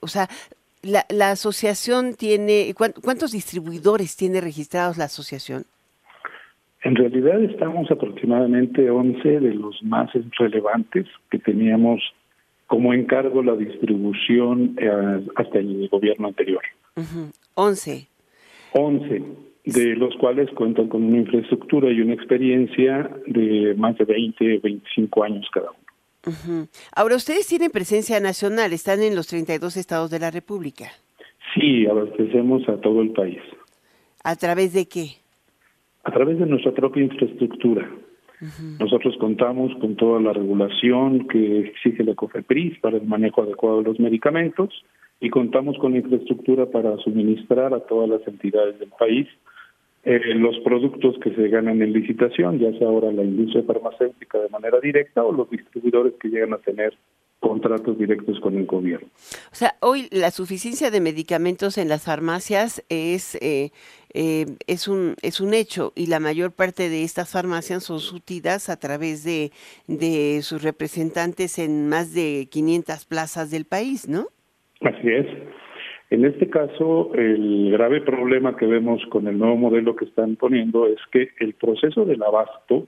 o 0.00 0.08
sea, 0.08 0.28
la, 0.82 1.06
la 1.08 1.30
asociación 1.30 2.12
tiene, 2.14 2.74
cuántos 2.74 3.32
distribuidores 3.32 4.16
tiene 4.16 4.42
registrados 4.42 4.98
la 4.98 5.04
asociación? 5.04 5.64
En 6.82 6.94
realidad 6.94 7.42
estamos 7.42 7.90
aproximadamente 7.90 8.88
11 8.88 9.40
de 9.40 9.54
los 9.54 9.82
más 9.82 10.10
relevantes 10.38 11.06
que 11.30 11.38
teníamos 11.38 12.00
como 12.66 12.92
encargo 12.92 13.42
la 13.42 13.56
distribución 13.56 14.76
eh, 14.78 15.26
hasta 15.34 15.58
el 15.58 15.88
gobierno 15.88 16.28
anterior. 16.28 16.62
11. 17.54 18.06
11, 18.72 19.22
de 19.64 19.96
los 19.96 20.14
cuales 20.16 20.50
cuentan 20.50 20.88
con 20.88 21.02
una 21.02 21.18
infraestructura 21.18 21.90
y 21.90 22.00
una 22.00 22.14
experiencia 22.14 23.10
de 23.26 23.74
más 23.76 23.96
de 23.96 24.04
20, 24.04 24.58
25 24.58 25.24
años 25.24 25.48
cada 25.52 25.70
uno. 25.70 26.68
Ahora, 26.94 27.16
ustedes 27.16 27.46
tienen 27.46 27.70
presencia 27.70 28.20
nacional, 28.20 28.72
están 28.74 29.02
en 29.02 29.16
los 29.16 29.28
32 29.28 29.78
estados 29.78 30.10
de 30.10 30.18
la 30.18 30.30
República. 30.30 30.90
Sí, 31.54 31.86
abastecemos 31.86 32.68
a 32.68 32.76
todo 32.80 33.00
el 33.00 33.12
país. 33.12 33.40
¿A 34.24 34.36
través 34.36 34.74
de 34.74 34.86
qué? 34.86 35.12
A 36.08 36.10
través 36.10 36.38
de 36.38 36.46
nuestra 36.46 36.72
propia 36.72 37.02
infraestructura. 37.02 37.86
Nosotros 38.80 39.14
contamos 39.18 39.74
con 39.78 39.94
toda 39.96 40.18
la 40.20 40.32
regulación 40.32 41.28
que 41.28 41.60
exige 41.60 42.02
la 42.02 42.14
COFEPRIS 42.14 42.78
para 42.78 42.96
el 42.96 43.06
manejo 43.06 43.42
adecuado 43.42 43.78
de 43.78 43.88
los 43.90 44.00
medicamentos 44.00 44.70
y 45.20 45.28
contamos 45.28 45.76
con 45.76 45.92
la 45.92 45.98
infraestructura 45.98 46.64
para 46.64 46.96
suministrar 46.98 47.74
a 47.74 47.80
todas 47.80 48.08
las 48.08 48.26
entidades 48.26 48.78
del 48.78 48.90
país 48.98 49.28
eh, 50.04 50.34
los 50.34 50.58
productos 50.60 51.18
que 51.22 51.34
se 51.34 51.48
ganan 51.48 51.82
en 51.82 51.92
licitación, 51.92 52.58
ya 52.58 52.72
sea 52.78 52.86
ahora 52.86 53.12
la 53.12 53.24
industria 53.24 53.64
farmacéutica 53.64 54.38
de 54.38 54.48
manera 54.48 54.80
directa 54.80 55.22
o 55.24 55.32
los 55.32 55.50
distribuidores 55.50 56.14
que 56.18 56.28
llegan 56.28 56.54
a 56.54 56.58
tener 56.58 56.94
contratos 57.40 57.98
directos 57.98 58.40
con 58.40 58.56
el 58.56 58.66
gobierno. 58.66 59.08
O 59.52 59.54
sea, 59.54 59.74
hoy 59.80 60.08
la 60.10 60.30
suficiencia 60.30 60.90
de 60.90 61.00
medicamentos 61.00 61.78
en 61.78 61.88
las 61.88 62.04
farmacias 62.04 62.84
es 62.88 63.36
eh, 63.36 63.70
eh, 64.14 64.46
es 64.66 64.88
un 64.88 65.14
es 65.22 65.40
un 65.40 65.54
hecho 65.54 65.92
y 65.94 66.06
la 66.06 66.20
mayor 66.20 66.52
parte 66.52 66.88
de 66.88 67.04
estas 67.04 67.32
farmacias 67.32 67.84
son 67.84 68.00
surtidas 68.00 68.68
a 68.68 68.78
través 68.78 69.24
de, 69.24 69.50
de 69.86 70.40
sus 70.42 70.62
representantes 70.62 71.58
en 71.58 71.88
más 71.88 72.14
de 72.14 72.48
500 72.50 73.04
plazas 73.06 73.50
del 73.50 73.64
país, 73.64 74.08
¿no? 74.08 74.26
Así 74.80 75.08
es. 75.08 75.26
En 76.10 76.24
este 76.24 76.48
caso, 76.48 77.12
el 77.14 77.70
grave 77.72 78.00
problema 78.00 78.56
que 78.56 78.66
vemos 78.66 79.02
con 79.10 79.28
el 79.28 79.36
nuevo 79.38 79.56
modelo 79.56 79.94
que 79.94 80.06
están 80.06 80.36
poniendo 80.36 80.86
es 80.86 80.98
que 81.12 81.28
el 81.38 81.52
proceso 81.54 82.06
del 82.06 82.22
abasto 82.22 82.86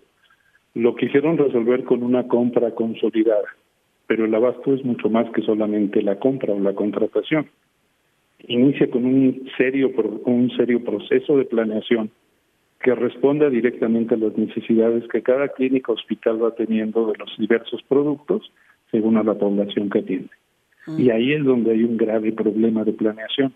lo 0.72 0.94
quisieron 0.96 1.36
resolver 1.36 1.84
con 1.84 2.02
una 2.02 2.26
compra 2.28 2.74
consolidada 2.74 3.56
pero 4.10 4.24
el 4.24 4.34
abasto 4.34 4.74
es 4.74 4.84
mucho 4.84 5.08
más 5.08 5.30
que 5.30 5.40
solamente 5.40 6.02
la 6.02 6.18
compra 6.18 6.52
o 6.52 6.58
la 6.58 6.74
contratación. 6.74 7.46
Inicia 8.48 8.90
con 8.90 9.04
un 9.04 9.48
serio, 9.56 9.92
un 10.24 10.50
serio 10.56 10.82
proceso 10.82 11.36
de 11.36 11.44
planeación 11.44 12.10
que 12.82 12.92
responda 12.96 13.48
directamente 13.48 14.16
a 14.16 14.18
las 14.18 14.36
necesidades 14.36 15.06
que 15.12 15.22
cada 15.22 15.46
clínica 15.50 15.92
hospital 15.92 16.42
va 16.42 16.56
teniendo 16.56 17.06
de 17.06 17.18
los 17.18 17.38
diversos 17.38 17.84
productos 17.84 18.50
según 18.90 19.16
a 19.16 19.22
la 19.22 19.34
población 19.34 19.88
que 19.88 20.00
atiende. 20.00 20.30
Mm. 20.88 21.00
Y 21.00 21.10
ahí 21.10 21.32
es 21.32 21.44
donde 21.44 21.70
hay 21.70 21.84
un 21.84 21.96
grave 21.96 22.32
problema 22.32 22.82
de 22.82 22.94
planeación. 22.94 23.54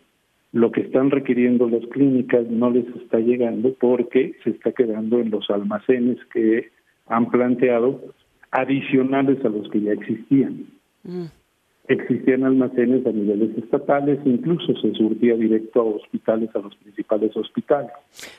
Lo 0.53 0.71
que 0.71 0.83
están 0.83 1.11
requiriendo 1.11 1.69
las 1.69 1.85
clínicas 1.89 2.47
no 2.49 2.71
les 2.71 2.87
está 2.95 3.19
llegando 3.19 3.75
porque 3.75 4.37
se 4.45 4.51
está 4.51 4.71
quedando 4.71 5.19
en 5.19 5.33
los 5.33 5.51
almacenes 5.51 6.19
que 6.33 6.69
han 7.09 7.29
planteado 7.29 8.15
adicionales 8.55 9.45
a 9.45 9.49
los 9.49 9.69
que 9.69 9.81
ya 9.81 9.93
existían. 9.93 10.67
Mm. 11.03 11.25
Existían 11.87 12.45
almacenes 12.45 13.07
a 13.07 13.11
niveles 13.11 13.59
estatales, 13.59 14.19
incluso 14.25 14.73
se 14.81 14.95
surtía 14.95 15.35
directo 15.35 15.83
a 15.83 15.85
hospitales, 15.85 16.49
a 16.55 16.61
los 16.61 16.75
principales 16.77 17.37
hospitales. 17.37 17.91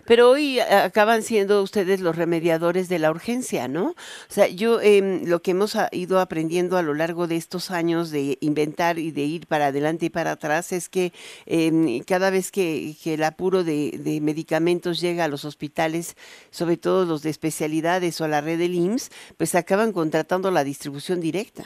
Pero 0.08 0.32
hoy 0.32 0.60
acaban 0.60 1.22
siendo 1.22 1.62
ustedes 1.62 2.02
los 2.02 2.16
remediadores 2.16 2.90
de 2.90 2.98
la 2.98 3.12
urgencia, 3.12 3.68
¿no? 3.68 3.90
O 3.90 3.96
sea, 4.30 4.48
yo 4.48 4.82
eh, 4.82 5.22
lo 5.28 5.44
que 5.44 5.52
hemos 5.52 5.78
ido 5.92 6.20
aprendiendo 6.20 6.76
a 6.76 6.82
lo 6.82 6.96
largo 6.96 7.28
de 7.28 7.36
estos 7.36 7.70
años 7.70 8.10
de 8.10 8.40
inventar 8.42 8.98
y 8.98 9.12
de 9.12 9.26
ir 9.26 9.46
para 9.46 9.68
adelante 9.68 10.08
y 10.08 10.10
para 10.10 10.32
atrás 10.32 10.74
es 10.74 10.90
que 10.90 11.12
eh, 11.46 12.02
cada 12.08 12.32
vez 12.32 12.52
que, 12.52 12.96
que, 13.04 13.14
el 13.14 13.24
apuro 13.24 13.64
de, 13.64 14.00
de, 14.04 14.22
medicamentos 14.22 15.00
llega 15.00 15.26
a 15.26 15.28
los 15.28 15.46
hospitales, 15.46 16.16
sobre 16.50 16.78
todo 16.78 17.06
los 17.06 17.22
de 17.22 17.30
especialidades 17.30 18.20
o 18.22 18.24
a 18.24 18.28
la 18.28 18.42
red 18.42 18.58
del 18.58 18.74
IMSS, 18.74 19.12
pues 19.38 19.54
acaban 19.54 19.92
contratando 19.92 20.50
la 20.50 20.64
distribución 20.64 21.22
directa 21.22 21.66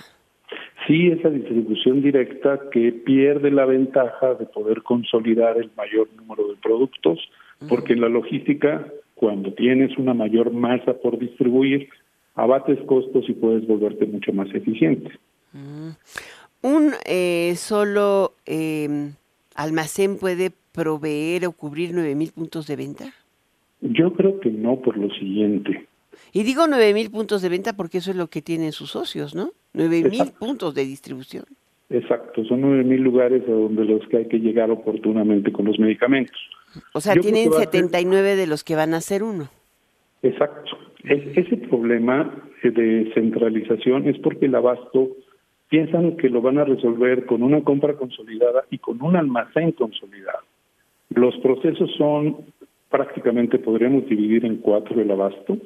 sí 0.90 1.08
esa 1.08 1.30
distribución 1.30 2.02
directa 2.02 2.60
que 2.72 2.92
pierde 2.92 3.52
la 3.52 3.66
ventaja 3.66 4.34
de 4.34 4.48
poder 4.48 4.82
consolidar 4.82 5.58
el 5.58 5.70
mayor 5.78 6.10
número 6.18 6.48
de 6.48 6.56
productos, 6.56 7.20
porque 7.70 7.94
en 7.94 8.02
la 8.02 8.10
logística, 8.10 8.88
cuando 9.14 9.54
tienes 9.54 9.96
una 10.00 10.16
mayor 10.16 10.52
masa 10.52 10.94
por 10.94 11.20
distribuir, 11.20 11.90
abates 12.34 12.80
costos 12.88 13.30
y 13.30 13.34
puedes 13.34 13.68
volverte 13.68 14.08
mucho 14.08 14.34
más 14.34 14.48
eficiente. 14.56 15.12
¿Un 16.64 16.92
eh, 17.06 17.54
solo 17.56 18.34
eh, 18.48 19.12
almacén 19.56 20.18
puede 20.18 20.52
proveer 20.74 21.46
o 21.46 21.52
cubrir 21.52 21.92
9.000 21.92 22.34
puntos 22.34 22.66
de 22.66 22.76
venta? 22.76 23.14
Yo 23.82 24.14
creo 24.14 24.40
que 24.40 24.50
no 24.50 24.78
por 24.78 24.98
lo 24.98 25.14
siguiente. 25.14 25.89
Y 26.34 26.44
digo 26.44 26.64
9.000 26.64 27.12
puntos 27.12 27.42
de 27.42 27.50
venta 27.50 27.74
porque 27.74 28.00
eso 28.00 28.12
es 28.12 28.18
lo 28.18 28.28
que 28.28 28.42
tienen 28.42 28.72
sus 28.72 28.92
socios, 28.92 29.36
¿no? 29.36 29.52
9.000 29.74 30.34
puntos 30.38 30.76
de 30.76 30.86
distribución. 30.86 31.46
Exacto, 31.90 32.44
son 32.46 32.62
9.000 32.62 32.98
lugares 33.00 33.44
a 33.48 33.52
donde 33.52 33.84
los 33.86 34.08
que 34.08 34.18
hay 34.18 34.28
que 34.28 34.40
llegar 34.40 34.70
oportunamente 34.70 35.52
con 35.52 35.66
los 35.66 35.80
medicamentos. 35.80 36.38
O 36.94 37.02
sea, 37.02 37.16
tienen 37.16 37.52
79 37.52 38.36
de 38.36 38.48
los 38.48 38.64
que 38.64 38.76
van 38.76 38.94
a 38.94 39.02
ser 39.02 39.24
uno. 39.24 39.50
Exacto. 40.22 40.78
ese 41.04 41.58
problema 41.58 42.32
de 42.64 43.12
centralización 43.14 44.08
es 44.08 44.20
porque 44.20 44.48
el 44.48 44.56
abasto 44.56 45.10
piensan 45.70 46.18
que 46.18 46.30
lo 46.30 46.42
van 46.42 46.58
a 46.58 46.66
resolver 46.66 47.26
con 47.26 47.42
una 47.42 47.62
compra 47.62 47.94
consolidada 47.94 48.66
y 48.70 48.80
con 48.80 49.02
un 49.02 49.16
almacén 49.16 49.72
consolidado. 49.72 50.44
Los 51.10 51.36
procesos 51.38 51.90
son 51.98 52.38
prácticamente, 52.90 53.60
podríamos 53.60 54.08
dividir 54.08 54.46
en 54.46 54.58
cuatro 54.58 55.00
el 55.00 55.10
abasto. 55.12 55.58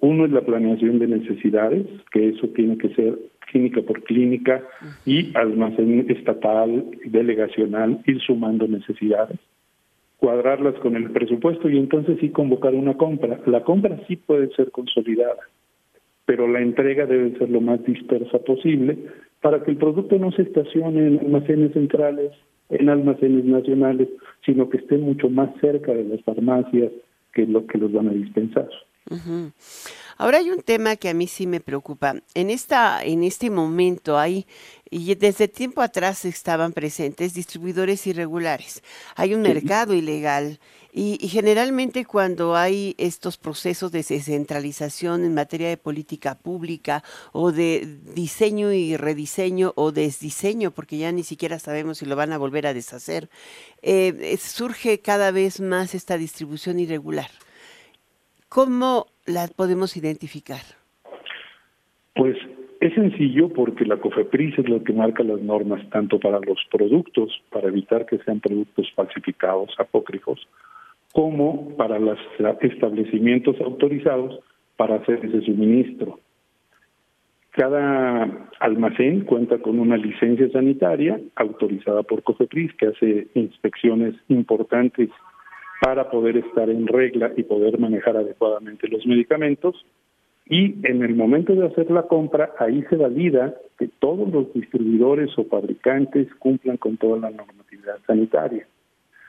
Uno 0.00 0.24
es 0.24 0.32
la 0.32 0.40
planeación 0.40 0.98
de 0.98 1.08
necesidades, 1.08 1.86
que 2.10 2.30
eso 2.30 2.48
tiene 2.48 2.78
que 2.78 2.88
ser 2.94 3.18
clínica 3.50 3.82
por 3.82 4.02
clínica 4.04 4.62
y 5.04 5.36
almacén 5.36 6.06
estatal, 6.08 6.86
delegacional, 7.04 8.00
ir 8.06 8.20
sumando 8.20 8.66
necesidades, 8.66 9.38
cuadrarlas 10.18 10.74
con 10.76 10.96
el 10.96 11.10
presupuesto 11.10 11.68
y 11.68 11.78
entonces 11.78 12.18
sí 12.20 12.30
convocar 12.30 12.74
una 12.74 12.96
compra. 12.96 13.40
La 13.46 13.62
compra 13.62 14.00
sí 14.06 14.16
puede 14.16 14.50
ser 14.54 14.70
consolidada, 14.70 15.40
pero 16.24 16.48
la 16.48 16.60
entrega 16.60 17.06
debe 17.06 17.36
ser 17.38 17.50
lo 17.50 17.60
más 17.60 17.84
dispersa 17.84 18.38
posible 18.38 18.96
para 19.42 19.62
que 19.62 19.72
el 19.72 19.76
producto 19.76 20.18
no 20.18 20.30
se 20.32 20.42
estacione 20.42 21.06
en 21.06 21.18
almacenes 21.18 21.72
centrales, 21.72 22.32
en 22.68 22.88
almacenes 22.88 23.44
nacionales, 23.44 24.08
sino 24.46 24.70
que 24.70 24.78
esté 24.78 24.96
mucho 24.96 25.28
más 25.28 25.50
cerca 25.60 25.92
de 25.92 26.04
las 26.04 26.22
farmacias 26.22 26.92
que 27.32 27.46
lo 27.46 27.66
que 27.66 27.78
los 27.78 27.92
van 27.92 28.08
a 28.08 28.12
dispensar. 28.12 28.68
Ahora 30.16 30.38
hay 30.38 30.50
un 30.50 30.62
tema 30.62 30.96
que 30.96 31.08
a 31.08 31.14
mí 31.14 31.26
sí 31.26 31.46
me 31.46 31.60
preocupa. 31.60 32.14
En 32.34 32.50
esta, 32.50 33.02
en 33.02 33.24
este 33.24 33.50
momento 33.50 34.18
hay, 34.18 34.46
y 34.90 35.14
desde 35.14 35.48
tiempo 35.48 35.80
atrás 35.80 36.24
estaban 36.24 36.72
presentes 36.72 37.34
distribuidores 37.34 38.06
irregulares. 38.06 38.82
Hay 39.16 39.34
un 39.34 39.42
mercado 39.42 39.94
ilegal. 39.94 40.60
Y, 40.92 41.24
y, 41.24 41.28
generalmente 41.28 42.04
cuando 42.04 42.56
hay 42.56 42.96
estos 42.98 43.38
procesos 43.38 43.92
de 43.92 44.02
descentralización 44.02 45.24
en 45.24 45.34
materia 45.34 45.68
de 45.68 45.76
política 45.76 46.36
pública 46.36 47.04
o 47.30 47.52
de 47.52 48.00
diseño 48.12 48.72
y 48.72 48.96
rediseño 48.96 49.72
o 49.76 49.92
desdiseño, 49.92 50.72
porque 50.72 50.98
ya 50.98 51.12
ni 51.12 51.22
siquiera 51.22 51.60
sabemos 51.60 51.98
si 51.98 52.06
lo 52.06 52.16
van 52.16 52.32
a 52.32 52.38
volver 52.38 52.66
a 52.66 52.74
deshacer, 52.74 53.30
eh, 53.82 54.36
surge 54.42 54.98
cada 54.98 55.30
vez 55.30 55.60
más 55.60 55.94
esta 55.94 56.18
distribución 56.18 56.80
irregular. 56.80 57.30
¿Cómo 58.50 59.06
la 59.26 59.46
podemos 59.46 59.96
identificar? 59.96 60.58
Pues 62.16 62.36
es 62.80 62.92
sencillo 62.94 63.48
porque 63.48 63.84
la 63.84 63.96
COFEPRIS 63.98 64.58
es 64.58 64.68
la 64.68 64.80
que 64.80 64.92
marca 64.92 65.22
las 65.22 65.40
normas 65.40 65.88
tanto 65.90 66.18
para 66.18 66.40
los 66.40 66.58
productos, 66.68 67.30
para 67.52 67.68
evitar 67.68 68.06
que 68.06 68.18
sean 68.18 68.40
productos 68.40 68.90
falsificados, 68.96 69.70
apócrifos, 69.78 70.48
como 71.12 71.76
para 71.76 72.00
los 72.00 72.18
establecimientos 72.60 73.54
autorizados 73.60 74.40
para 74.76 74.96
hacer 74.96 75.24
ese 75.24 75.42
suministro. 75.42 76.18
Cada 77.50 78.48
almacén 78.58 79.20
cuenta 79.26 79.58
con 79.58 79.78
una 79.78 79.96
licencia 79.96 80.50
sanitaria 80.50 81.20
autorizada 81.36 82.02
por 82.02 82.24
COFEPRIS 82.24 82.74
que 82.74 82.86
hace 82.88 83.28
inspecciones 83.34 84.16
importantes 84.26 85.08
para 85.80 86.10
poder 86.10 86.36
estar 86.36 86.68
en 86.68 86.86
regla 86.86 87.32
y 87.36 87.42
poder 87.42 87.78
manejar 87.78 88.16
adecuadamente 88.16 88.88
los 88.88 89.06
medicamentos. 89.06 89.84
Y 90.46 90.74
en 90.86 91.02
el 91.02 91.14
momento 91.14 91.54
de 91.54 91.66
hacer 91.66 91.90
la 91.90 92.02
compra, 92.02 92.52
ahí 92.58 92.82
se 92.90 92.96
valida 92.96 93.54
que 93.78 93.88
todos 93.98 94.30
los 94.30 94.52
distribuidores 94.52 95.30
o 95.38 95.44
fabricantes 95.44 96.28
cumplan 96.38 96.76
con 96.76 96.96
toda 96.96 97.18
la 97.18 97.30
normatividad 97.30 97.98
sanitaria. 98.06 98.66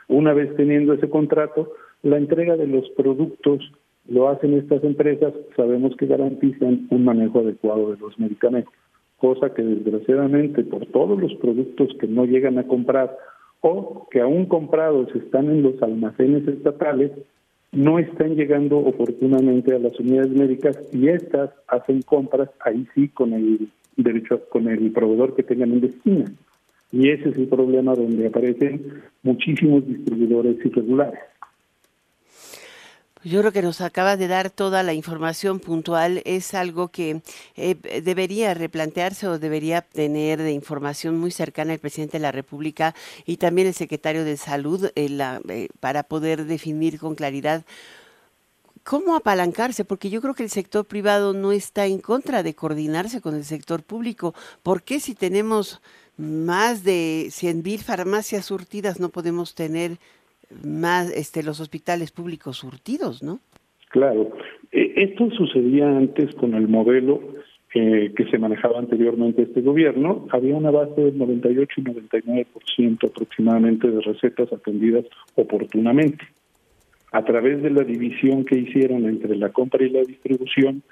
Una 0.07 0.33
vez 0.33 0.53
teniendo 0.57 0.93
ese 0.93 1.09
contrato, 1.09 1.71
la 2.03 2.17
entrega 2.17 2.57
de 2.57 2.67
los 2.67 2.89
productos 2.91 3.71
lo 4.09 4.29
hacen 4.29 4.55
estas 4.55 4.83
empresas, 4.83 5.33
sabemos 5.55 5.95
que 5.95 6.07
garantizan 6.07 6.87
un 6.89 7.05
manejo 7.05 7.39
adecuado 7.39 7.91
de 7.91 7.97
los 7.97 8.19
medicamentos, 8.19 8.73
cosa 9.17 9.53
que 9.53 9.61
desgraciadamente 9.61 10.63
por 10.63 10.85
todos 10.87 11.19
los 11.21 11.33
productos 11.35 11.95
que 11.99 12.07
no 12.07 12.25
llegan 12.25 12.57
a 12.57 12.67
comprar 12.67 13.15
o 13.61 14.07
que 14.09 14.21
aún 14.21 14.45
comprados 14.45 15.15
están 15.15 15.49
en 15.49 15.63
los 15.63 15.81
almacenes 15.81 16.47
estatales, 16.47 17.11
no 17.71 17.99
están 17.99 18.35
llegando 18.35 18.77
oportunamente 18.77 19.73
a 19.73 19.79
las 19.79 19.97
unidades 19.99 20.31
médicas 20.31 20.77
y 20.91 21.07
estas 21.07 21.51
hacen 21.67 22.01
compras 22.01 22.49
ahí 22.65 22.85
sí 22.93 23.07
con 23.07 23.33
el 23.33 23.69
derecho 23.95 24.41
con 24.49 24.67
el 24.67 24.91
proveedor 24.91 25.35
que 25.35 25.43
tengan 25.43 25.71
en 25.71 25.81
destino. 25.81 26.25
Y 26.91 27.09
ese 27.09 27.29
es 27.29 27.37
el 27.37 27.47
problema 27.47 27.95
donde 27.95 28.27
aparecen 28.27 29.01
muchísimos 29.23 29.87
distribuidores 29.87 30.57
irregulares. 30.65 31.19
Yo 33.23 33.39
creo 33.41 33.51
que 33.51 33.61
nos 33.61 33.81
acaba 33.81 34.17
de 34.17 34.27
dar 34.27 34.49
toda 34.49 34.81
la 34.81 34.95
información 34.95 35.59
puntual. 35.59 36.23
Es 36.25 36.55
algo 36.55 36.87
que 36.87 37.21
eh, 37.55 37.75
debería 38.03 38.55
replantearse 38.55 39.27
o 39.27 39.37
debería 39.37 39.81
tener 39.81 40.41
de 40.41 40.51
información 40.53 41.19
muy 41.19 41.29
cercana 41.29 41.73
el 41.73 41.79
presidente 41.79 42.17
de 42.17 42.23
la 42.23 42.31
República 42.31 42.95
y 43.27 43.37
también 43.37 43.67
el 43.67 43.75
secretario 43.75 44.25
de 44.25 44.37
Salud 44.37 44.89
eh, 44.95 45.69
para 45.79 46.01
poder 46.01 46.45
definir 46.45 46.97
con 46.97 47.13
claridad 47.13 47.63
cómo 48.83 49.15
apalancarse, 49.15 49.85
porque 49.85 50.09
yo 50.09 50.19
creo 50.19 50.33
que 50.33 50.41
el 50.41 50.49
sector 50.49 50.85
privado 50.85 51.33
no 51.33 51.51
está 51.51 51.85
en 51.85 51.99
contra 51.99 52.41
de 52.41 52.55
coordinarse 52.55 53.21
con 53.21 53.35
el 53.35 53.45
sector 53.45 53.83
público. 53.83 54.33
¿Por 54.63 54.81
qué 54.81 54.99
si 54.99 55.13
tenemos 55.13 55.79
más 56.17 56.83
de 56.83 57.29
100 57.31 57.61
mil 57.61 57.83
farmacias 57.83 58.45
surtidas 58.45 58.99
no 58.99 59.09
podemos 59.09 59.53
tener 59.53 59.99
más 60.63 61.11
este, 61.11 61.43
los 61.43 61.59
hospitales 61.59 62.11
públicos 62.11 62.57
surtidos, 62.57 63.23
¿no? 63.23 63.39
Claro. 63.89 64.31
E, 64.71 64.93
esto 64.95 65.29
sucedía 65.31 65.87
antes 65.87 66.33
con 66.35 66.53
el 66.53 66.67
modelo 66.67 67.21
eh, 67.73 68.11
que 68.15 68.25
se 68.25 68.37
manejaba 68.37 68.79
anteriormente 68.79 69.43
este 69.43 69.61
gobierno. 69.61 70.27
Había 70.31 70.55
una 70.55 70.71
base 70.71 70.99
del 71.01 71.17
98 71.17 71.73
y 71.77 71.83
99% 71.83 73.09
aproximadamente 73.09 73.89
de 73.89 74.01
recetas 74.01 74.51
atendidas 74.51 75.05
oportunamente. 75.35 76.25
A 77.13 77.23
través 77.23 77.61
de 77.61 77.69
la 77.69 77.83
división 77.83 78.45
que 78.45 78.57
hicieron 78.57 79.05
entre 79.05 79.35
la 79.35 79.49
compra 79.49 79.85
y 79.85 79.89
la 79.89 80.01
distribución, 80.01 80.83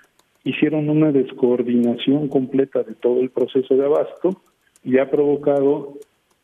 hicieron 0.44 0.90
una 0.90 1.12
descoordinación 1.12 2.28
completa 2.28 2.84
de 2.84 2.96
todo 2.96 3.22
el 3.22 3.30
proceso 3.30 3.76
de 3.76 3.86
abasto 3.86 4.42
y 4.84 4.98
ha 4.98 5.10
provocado 5.10 5.98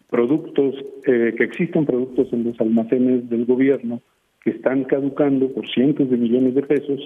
productos, 0.10 0.76
eh, 1.06 1.34
que 1.38 1.44
existen 1.44 1.86
productos 1.86 2.32
en 2.32 2.46
los 2.46 2.60
almacenes 2.60 3.30
del 3.30 3.46
gobierno 3.46 4.02
que 4.44 4.52
están 4.52 4.84
caducando 4.84 5.52
por 5.52 5.68
cientos 5.68 6.10
de 6.10 6.18
millones 6.18 6.54
de 6.54 6.62
pesos 6.62 7.00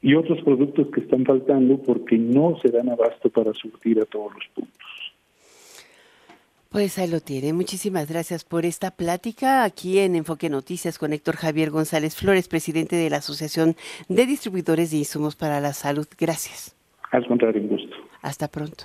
y 0.00 0.14
otros 0.14 0.40
productos 0.42 0.88
que 0.94 1.00
están 1.00 1.24
faltando 1.24 1.78
porque 1.82 2.16
no 2.16 2.56
se 2.62 2.68
dan 2.68 2.88
abasto 2.88 3.28
para 3.30 3.52
surtir 3.52 4.00
a 4.00 4.04
todos 4.04 4.32
los 4.32 4.44
puntos. 4.54 4.78
Pues 6.70 6.98
ahí 6.98 7.08
lo 7.08 7.20
tiene. 7.20 7.54
Muchísimas 7.54 8.08
gracias 8.08 8.44
por 8.44 8.66
esta 8.66 8.90
plática 8.90 9.64
aquí 9.64 9.98
en 9.98 10.14
Enfoque 10.14 10.50
Noticias 10.50 10.98
con 10.98 11.14
Héctor 11.14 11.36
Javier 11.36 11.70
González 11.70 12.14
Flores, 12.14 12.46
presidente 12.46 12.94
de 12.94 13.08
la 13.08 13.16
Asociación 13.16 13.74
de 14.08 14.26
Distribuidores 14.26 14.90
de 14.90 14.98
Insumos 14.98 15.34
para 15.34 15.60
la 15.60 15.72
Salud. 15.72 16.06
Gracias. 16.18 16.76
Al 17.10 17.26
contrario, 17.26 17.62
un 17.62 17.68
gusto. 17.68 17.96
Hasta 18.20 18.48
pronto. 18.48 18.84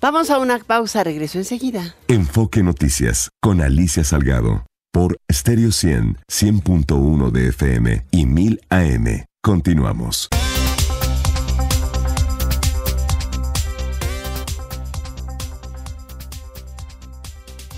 Vamos 0.00 0.30
a 0.30 0.38
una 0.38 0.58
pausa, 0.58 1.02
regreso 1.04 1.38
enseguida. 1.38 1.96
Enfoque 2.08 2.62
Noticias 2.62 3.30
con 3.40 3.60
Alicia 3.60 4.04
Salgado 4.04 4.64
por 4.92 5.16
Stereo 5.30 5.72
100, 5.72 6.18
100.1 6.30 7.30
de 7.30 7.48
FM 7.48 8.06
y 8.12 8.26
1000 8.26 8.60
AM. 8.70 9.24
Continuamos. 9.42 10.28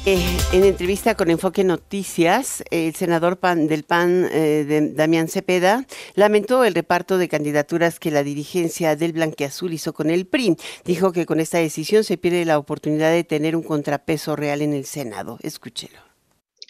Eh, 0.09 0.39
en 0.53 0.63
entrevista 0.63 1.17
con 1.17 1.31
Enfoque 1.31 1.65
Noticias, 1.65 2.63
el 2.71 2.95
senador 2.95 3.39
pan, 3.39 3.67
del 3.67 3.83
PAN, 3.83 4.29
eh, 4.31 4.65
de 4.65 4.93
Damián 4.93 5.27
Cepeda, 5.27 5.85
lamentó 6.15 6.63
el 6.63 6.75
reparto 6.75 7.19
de 7.19 7.29
candidaturas 7.29 7.99
que 7.99 8.13
la 8.13 8.23
dirigencia 8.23 8.95
del 8.95 9.15
Blanqueazul 9.15 9.73
hizo 9.73 9.95
con 9.95 10.09
el 10.11 10.29
PRI. 10.29 10.57
Dijo 10.85 11.11
que 11.11 11.27
con 11.27 11.41
esta 11.41 11.59
decisión 11.59 12.05
se 12.05 12.19
pierde 12.19 12.45
la 12.45 12.59
oportunidad 12.59 13.11
de 13.11 13.25
tener 13.25 13.57
un 13.57 13.65
contrapeso 13.65 14.37
real 14.37 14.63
en 14.63 14.75
el 14.75 14.85
Senado. 14.85 15.39
Escúchelo. 15.43 16.06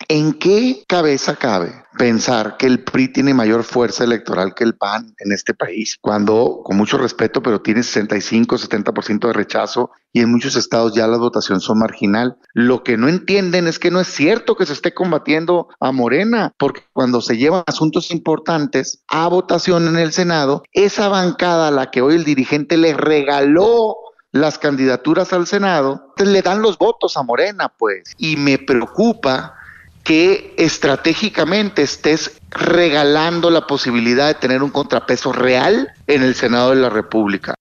¿En 0.09 0.35
qué 0.35 0.85
cabeza 0.87 1.35
cabe 1.35 1.83
pensar 1.99 2.57
que 2.59 2.67
el 2.67 2.85
PRI 2.85 3.09
tiene 3.09 3.35
mayor 3.35 3.65
fuerza 3.65 4.05
electoral 4.05 4.55
que 4.55 4.63
el 4.63 4.77
PAN 4.77 5.15
en 5.19 5.33
este 5.33 5.53
país? 5.53 5.99
Cuando, 6.01 6.61
con 6.63 6.77
mucho 6.77 6.97
respeto, 6.97 7.43
pero 7.43 7.61
tiene 7.61 7.83
65, 7.83 8.57
70% 8.57 9.27
de 9.27 9.33
rechazo 9.33 9.91
y 10.13 10.21
en 10.21 10.31
muchos 10.31 10.55
estados 10.55 10.95
ya 10.95 11.09
la 11.09 11.17
votación 11.17 11.61
son 11.61 11.81
marginal. 11.81 12.37
Lo 12.53 12.85
que 12.85 12.97
no 12.97 13.09
entienden 13.09 13.67
es 13.67 13.81
que 13.81 13.91
no 13.91 14.01
es 14.01 14.07
cierto 14.07 14.55
que 14.57 14.67
se 14.67 14.75
esté 14.75 14.95
combatiendo 14.95 15.69
a 15.81 15.91
Morena, 15.91 16.55
porque 16.57 16.83
cuando 16.93 17.21
se 17.21 17.37
llevan 17.37 17.65
asuntos 17.67 18.13
importantes 18.13 19.03
a 19.09 19.27
votación 19.27 19.89
en 19.89 19.97
el 19.97 20.13
Senado, 20.13 20.63
esa 20.73 21.09
bancada 21.09 21.69
a 21.69 21.73
la 21.73 21.91
que 21.91 22.03
hoy 22.03 22.15
el 22.15 22.25
dirigente 22.25 22.77
le 22.77 22.95
regaló 22.95 23.97
las 24.31 24.59
candidaturas 24.59 25.33
al 25.33 25.47
Senado, 25.47 26.13
le 26.25 26.43
dan 26.43 26.63
los 26.63 26.79
votos 26.79 27.17
a 27.17 27.23
Morena, 27.23 27.73
pues. 27.77 28.13
Y 28.19 28.37
me 28.37 28.59
preocupa 28.59 29.56
que 30.07 30.55
estratégicamente 30.57 31.83
estés 31.83 32.41
regalando 32.51 33.51
la 33.51 33.67
posibilidad 33.67 34.29
de 34.29 34.35
tener 34.35 34.63
un 34.63 34.71
contrapeso 34.71 35.33
real 35.33 35.89
en 36.07 36.23
el 36.23 36.37
Senado 36.37 36.71
de 36.71 36.77
la 36.77 36.89
República. 36.89 37.55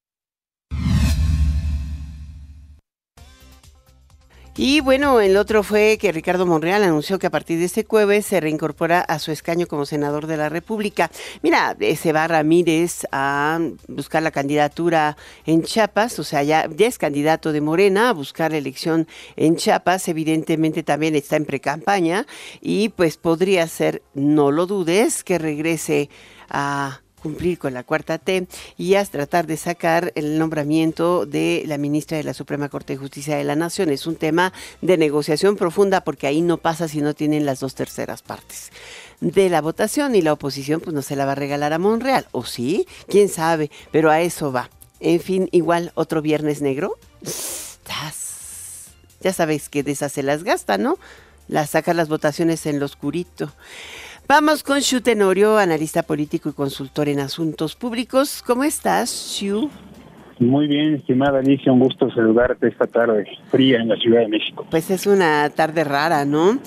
Y 4.58 4.80
bueno, 4.80 5.20
el 5.20 5.36
otro 5.36 5.64
fue 5.64 5.98
que 6.00 6.14
Ricardo 6.14 6.46
Monreal 6.46 6.82
anunció 6.82 7.20
que 7.20 7.28
a 7.28 7.30
partir 7.30 7.60
de 7.60 7.66
este 7.66 7.84
jueves 7.84 8.26
se 8.26 8.40
reincorpora 8.40 9.02
a 9.02 9.20
su 9.20 9.34
escaño 9.34 9.68
como 9.68 9.86
senador 9.86 10.28
de 10.28 10.38
la 10.38 10.48
República. 10.48 11.12
Mira, 11.42 11.76
se 11.98 12.14
va 12.14 12.26
Ramírez 12.26 13.06
a 13.12 13.60
buscar 13.90 14.24
la 14.24 14.32
candidatura 14.32 15.18
en 15.46 15.64
Chiapas, 15.64 16.20
o 16.20 16.24
sea, 16.24 16.42
ya, 16.44 16.70
ya 16.74 16.88
es 16.88 16.98
candidato 16.98 17.52
de 17.52 17.60
Morena 17.60 18.08
a 18.08 18.14
buscar 18.14 18.52
la 18.52 18.58
elección 18.58 19.10
en 19.36 19.58
Chiapas, 19.58 20.08
evidentemente 20.08 20.84
también 20.84 21.16
está 21.16 21.36
en 21.36 21.44
precampaña 21.44 22.26
y 22.62 22.90
pues 22.90 23.18
podría 23.18 23.68
ser, 23.68 24.04
no 24.14 24.52
lo 24.52 24.68
dudes, 24.68 25.26
que 25.26 25.38
regrese 25.38 26.10
a 26.50 27.02
cumplir 27.26 27.58
con 27.58 27.74
la 27.74 27.84
cuarta 27.84 28.20
T 28.20 28.48
y 28.78 28.94
a 28.94 29.04
tratar 29.04 29.48
de 29.48 29.58
sacar 29.58 30.12
el 30.14 30.38
nombramiento 30.38 31.26
de 31.26 31.64
la 31.66 31.80
ministra 31.80 32.18
de 32.18 32.24
la 32.24 32.36
Suprema 32.36 32.70
Corte 32.70 32.94
de 32.94 32.98
Justicia 32.98 33.36
de 33.36 33.44
la 33.44 33.56
Nación. 33.56 33.90
Es 33.90 34.06
un 34.06 34.16
tema 34.16 34.54
de 34.84 34.96
negociación 34.96 35.56
profunda 35.56 36.02
porque 36.02 36.28
ahí 36.28 36.42
no 36.44 36.58
pasa 36.58 36.88
si 36.88 37.02
no 37.02 37.16
tienen 37.16 37.48
las 37.48 37.62
dos 37.62 37.74
terceras 37.74 38.22
partes 38.22 38.72
de 39.22 39.50
la 39.50 39.62
votación 39.62 40.14
y 40.14 40.22
la 40.22 40.34
oposición 40.34 40.82
pues 40.82 40.94
no 40.94 41.02
se 41.02 41.16
la 41.16 41.26
va 41.26 41.32
a 41.32 41.36
regalar 41.36 41.74
a 41.74 41.80
Monreal. 41.80 42.28
¿O 42.32 42.46
sí? 42.46 42.88
¿Quién 43.08 43.28
sabe? 43.28 43.72
Pero 43.92 44.12
a 44.12 44.22
eso 44.22 44.52
va. 44.52 44.70
En 45.00 45.20
fin, 45.20 45.50
igual 45.52 45.94
otro 45.96 46.22
viernes 46.22 46.62
negro. 46.62 47.00
Ya 49.22 49.34
sabéis 49.34 49.68
que 49.70 49.82
de 49.82 49.94
esas 49.94 50.12
se 50.12 50.22
las 50.22 50.44
gasta, 50.44 50.78
¿no? 50.78 51.00
Las 51.48 51.72
saca 51.72 51.96
las 51.96 52.08
votaciones 52.08 52.68
en 52.68 52.80
lo 52.80 52.86
oscurito. 52.86 53.52
Vamos 54.28 54.64
con 54.64 54.80
Shu 54.80 55.02
Tenorio, 55.02 55.60
analista 55.60 56.02
político 56.02 56.50
y 56.50 56.54
consultor 56.54 57.10
en 57.10 57.20
asuntos 57.20 57.76
públicos. 57.76 58.42
¿Cómo 58.44 58.64
estás, 58.64 59.12
Shu? 59.12 59.70
Muy 60.40 60.66
bien, 60.66 60.96
estimada 60.96 61.38
Alicia, 61.40 61.72
un 61.72 61.80
gusto 61.80 62.10
saludarte 62.10 62.68
esta 62.70 62.88
tarde 62.88 63.28
fría 63.52 63.78
en 63.78 63.88
la 63.88 63.96
Ciudad 63.98 64.22
de 64.22 64.30
México. 64.30 64.66
Pues 64.72 64.90
es 64.90 65.06
una 65.06 65.48
tarde 65.52 65.84
rara, 65.84 66.26
¿no? 66.26 66.58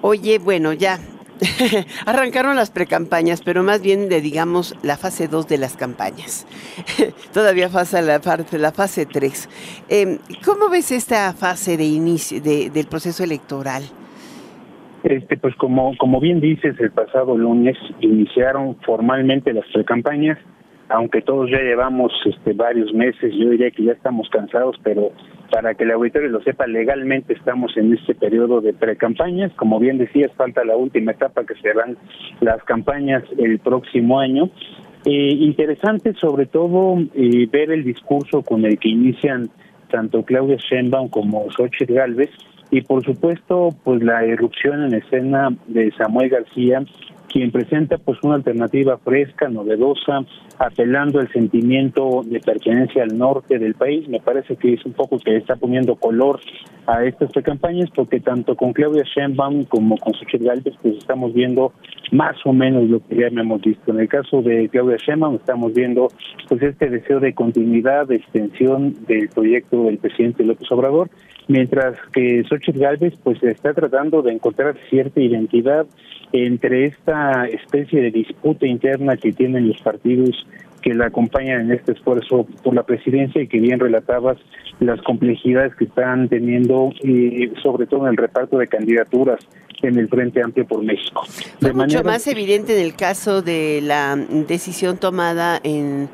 Oye, 0.00 0.38
bueno, 0.38 0.72
ya 0.72 1.00
arrancaron 2.06 2.54
las 2.54 2.70
precampañas, 2.70 3.42
pero 3.42 3.64
más 3.64 3.82
bien 3.82 4.08
de, 4.08 4.20
digamos, 4.20 4.76
la 4.82 4.96
fase 4.96 5.26
2 5.26 5.48
de 5.48 5.58
las 5.58 5.76
campañas. 5.76 6.46
Todavía 7.32 7.68
pasa 7.68 8.00
la, 8.00 8.20
parte, 8.20 8.58
la 8.58 8.70
fase 8.70 9.06
3. 9.06 9.48
Em, 9.88 10.18
¿Cómo 10.44 10.68
ves 10.68 10.92
esta 10.92 11.32
fase 11.32 11.76
de 11.76 11.84
inicio 11.84 12.40
del 12.40 12.86
proceso 12.86 13.24
electoral? 13.24 13.82
Este, 15.08 15.38
pues 15.38 15.54
como, 15.54 15.96
como 15.96 16.20
bien 16.20 16.38
dices, 16.38 16.78
el 16.78 16.90
pasado 16.90 17.34
lunes 17.34 17.78
iniciaron 18.00 18.76
formalmente 18.84 19.54
las 19.54 19.64
precampañas, 19.72 20.36
aunque 20.90 21.22
todos 21.22 21.50
ya 21.50 21.62
llevamos 21.62 22.12
este, 22.26 22.52
varios 22.52 22.92
meses, 22.92 23.32
yo 23.34 23.48
diría 23.48 23.70
que 23.70 23.84
ya 23.84 23.92
estamos 23.92 24.28
cansados, 24.28 24.76
pero 24.82 25.12
para 25.50 25.72
que 25.72 25.84
el 25.84 25.92
auditorio 25.92 26.28
lo 26.28 26.42
sepa, 26.42 26.66
legalmente 26.66 27.32
estamos 27.32 27.74
en 27.78 27.94
este 27.94 28.14
periodo 28.14 28.60
de 28.60 28.74
precampañas. 28.74 29.50
Como 29.54 29.78
bien 29.78 29.96
decías, 29.96 30.30
falta 30.36 30.62
la 30.62 30.76
última 30.76 31.12
etapa 31.12 31.42
que 31.44 31.54
serán 31.54 31.96
las 32.42 32.62
campañas 32.64 33.22
el 33.38 33.60
próximo 33.60 34.20
año. 34.20 34.50
Eh, 35.06 35.36
interesante 35.40 36.12
sobre 36.20 36.44
todo 36.44 36.98
eh, 37.14 37.48
ver 37.50 37.70
el 37.70 37.82
discurso 37.82 38.42
con 38.42 38.66
el 38.66 38.78
que 38.78 38.90
inician 38.90 39.48
tanto 39.90 40.22
Claudia 40.22 40.58
Sheinbaum 40.58 41.08
como 41.08 41.50
Xochitl 41.50 41.94
Galvez, 41.94 42.28
y 42.70 42.82
por 42.82 43.04
supuesto 43.04 43.70
pues 43.84 44.02
la 44.02 44.24
erupción 44.24 44.84
en 44.84 44.94
escena 44.94 45.48
de 45.66 45.92
Samuel 45.92 46.30
García 46.30 46.82
quien 47.28 47.50
presenta 47.50 47.98
pues 47.98 48.18
una 48.22 48.36
alternativa 48.36 48.98
fresca, 48.98 49.48
novedosa, 49.48 50.20
apelando 50.58 51.20
al 51.20 51.30
sentimiento 51.30 52.22
de 52.24 52.40
pertenencia 52.40 53.02
al 53.02 53.16
norte 53.16 53.58
del 53.58 53.74
país. 53.74 54.08
Me 54.08 54.20
parece 54.20 54.56
que 54.56 54.74
es 54.74 54.84
un 54.84 54.94
poco 54.94 55.18
que 55.18 55.36
está 55.36 55.56
poniendo 55.56 55.94
color 55.96 56.40
a 56.86 57.04
estas 57.04 57.30
campañas 57.44 57.90
porque 57.94 58.20
tanto 58.20 58.56
con 58.56 58.72
Claudia 58.72 59.04
Sheinbaum 59.04 59.64
como 59.64 59.98
con 59.98 60.14
Xochitl 60.14 60.46
Galvez 60.46 60.74
pues 60.82 60.96
estamos 60.96 61.34
viendo 61.34 61.72
más 62.12 62.36
o 62.44 62.52
menos 62.52 62.88
lo 62.88 63.06
que 63.06 63.16
ya 63.16 63.26
hemos 63.26 63.60
visto. 63.60 63.92
En 63.92 64.00
el 64.00 64.08
caso 64.08 64.42
de 64.42 64.68
Claudia 64.70 64.96
Sheinbaum 64.96 65.36
estamos 65.36 65.74
viendo 65.74 66.08
pues 66.48 66.62
este 66.62 66.88
deseo 66.88 67.20
de 67.20 67.34
continuidad, 67.34 68.08
de 68.08 68.16
extensión 68.16 68.94
del 69.06 69.28
proyecto 69.28 69.84
del 69.84 69.98
presidente 69.98 70.44
López 70.44 70.70
Obrador 70.72 71.10
mientras 71.48 71.96
que 72.12 72.44
Xochitl 72.48 72.78
Galvez 72.78 73.14
pues 73.24 73.42
está 73.42 73.74
tratando 73.74 74.22
de 74.22 74.32
encontrar 74.32 74.76
cierta 74.90 75.20
identidad 75.20 75.86
entre 76.32 76.84
esta 76.84 77.46
especie 77.46 78.02
de 78.02 78.10
disputa 78.10 78.66
interna 78.66 79.16
que 79.16 79.32
tienen 79.32 79.68
los 79.68 79.80
partidos 79.80 80.46
que 80.82 80.94
la 80.94 81.06
acompañan 81.06 81.62
en 81.62 81.72
este 81.72 81.92
esfuerzo 81.92 82.46
por 82.62 82.74
la 82.74 82.84
presidencia 82.84 83.42
y 83.42 83.48
que 83.48 83.58
bien 83.58 83.80
relatabas 83.80 84.36
las 84.78 85.00
complejidades 85.02 85.74
que 85.74 85.86
están 85.86 86.28
teniendo 86.28 86.92
y 87.02 87.50
sobre 87.62 87.86
todo 87.86 88.02
en 88.02 88.10
el 88.10 88.16
reparto 88.16 88.58
de 88.58 88.68
candidaturas 88.68 89.40
en 89.82 89.98
el 89.98 90.08
Frente 90.08 90.42
Amplio 90.42 90.66
por 90.66 90.84
México. 90.84 91.22
De 91.60 91.72
mucho 91.72 92.04
más 92.04 92.26
evidente 92.26 92.78
en 92.78 92.84
el 92.84 92.94
caso 92.94 93.42
de 93.42 93.80
la 93.82 94.16
decisión 94.16 94.98
tomada 94.98 95.60
en, 95.64 96.08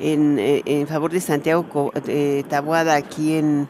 en, 0.00 0.38
eh, 0.38 0.62
en 0.66 0.86
favor 0.86 1.12
de 1.12 1.20
Santiago 1.20 1.92
eh, 2.06 2.44
Tabuada 2.48 2.96
aquí 2.96 3.34
en, 3.34 3.68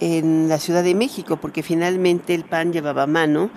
en 0.00 0.48
la 0.48 0.58
Ciudad 0.58 0.82
de 0.82 0.94
México, 0.94 1.36
porque 1.36 1.62
finalmente 1.62 2.34
el 2.34 2.44
PAN 2.44 2.72
llevaba 2.72 3.06
mano, 3.06 3.50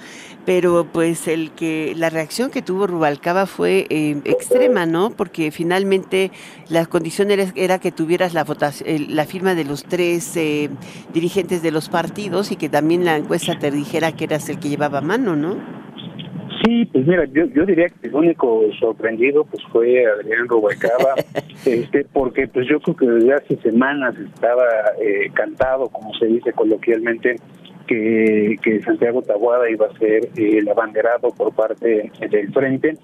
pero 0.46 0.88
pues 0.92 1.28
el 1.28 1.52
que 1.52 1.94
la 1.96 2.10
reacción 2.10 2.52
que 2.52 2.62
tuvo 2.62 2.88
Rubalcaba 2.88 3.46
fue 3.46 3.88
eh, 3.90 4.22
extrema, 4.26 4.86
¿no? 4.86 5.10
Porque 5.10 5.52
finalmente 5.52 6.32
la 6.70 6.86
condición 6.86 7.32
era, 7.32 7.80
que 7.80 7.92
tuvieras 7.92 8.34
la 8.34 8.44
votación, 8.44 9.16
la 9.16 9.26
firma 9.26 9.56
de 9.56 9.66
los 9.66 9.84
tres 9.84 10.36
eh, 10.38 10.70
dirigentes 11.14 11.62
de 11.62 11.72
los 11.72 11.90
partidos 11.90 12.52
y 12.52 12.56
que 12.56 12.70
también 12.70 13.06
la 13.06 13.18
encuesta 13.18 13.58
te 13.58 13.72
dijera 13.72 14.16
que 14.16 14.26
eras 14.26 14.48
el 14.50 14.60
que 14.60 14.70
llevaba 14.70 15.02
mano, 15.02 15.36
¿no? 15.36 15.85
Sí, 16.66 16.86
pues 16.92 17.06
mira, 17.06 17.26
yo, 17.26 17.46
yo 17.46 17.64
diría 17.64 17.90
que 17.90 18.08
el 18.08 18.16
único 18.16 18.64
sorprendido 18.80 19.44
pues 19.46 19.64
fue 19.72 20.04
Adrián 20.08 20.48
Rubalcaba, 20.48 21.14
este, 21.66 22.06
porque 22.12 22.48
pues 22.48 22.68
yo 22.68 22.80
creo 22.80 22.96
que 22.96 23.06
desde 23.06 23.34
hace 23.34 23.58
semanas 23.58 24.16
estaba 24.18 24.66
eh, 25.00 25.30
cantado, 25.34 25.90
como 25.90 26.12
se 26.16 26.26
dice 26.26 26.54
coloquialmente, 26.54 27.36
que, 27.86 28.56
que 28.64 28.82
Santiago 28.82 29.22
Tabuada 29.22 29.70
iba 29.70 29.86
a 29.86 29.98
ser 30.00 30.26
eh, 30.38 30.58
el 30.58 30.68
abanderado 30.68 31.30
por 31.38 31.54
parte 31.54 32.12
del 32.32 32.52
frente. 32.52 32.98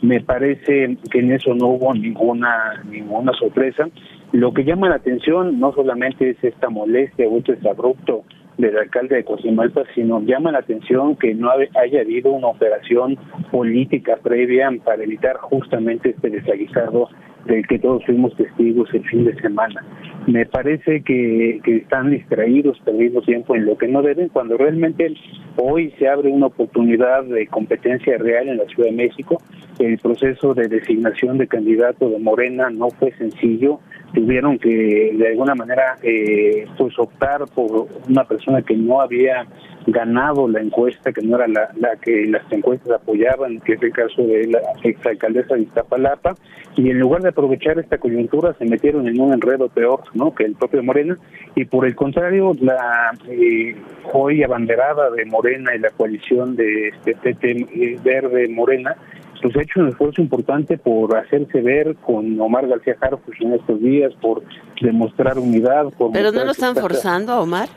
Me 0.00 0.20
parece 0.20 0.96
que 1.10 1.18
en 1.18 1.32
eso 1.32 1.54
no 1.54 1.68
hubo 1.70 1.92
ninguna 1.92 2.84
ninguna 2.88 3.32
sorpresa. 3.32 3.88
Lo 4.30 4.52
que 4.54 4.62
llama 4.62 4.90
la 4.90 4.96
atención 4.96 5.58
no 5.58 5.72
solamente 5.72 6.30
es 6.30 6.44
esta 6.44 6.68
molestia 6.68 7.26
o 7.26 7.38
este 7.38 7.68
abrupto 7.68 8.22
del 8.58 8.76
alcalde 8.76 9.16
de 9.16 9.24
Cozimalpa, 9.24 9.84
sino 9.94 10.20
llama 10.20 10.52
la 10.52 10.58
atención 10.58 11.16
que 11.16 11.34
no 11.34 11.50
haya 11.50 12.00
habido 12.00 12.32
una 12.32 12.48
operación 12.48 13.16
política 13.50 14.18
previa 14.22 14.70
para 14.84 15.02
evitar 15.02 15.36
justamente 15.38 16.10
este 16.10 16.28
desaguisado 16.28 17.08
del 17.46 17.66
que 17.66 17.78
todos 17.78 18.04
fuimos 18.04 18.36
testigos 18.36 18.88
el 18.92 19.04
fin 19.08 19.24
de 19.24 19.34
semana. 19.40 19.84
Me 20.26 20.44
parece 20.44 21.02
que, 21.02 21.60
están 21.64 22.10
distraídos, 22.10 22.78
perdiendo 22.84 23.22
tiempo 23.22 23.56
en 23.56 23.64
lo 23.64 23.78
que 23.78 23.88
no 23.88 24.02
deben, 24.02 24.28
cuando 24.28 24.56
realmente 24.56 25.14
hoy 25.56 25.90
se 25.98 26.08
abre 26.08 26.28
una 26.28 26.46
oportunidad 26.46 27.24
de 27.24 27.46
competencia 27.46 28.18
real 28.18 28.48
en 28.48 28.58
la 28.58 28.64
Ciudad 28.66 28.90
de 28.90 28.96
México. 28.96 29.40
El 29.78 29.96
proceso 29.98 30.54
de 30.54 30.68
designación 30.68 31.38
de 31.38 31.46
candidato 31.46 32.10
de 32.10 32.18
Morena 32.18 32.68
no 32.68 32.90
fue 32.90 33.12
sencillo, 33.12 33.80
tuvieron 34.12 34.58
que 34.58 35.14
de 35.16 35.28
alguna 35.28 35.54
manera 35.54 35.96
eh, 36.02 36.66
pues 36.76 36.98
optar 36.98 37.44
por 37.54 37.86
una 38.08 38.24
persona 38.24 38.62
que 38.62 38.76
no 38.76 39.00
había 39.00 39.46
ganado 39.86 40.48
la 40.48 40.60
encuesta, 40.60 41.12
que 41.12 41.22
no 41.22 41.36
era 41.36 41.48
la, 41.48 41.70
la, 41.76 41.96
que 41.96 42.26
las 42.26 42.42
encuestas 42.52 43.00
apoyaban, 43.00 43.60
que 43.60 43.74
es 43.74 43.82
el 43.82 43.92
caso 43.92 44.22
de 44.22 44.46
la 44.46 44.60
exalcaldesa 44.82 45.54
de 45.54 45.62
Iztapalapa, 45.62 46.34
y 46.76 46.90
en 46.90 46.98
lugar 46.98 47.22
de 47.22 47.27
aprovechar 47.28 47.78
esta 47.78 47.98
coyuntura 47.98 48.54
se 48.54 48.64
metieron 48.64 49.08
en 49.08 49.20
un 49.20 49.32
enredo 49.32 49.68
peor 49.68 50.02
no 50.14 50.34
que 50.34 50.44
el 50.44 50.54
propio 50.54 50.82
Morena, 50.82 51.16
y 51.54 51.64
por 51.64 51.86
el 51.86 51.94
contrario, 51.94 52.52
la 52.60 53.12
eh, 53.28 53.76
hoy 54.12 54.42
abanderada 54.42 55.10
de 55.10 55.24
Morena 55.24 55.74
y 55.74 55.78
la 55.78 55.90
coalición 55.90 56.56
de 56.56 56.88
este 56.88 57.14
PT 57.14 57.98
Verde 58.02 58.48
Morena, 58.48 58.96
pues 59.40 59.56
ha 59.56 59.62
hecho 59.62 59.80
un 59.80 59.88
esfuerzo 59.88 60.20
importante 60.20 60.78
por 60.78 61.16
hacerse 61.16 61.60
ver 61.60 61.94
con 61.96 62.40
Omar 62.40 62.66
García 62.66 62.96
Harfuch 63.00 63.40
en 63.40 63.54
estos 63.54 63.80
días, 63.80 64.12
por 64.20 64.42
demostrar 64.80 65.38
unidad. 65.38 65.86
Por 65.96 66.12
¿Pero 66.12 66.32
no 66.32 66.44
lo 66.44 66.50
están 66.50 66.74
forzando 66.74 67.32
a 67.32 67.40
Omar? 67.40 67.68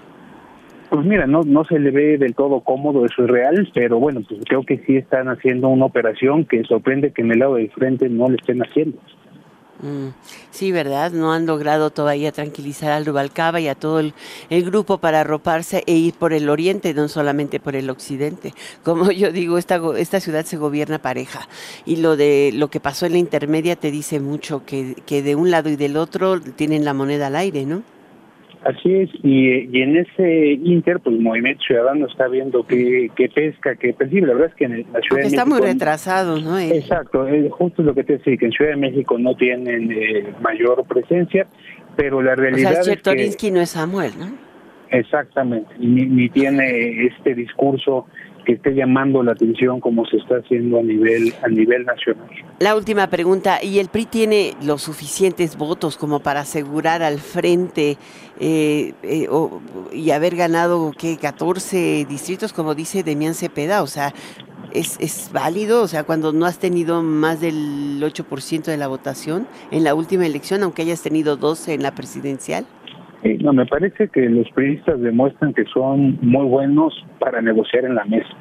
Pues 0.89 1.05
mira, 1.05 1.25
no, 1.25 1.43
no 1.43 1.63
se 1.63 1.79
le 1.79 1.89
ve 1.89 2.17
del 2.17 2.35
todo 2.35 2.59
cómodo, 2.59 3.05
eso 3.05 3.23
es 3.23 3.29
real, 3.29 3.69
pero 3.73 3.97
bueno, 3.97 4.21
pues 4.27 4.41
creo 4.45 4.63
que 4.63 4.79
sí 4.85 4.97
están 4.97 5.29
haciendo 5.29 5.69
una 5.69 5.85
operación 5.85 6.43
que 6.43 6.63
sorprende 6.65 7.11
que 7.11 7.21
en 7.21 7.31
el 7.31 7.39
lado 7.39 7.55
del 7.55 7.71
frente 7.71 8.09
no 8.09 8.27
le 8.27 8.35
estén 8.35 8.61
haciendo. 8.61 8.97
Mm, 9.81 10.09
sí, 10.51 10.71
¿verdad? 10.71 11.11
No 11.11 11.33
han 11.33 11.47
logrado 11.47 11.89
todavía 11.89 12.31
tranquilizar 12.31 12.91
al 12.91 13.05
Rubalcaba 13.05 13.59
y 13.59 13.67
a 13.67 13.73
todo 13.73 13.99
el, 13.99 14.13
el, 14.51 14.63
grupo 14.63 14.99
para 14.99 15.21
arroparse 15.21 15.83
e 15.87 15.95
ir 15.95 16.13
por 16.13 16.33
el 16.33 16.49
oriente, 16.49 16.93
no 16.93 17.07
solamente 17.07 17.59
por 17.59 17.75
el 17.75 17.89
occidente. 17.89 18.53
Como 18.83 19.11
yo 19.11 19.31
digo, 19.31 19.57
esta, 19.57 19.81
esta 19.97 20.19
ciudad 20.19 20.45
se 20.45 20.57
gobierna 20.57 20.99
pareja 21.01 21.47
y 21.85 21.95
lo 21.97 22.15
de 22.15 22.51
lo 22.53 22.69
que 22.69 22.79
pasó 22.79 23.07
en 23.07 23.13
la 23.13 23.17
intermedia 23.17 23.75
te 23.75 23.89
dice 23.89 24.19
mucho 24.19 24.63
que, 24.65 24.95
que 25.05 25.23
de 25.23 25.35
un 25.35 25.49
lado 25.49 25.69
y 25.69 25.75
del 25.75 25.97
otro 25.97 26.39
tienen 26.39 26.85
la 26.85 26.93
moneda 26.93 27.27
al 27.27 27.35
aire, 27.35 27.65
¿no? 27.65 27.81
Así 28.63 28.93
es, 28.93 29.09
y, 29.23 29.67
y, 29.75 29.81
en 29.81 29.97
ese 29.97 30.51
inter, 30.63 30.99
pues 30.99 31.15
el 31.15 31.23
Movimiento 31.23 31.63
Ciudadano 31.65 32.05
está 32.05 32.27
viendo 32.27 32.63
qué, 32.67 33.09
qué 33.15 33.27
pesca, 33.27 33.75
qué 33.75 33.91
percibe. 33.91 34.27
La 34.27 34.33
verdad 34.33 34.49
es 34.49 34.55
que 34.55 34.65
en 34.65 34.71
la 34.71 34.77
Ciudad 34.77 35.01
Porque 35.09 35.21
de 35.21 35.27
está 35.29 35.45
México... 35.45 35.63
muy 35.63 35.73
retrasado, 35.73 36.39
¿no? 36.39 36.59
Exacto, 36.59 37.27
es 37.27 37.51
justo 37.51 37.81
lo 37.81 37.95
que 37.95 38.03
te 38.03 38.17
decía, 38.17 38.37
que 38.37 38.45
en 38.45 38.51
Ciudad 38.51 38.71
de 38.71 38.77
México 38.77 39.17
no 39.17 39.35
tienen 39.35 39.91
eh, 39.91 40.31
mayor 40.41 40.85
presencia, 40.85 41.47
pero 41.95 42.21
la 42.21 42.35
realidad 42.35 42.81
o 42.81 42.83
sea, 42.83 42.93
es 42.93 43.35
que... 43.35 43.49
no 43.49 43.61
es 43.61 43.71
Samuel, 43.71 44.11
¿no? 44.19 44.27
Exactamente, 44.91 45.73
ni, 45.79 46.05
ni 46.05 46.29
tiene 46.29 47.07
este 47.07 47.33
discurso 47.33 48.05
que 48.45 48.53
esté 48.53 48.73
llamando 48.73 49.23
la 49.23 49.33
atención 49.33 49.79
como 49.79 50.05
se 50.05 50.17
está 50.17 50.37
haciendo 50.37 50.79
a 50.79 50.83
nivel 50.83 51.33
a 51.43 51.47
nivel 51.47 51.85
nacional. 51.85 52.27
La 52.59 52.75
última 52.75 53.07
pregunta, 53.07 53.63
¿y 53.63 53.79
el 53.79 53.89
PRI 53.89 54.05
tiene 54.05 54.53
los 54.63 54.81
suficientes 54.81 55.57
votos 55.57 55.97
como 55.97 56.19
para 56.19 56.41
asegurar 56.41 57.03
al 57.03 57.19
frente 57.19 57.97
eh, 58.39 58.93
eh, 59.03 59.27
o, 59.29 59.61
y 59.93 60.11
haber 60.11 60.35
ganado 60.35 60.91
qué 60.97 61.17
14 61.17 62.05
distritos 62.09 62.53
como 62.53 62.75
dice 62.75 63.03
Demián 63.03 63.33
Cepeda? 63.33 63.83
O 63.83 63.87
sea, 63.87 64.13
¿es, 64.73 64.97
¿es 64.99 65.29
válido? 65.31 65.81
O 65.81 65.87
sea, 65.87 66.03
cuando 66.03 66.33
no 66.33 66.45
has 66.45 66.59
tenido 66.59 67.01
más 67.03 67.41
del 67.41 68.01
8% 68.01 68.63
de 68.63 68.77
la 68.77 68.87
votación 68.87 69.47
en 69.71 69.83
la 69.83 69.95
última 69.95 70.25
elección, 70.25 70.63
aunque 70.63 70.81
hayas 70.81 71.01
tenido 71.01 71.37
12 71.37 71.73
en 71.73 71.83
la 71.83 71.93
presidencial. 71.93 72.65
Sí, 73.23 73.37
no, 73.39 73.53
me 73.53 73.65
parece 73.65 74.07
que 74.07 74.27
los 74.29 74.49
periodistas 74.51 74.99
demuestran 74.99 75.53
que 75.53 75.65
son 75.65 76.17
muy 76.21 76.45
buenos 76.45 77.05
para 77.19 77.41
negociar 77.41 77.85
en 77.85 77.95
la 77.95 78.05
mesa. 78.05 78.35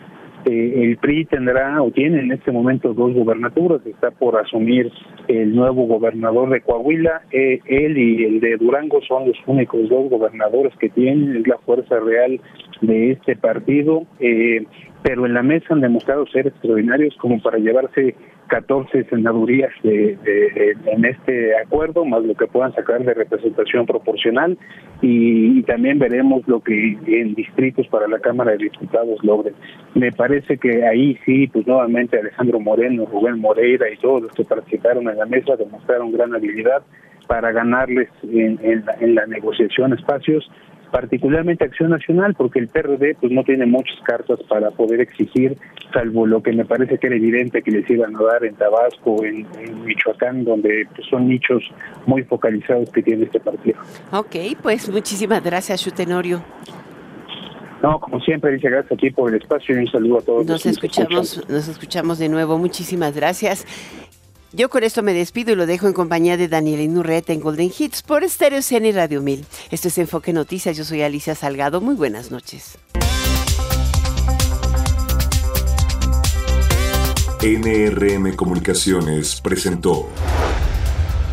Eh, 0.46 0.84
el 0.84 0.96
PRI 0.96 1.26
tendrá 1.26 1.82
o 1.82 1.90
tiene 1.90 2.20
en 2.20 2.32
este 2.32 2.50
momento 2.50 2.94
dos 2.94 3.12
gobernaturas, 3.12 3.84
está 3.84 4.10
por 4.10 4.38
asumir 4.38 4.90
el 5.28 5.54
nuevo 5.54 5.86
gobernador 5.86 6.48
de 6.48 6.62
Coahuila, 6.62 7.22
eh, 7.30 7.60
él 7.66 7.98
y 7.98 8.24
el 8.24 8.40
de 8.40 8.56
Durango 8.56 9.02
son 9.02 9.28
los 9.28 9.36
únicos 9.46 9.88
dos 9.90 10.08
gobernadores 10.08 10.74
que 10.78 10.88
tienen, 10.88 11.36
es 11.36 11.46
la 11.46 11.58
fuerza 11.58 12.00
real 12.00 12.40
de 12.80 13.12
este 13.12 13.36
partido, 13.36 14.04
eh, 14.18 14.64
pero 15.02 15.26
en 15.26 15.34
la 15.34 15.42
mesa 15.42 15.74
han 15.74 15.82
demostrado 15.82 16.26
ser 16.28 16.46
extraordinarios 16.46 17.14
como 17.16 17.40
para 17.42 17.58
llevarse 17.58 18.14
14 18.50 19.04
senadurías 19.04 19.70
de, 19.82 20.18
de, 20.24 20.50
de, 20.50 20.76
en 20.92 21.04
este 21.04 21.56
acuerdo, 21.56 22.04
más 22.04 22.22
lo 22.24 22.34
que 22.34 22.48
puedan 22.48 22.74
sacar 22.74 23.02
de 23.04 23.14
representación 23.14 23.86
proporcional 23.86 24.58
y, 25.00 25.62
también 25.62 26.00
veremos 26.00 26.46
lo 26.48 26.60
que 26.60 26.98
en 27.06 27.34
distritos 27.34 27.86
para 27.88 28.08
la 28.08 28.18
Cámara 28.18 28.52
de 28.52 28.58
Diputados 28.58 29.22
logren. 29.22 29.54
Me 29.94 30.10
parece 30.10 30.58
que 30.58 30.84
ahí 30.84 31.16
sí, 31.24 31.46
pues 31.46 31.64
nuevamente 31.66 32.18
Alejandro 32.18 32.58
Moreno, 32.58 33.06
Rubén 33.06 33.38
Moreira 33.38 33.88
y 33.88 33.96
todos 33.98 34.22
los 34.22 34.32
que 34.32 34.44
participaron 34.44 35.08
en 35.08 35.16
la 35.16 35.26
mesa 35.26 35.54
demostraron 35.54 36.12
gran 36.12 36.34
habilidad 36.34 36.82
para 37.28 37.52
ganarles 37.52 38.08
en, 38.24 38.58
en 38.62 39.14
la 39.14 39.26
negociación 39.26 39.92
espacios 39.92 40.50
particularmente 40.90 41.64
Acción 41.64 41.90
Nacional, 41.90 42.34
porque 42.34 42.58
el 42.58 42.68
PRD 42.68 43.16
pues 43.20 43.32
no 43.32 43.44
tiene 43.44 43.66
muchas 43.66 43.98
cartas 44.04 44.38
para 44.48 44.70
poder 44.70 45.00
exigir, 45.00 45.56
salvo 45.92 46.26
lo 46.26 46.42
que 46.42 46.52
me 46.52 46.64
parece 46.64 46.98
que 46.98 47.06
era 47.06 47.16
evidente 47.16 47.62
que 47.62 47.70
les 47.70 47.88
iban 47.90 48.14
a 48.16 48.22
dar 48.22 48.44
en 48.44 48.54
Tabasco, 48.54 49.24
en, 49.24 49.46
en 49.58 49.84
Michoacán, 49.84 50.44
donde 50.44 50.86
pues, 50.94 51.06
son 51.08 51.28
nichos 51.28 51.62
muy 52.06 52.22
focalizados 52.24 52.90
que 52.90 53.02
tiene 53.02 53.24
este 53.24 53.40
partido. 53.40 53.78
Ok, 54.12 54.36
pues 54.62 54.88
muchísimas 54.90 55.42
gracias, 55.42 55.82
Chutenorio. 55.82 56.42
No, 57.82 57.98
como 57.98 58.20
siempre, 58.20 58.52
dice 58.52 58.68
gracias 58.68 58.92
aquí 58.92 59.10
por 59.10 59.30
el 59.30 59.40
espacio 59.40 59.74
y 59.74 59.78
un 59.78 59.90
saludo 59.90 60.18
a 60.18 60.22
todos. 60.22 60.46
Nos 60.46 60.66
escuchamos, 60.66 61.48
nos 61.48 61.68
escuchamos 61.68 62.18
de 62.18 62.28
nuevo. 62.28 62.58
Muchísimas 62.58 63.14
gracias. 63.14 63.66
Yo 64.52 64.68
con 64.68 64.82
esto 64.82 65.04
me 65.04 65.14
despido 65.14 65.52
y 65.52 65.56
lo 65.56 65.64
dejo 65.64 65.86
en 65.86 65.92
compañía 65.92 66.36
de 66.36 66.48
Daniel 66.48 66.80
Inurreta 66.80 67.32
en 67.32 67.40
Golden 67.40 67.70
Hits 67.76 68.02
por 68.02 68.28
Stereo 68.28 68.62
Cien 68.62 68.84
y 68.84 68.90
Radio 68.90 69.22
1000. 69.22 69.44
Esto 69.70 69.88
es 69.88 69.98
Enfoque 69.98 70.32
Noticias, 70.32 70.76
yo 70.76 70.84
soy 70.84 71.02
Alicia 71.02 71.36
Salgado. 71.36 71.80
Muy 71.80 71.94
buenas 71.94 72.32
noches. 72.32 72.76
NRM 77.42 78.34
Comunicaciones 78.34 79.40
presentó 79.40 80.08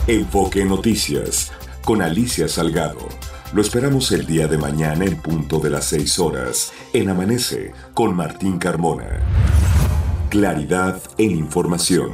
Enfoque 0.05 0.63
Noticias 0.63 1.51
con 1.83 2.03
Alicia 2.03 2.47
Salgado. 2.47 2.99
Lo 3.51 3.61
esperamos 3.61 4.11
el 4.11 4.27
día 4.27 4.47
de 4.47 4.59
mañana 4.59 5.05
en 5.05 5.19
punto 5.21 5.59
de 5.59 5.71
las 5.71 5.85
6 5.85 6.19
horas 6.19 6.71
en 6.93 7.09
Amanece 7.09 7.71
con 7.95 8.15
Martín 8.15 8.59
Carmona. 8.59 9.21
Claridad 10.29 11.01
en 11.17 11.31
información. 11.31 12.11